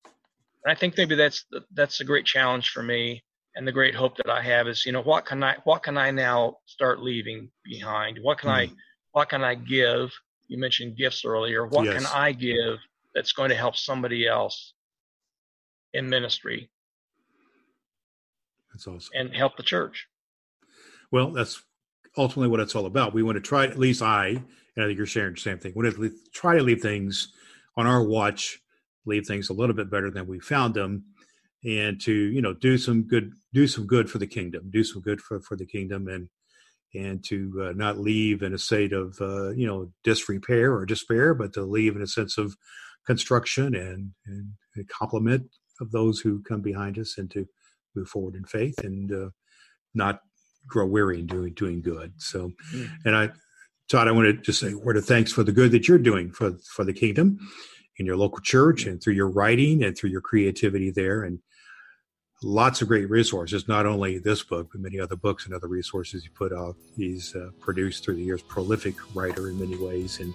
and 0.64 0.72
I 0.72 0.74
think 0.74 0.96
maybe 0.96 1.14
that's 1.14 1.44
that's 1.72 2.01
a 2.01 2.05
great 2.05 2.26
challenge 2.26 2.70
for 2.70 2.82
me, 2.82 3.22
and 3.55 3.66
the 3.66 3.72
great 3.72 3.94
hope 3.94 4.16
that 4.18 4.28
I 4.30 4.42
have 4.42 4.68
is, 4.68 4.84
you 4.84 4.92
know, 4.92 5.03
what 5.03 5.24
can 5.24 5.42
I 5.42 5.57
what 5.64 5.82
can 5.82 5.96
I 5.96 6.11
now 6.11 6.59
start 6.66 7.01
leaving 7.01 7.51
behind? 7.64 8.18
What 8.22 8.38
can 8.38 8.51
mm-hmm. 8.51 8.72
I 8.72 8.76
what 9.12 9.28
can 9.28 9.42
I 9.42 9.55
give? 9.55 10.11
You 10.48 10.59
mentioned 10.59 10.96
gifts 10.96 11.24
earlier. 11.24 11.66
What 11.66 11.86
yes. 11.86 11.94
can 11.94 12.07
I 12.14 12.32
give 12.32 12.78
that's 13.14 13.32
going 13.32 13.51
to 13.51 13.57
help 13.57 13.76
somebody 13.76 14.26
else 14.26 14.74
in 15.94 16.09
ministry? 16.09 16.70
That's 18.72 18.86
awesome. 18.86 19.11
And 19.14 19.34
help 19.34 19.57
the 19.57 19.62
church. 19.62 20.07
Well, 21.11 21.30
that's 21.30 21.62
ultimately 22.16 22.48
what 22.48 22.61
it's 22.61 22.74
all 22.74 22.86
about. 22.86 23.14
We 23.14 23.22
want 23.22 23.36
to 23.36 23.40
try, 23.40 23.64
at 23.64 23.78
least 23.78 24.03
I, 24.03 24.28
and 24.28 24.44
I 24.84 24.86
think 24.86 24.96
you're 24.96 25.07
sharing 25.07 25.34
the 25.34 25.40
same 25.40 25.59
thing. 25.59 25.72
We 25.74 25.84
want 25.84 25.96
to 25.96 26.12
try 26.32 26.57
to 26.57 26.62
leave 26.62 26.80
things 26.80 27.32
on 27.76 27.86
our 27.86 28.03
watch 28.03 28.61
leave 29.07 29.26
things 29.26 29.48
a 29.48 29.55
little 29.55 29.74
bit 29.74 29.90
better 29.90 30.11
than 30.11 30.26
we 30.26 30.38
found 30.40 30.74
them 30.74 31.05
and 31.64 32.01
to 32.01 32.12
you 32.12 32.40
know 32.40 32.55
do 32.55 32.78
some 32.78 33.03
good 33.03 33.32
do 33.53 33.66
some 33.66 33.86
good 33.86 34.11
for 34.11 34.18
the 34.18 34.26
kingdom 34.26 34.70
do 34.70 34.82
some 34.82 35.03
good 35.03 35.20
for 35.20 35.40
for 35.40 35.57
the 35.57 35.66
kingdom 35.66 36.09
and 36.09 36.28
and 36.94 37.24
to 37.24 37.53
uh, 37.62 37.72
not 37.72 37.98
leave 37.98 38.42
in 38.42 38.55
a 38.55 38.59
state 38.59 38.92
of 38.92 39.16
uh, 39.20 39.51
you 39.51 39.66
know 39.66 39.90
disrepair 40.05 40.72
or 40.72 40.86
despair 40.86 41.34
but 41.34 41.53
to 41.53 41.62
leave 41.62 41.96
in 41.96 42.03
a 42.03 42.07
sense 42.07 42.38
of 42.38 42.57
construction 43.07 43.74
and 43.74 44.12
and 44.26 44.53
a 44.78 44.84
compliment 44.84 45.46
of 45.80 45.90
those 45.90 46.20
who 46.20 46.42
come 46.42 46.61
behind 46.61 46.98
us 46.98 47.18
and 47.18 47.30
to 47.30 47.46
move 47.94 48.09
forward 48.09 48.34
in 48.34 48.44
faith 48.44 48.78
and 48.82 49.12
uh, 49.12 49.30
not 49.94 50.20
grow 50.66 50.86
weary 50.86 51.18
in 51.18 51.26
doing 51.26 51.53
doing 51.55 51.82
good 51.82 52.12
so 52.18 52.51
mm. 52.74 52.88
and 53.05 53.16
i 53.16 53.28
todd 53.90 54.09
i 54.09 54.12
want 54.12 54.26
to 54.26 54.32
just 54.42 54.61
say 54.61 54.72
a 54.72 54.78
word 54.78 54.96
of 54.96 55.05
thanks 55.05 55.32
for 55.32 55.42
the 55.42 55.53
good 55.53 55.72
that 55.72 55.88
you're 55.88 55.98
doing 55.98 56.30
for 56.30 56.53
for 56.74 56.84
the 56.84 56.92
kingdom 56.92 57.38
in 58.01 58.07
your 58.07 58.16
local 58.16 58.40
church 58.40 58.86
and 58.86 59.01
through 59.01 59.12
your 59.12 59.28
writing 59.28 59.84
and 59.84 59.96
through 59.96 60.09
your 60.09 60.22
creativity 60.22 60.90
there 60.90 61.24
and 61.24 61.38
lots 62.42 62.80
of 62.80 62.88
great 62.88 63.11
resources 63.11 63.68
not 63.68 63.84
only 63.84 64.18
this 64.18 64.42
book 64.42 64.70
but 64.72 64.80
many 64.80 64.98
other 64.98 65.16
books 65.16 65.44
and 65.44 65.55
other 65.55 65.68
resources 65.68 66.22
he 66.22 66.30
put 66.30 66.51
out. 66.51 66.74
He's 66.96 67.36
uh, 67.36 67.51
produced 67.61 68.03
through 68.03 68.14
the 68.14 68.22
years 68.22 68.40
prolific 68.40 68.94
writer 69.14 69.51
in 69.51 69.61
many 69.61 69.76
ways 69.76 70.18
and 70.18 70.32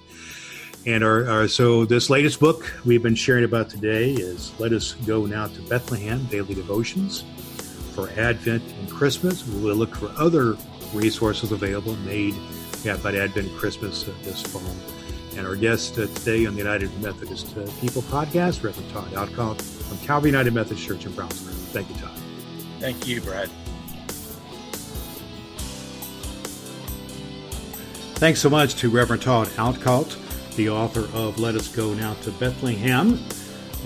and 0.85 1.03
our, 1.03 1.27
our, 1.27 1.47
so 1.47 1.83
this 1.83 2.11
latest 2.11 2.39
book 2.39 2.71
we've 2.85 3.01
been 3.01 3.15
sharing 3.15 3.43
about 3.43 3.71
today 3.71 4.11
is 4.11 4.57
let 4.59 4.71
us 4.71 4.93
go 5.07 5.25
now 5.25 5.47
to 5.47 5.61
bethlehem 5.63 6.23
daily 6.25 6.53
devotions 6.53 7.23
for 7.95 8.09
advent 8.11 8.61
and 8.79 8.91
christmas. 8.91 9.43
We'll 9.47 9.75
look 9.75 9.95
for 9.95 10.11
other 10.17 10.55
resources 10.93 11.51
available 11.51 11.95
made 11.97 12.35
yeah, 12.83 12.97
by 12.97 13.15
advent 13.15 13.47
and 13.47 13.57
christmas 13.57 14.07
uh, 14.07 14.13
this 14.21 14.43
fall 14.43 14.61
and 15.37 15.45
our 15.45 15.55
guest 15.55 15.97
uh, 15.97 16.07
today 16.07 16.45
on 16.45 16.53
the 16.53 16.59
United 16.59 16.91
Methodist 17.01 17.57
uh, 17.57 17.65
People 17.81 18.01
podcast, 18.03 18.63
Reverend 18.63 18.89
Todd 18.91 19.11
Outcalt 19.11 19.61
from 19.61 19.97
Calvary 19.99 20.29
United 20.29 20.53
Methodist 20.53 20.85
Church 20.85 21.05
in 21.05 21.11
Brownsburg. 21.11 21.53
Thank 21.71 21.89
you, 21.89 21.95
Todd. 21.95 22.17
Thank 22.79 23.07
you, 23.07 23.21
Brad. 23.21 23.49
Thanks 28.17 28.39
so 28.39 28.49
much 28.49 28.75
to 28.75 28.89
Reverend 28.89 29.21
Todd 29.23 29.47
Outcalt, 29.49 30.55
the 30.55 30.69
author 30.69 31.01
of 31.13 31.37
Let 31.37 31.55
Us 31.55 31.67
Go 31.67 31.93
Now 31.93 32.13
to 32.23 32.31
Bethlehem, 32.31 33.19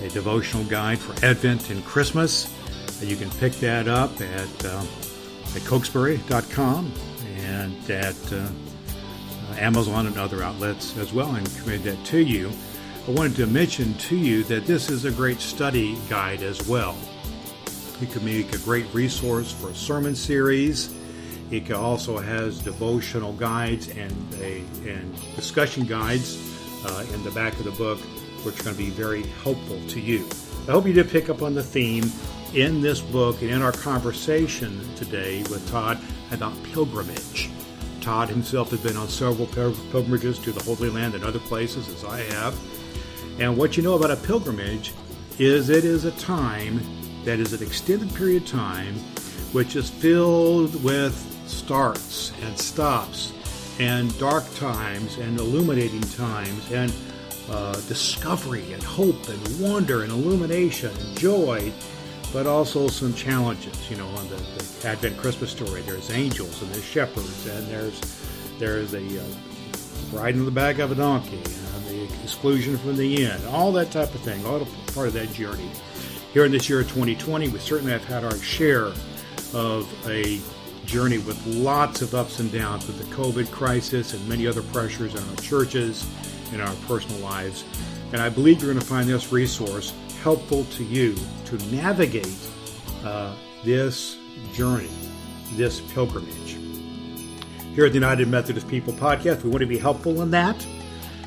a 0.02 0.08
devotional 0.10 0.64
guide 0.64 0.98
for 0.98 1.12
Advent 1.24 1.70
and 1.70 1.84
Christmas. 1.84 2.54
You 3.02 3.16
can 3.16 3.30
pick 3.30 3.54
that 3.54 3.88
up 3.88 4.12
at, 4.20 4.64
uh, 4.64 4.78
at 4.78 5.62
cokesbury.com 5.62 6.92
and 7.38 7.90
at 7.90 8.32
uh, 8.32 8.46
Amazon 9.60 10.06
and 10.06 10.18
other 10.18 10.42
outlets 10.42 10.96
as 10.96 11.12
well, 11.12 11.34
and 11.34 11.46
committed 11.56 11.84
that 11.84 12.04
to 12.06 12.18
you. 12.18 12.50
I 13.06 13.12
wanted 13.12 13.36
to 13.36 13.46
mention 13.46 13.94
to 13.94 14.16
you 14.16 14.42
that 14.44 14.66
this 14.66 14.90
is 14.90 15.04
a 15.04 15.10
great 15.10 15.40
study 15.40 15.98
guide 16.08 16.42
as 16.42 16.66
well. 16.66 16.96
It 18.00 18.10
can 18.10 18.24
make 18.24 18.54
a 18.54 18.58
great 18.58 18.86
resource 18.94 19.52
for 19.52 19.70
a 19.70 19.74
sermon 19.74 20.14
series. 20.14 20.94
It 21.50 21.70
also 21.72 22.18
has 22.18 22.60
devotional 22.60 23.32
guides 23.34 23.88
and 23.88 24.12
a 24.40 24.60
and 24.88 25.14
discussion 25.36 25.84
guides 25.84 26.38
uh, 26.86 27.04
in 27.12 27.22
the 27.24 27.30
back 27.32 27.58
of 27.58 27.64
the 27.64 27.72
book, 27.72 27.98
which 28.44 28.58
are 28.60 28.64
going 28.64 28.76
to 28.76 28.82
be 28.82 28.90
very 28.90 29.22
helpful 29.42 29.80
to 29.88 30.00
you. 30.00 30.26
I 30.68 30.72
hope 30.72 30.86
you 30.86 30.92
did 30.92 31.10
pick 31.10 31.28
up 31.28 31.42
on 31.42 31.54
the 31.54 31.62
theme 31.62 32.10
in 32.54 32.80
this 32.80 33.00
book 33.00 33.42
and 33.42 33.50
in 33.50 33.62
our 33.62 33.72
conversation 33.72 34.80
today 34.94 35.42
with 35.50 35.68
Todd 35.70 35.98
about 36.32 36.54
pilgrimage. 36.72 37.50
Todd 38.00 38.28
himself 38.28 38.70
has 38.70 38.80
been 38.80 38.96
on 38.96 39.08
several 39.08 39.46
pilgrimages 39.46 40.38
to 40.40 40.52
the 40.52 40.62
Holy 40.64 40.90
Land 40.90 41.14
and 41.14 41.24
other 41.24 41.38
places, 41.38 41.88
as 41.88 42.04
I 42.04 42.20
have. 42.34 42.58
And 43.38 43.56
what 43.56 43.76
you 43.76 43.82
know 43.82 43.94
about 43.94 44.10
a 44.10 44.16
pilgrimage 44.16 44.92
is 45.38 45.70
it 45.70 45.84
is 45.84 46.04
a 46.04 46.10
time 46.12 46.80
that 47.24 47.38
is 47.38 47.52
an 47.52 47.62
extended 47.62 48.14
period 48.14 48.42
of 48.42 48.48
time 48.48 48.94
which 49.52 49.76
is 49.76 49.90
filled 49.90 50.82
with 50.84 51.14
starts 51.46 52.32
and 52.42 52.58
stops 52.58 53.32
and 53.80 54.16
dark 54.18 54.44
times 54.54 55.16
and 55.18 55.38
illuminating 55.38 56.02
times 56.02 56.70
and 56.70 56.92
uh, 57.50 57.74
discovery 57.88 58.72
and 58.72 58.82
hope 58.82 59.28
and 59.28 59.60
wonder 59.60 60.02
and 60.02 60.12
illumination 60.12 60.90
and 61.00 61.18
joy 61.18 61.72
but 62.32 62.46
also 62.46 62.88
some 62.88 63.14
challenges. 63.14 63.90
You 63.90 63.96
know, 63.96 64.06
on 64.08 64.28
the, 64.28 64.36
the 64.36 64.88
Advent 64.88 65.16
Christmas 65.16 65.50
story, 65.50 65.82
there's 65.82 66.10
angels 66.10 66.62
and 66.62 66.70
there's 66.72 66.84
shepherds, 66.84 67.46
and 67.46 67.66
there's 67.68 68.00
there's 68.58 68.94
a 68.94 69.20
uh, 69.20 69.24
riding 70.12 70.40
on 70.40 70.46
the 70.46 70.52
back 70.52 70.78
of 70.78 70.92
a 70.92 70.94
donkey, 70.94 71.36
and 71.36 71.84
the 71.86 72.04
exclusion 72.22 72.76
from 72.78 72.96
the 72.96 73.24
inn, 73.24 73.40
all 73.50 73.72
that 73.72 73.90
type 73.90 74.14
of 74.14 74.20
thing, 74.20 74.44
all 74.46 74.66
part 74.94 75.08
of 75.08 75.12
that 75.14 75.32
journey. 75.32 75.70
Here 76.32 76.44
in 76.44 76.52
this 76.52 76.68
year 76.68 76.80
of 76.80 76.88
2020, 76.88 77.48
we 77.48 77.58
certainly 77.58 77.92
have 77.92 78.04
had 78.04 78.24
our 78.24 78.36
share 78.36 78.92
of 79.52 79.88
a 80.08 80.40
journey 80.86 81.18
with 81.18 81.44
lots 81.46 82.02
of 82.02 82.14
ups 82.14 82.38
and 82.38 82.50
downs 82.52 82.86
with 82.86 82.98
the 82.98 83.14
COVID 83.14 83.50
crisis 83.50 84.14
and 84.14 84.28
many 84.28 84.46
other 84.46 84.62
pressures 84.62 85.14
in 85.14 85.28
our 85.28 85.36
churches, 85.36 86.06
in 86.52 86.60
our 86.60 86.74
personal 86.86 87.18
lives. 87.20 87.64
And 88.12 88.20
I 88.20 88.28
believe 88.28 88.60
you're 88.60 88.72
going 88.72 88.80
to 88.80 88.86
find 88.86 89.08
this 89.08 89.32
resource 89.32 89.92
helpful 90.22 90.64
to 90.64 90.84
you 90.84 91.16
to 91.46 91.56
navigate 91.74 92.36
uh, 93.04 93.34
this 93.64 94.18
journey, 94.52 94.90
this 95.52 95.80
pilgrimage. 95.92 96.58
Here 97.74 97.86
at 97.86 97.92
the 97.92 97.98
United 97.98 98.28
Methodist 98.28 98.68
People 98.68 98.92
Podcast, 98.92 99.42
we 99.42 99.50
want 99.50 99.60
to 99.60 99.66
be 99.66 99.78
helpful 99.78 100.20
in 100.22 100.30
that. 100.32 100.66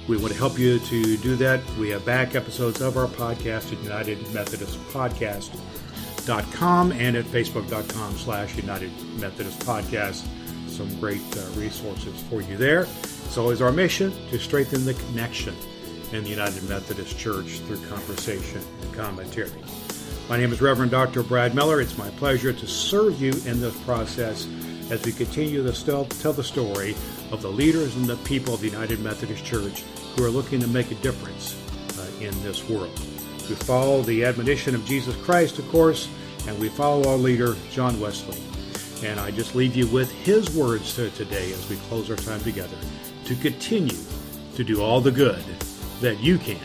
We 0.07 0.17
want 0.17 0.33
to 0.33 0.37
help 0.37 0.59
you 0.59 0.79
to 0.79 1.17
do 1.17 1.35
that. 1.37 1.61
We 1.79 1.89
have 1.89 2.05
back 2.05 2.35
episodes 2.35 2.81
of 2.81 2.97
our 2.97 3.07
podcast 3.07 3.71
at 3.71 3.81
United 3.83 4.33
Methodist 4.33 4.77
Podcast.com 4.89 6.91
and 6.91 7.15
at 7.15 7.25
facebook.com 7.25 8.17
slash 8.17 8.55
United 8.55 8.91
Methodist 9.19 9.59
Podcast. 9.61 10.27
Some 10.67 10.93
great 10.99 11.21
uh, 11.37 11.41
resources 11.55 12.21
for 12.23 12.41
you 12.41 12.57
there. 12.57 12.81
It's 12.81 13.37
always 13.37 13.61
our 13.61 13.71
mission 13.71 14.11
to 14.29 14.39
strengthen 14.39 14.85
the 14.85 14.95
connection 14.95 15.55
in 16.13 16.23
the 16.23 16.29
United 16.29 16.63
Methodist 16.69 17.17
Church 17.17 17.59
through 17.59 17.83
conversation 17.87 18.61
and 18.81 18.93
commentary. 18.93 19.51
My 20.29 20.37
name 20.37 20.53
is 20.53 20.61
Reverend 20.61 20.91
Dr. 20.91 21.23
Brad 21.23 21.55
Miller. 21.55 21.81
It's 21.81 21.97
my 21.97 22.09
pleasure 22.11 22.53
to 22.53 22.67
serve 22.67 23.19
you 23.19 23.31
in 23.45 23.59
this 23.59 23.75
process 23.83 24.47
as 24.91 25.03
we 25.03 25.11
continue 25.11 25.63
to 25.63 26.05
tell 26.21 26.33
the 26.33 26.43
story 26.43 26.95
of 27.31 27.41
the 27.41 27.49
leaders 27.49 27.95
and 27.95 28.05
the 28.05 28.15
people 28.17 28.53
of 28.53 28.61
the 28.61 28.69
United 28.69 28.99
Methodist 28.99 29.43
Church 29.43 29.83
who 30.15 30.23
are 30.23 30.29
looking 30.29 30.59
to 30.59 30.67
make 30.67 30.91
a 30.91 30.95
difference 30.95 31.57
uh, 31.97 32.23
in 32.23 32.31
this 32.43 32.69
world. 32.69 32.93
We 33.49 33.55
follow 33.55 34.03
the 34.03 34.23
admonition 34.23 34.75
of 34.75 34.85
Jesus 34.85 35.15
Christ, 35.23 35.57
of 35.57 35.67
course, 35.69 36.07
and 36.47 36.59
we 36.59 36.69
follow 36.69 37.09
our 37.09 37.17
leader, 37.17 37.55
John 37.71 37.99
Wesley. 37.99 38.41
And 39.07 39.19
I 39.19 39.31
just 39.31 39.55
leave 39.55 39.75
you 39.75 39.87
with 39.87 40.11
his 40.11 40.55
words 40.55 40.93
today 40.93 41.51
as 41.53 41.69
we 41.69 41.75
close 41.87 42.11
our 42.11 42.17
time 42.17 42.41
together 42.41 42.77
to 43.25 43.35
continue 43.35 43.97
to 44.55 44.63
do 44.63 44.81
all 44.81 45.01
the 45.01 45.11
good 45.11 45.43
that 46.03 46.19
you 46.19 46.37
can. 46.37 46.59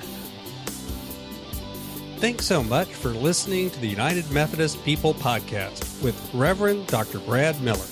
Thanks 2.18 2.45
so 2.45 2.62
much 2.64 2.89
for 2.89 3.11
listening 3.11 3.70
to 3.70 3.80
the 3.80 3.86
United 3.86 4.28
Methodist 4.32 4.84
People 4.84 5.14
Podcast 5.14 6.03
with 6.03 6.34
Reverend 6.34 6.89
Dr. 6.89 7.20
Brad 7.20 7.62
Miller. 7.62 7.86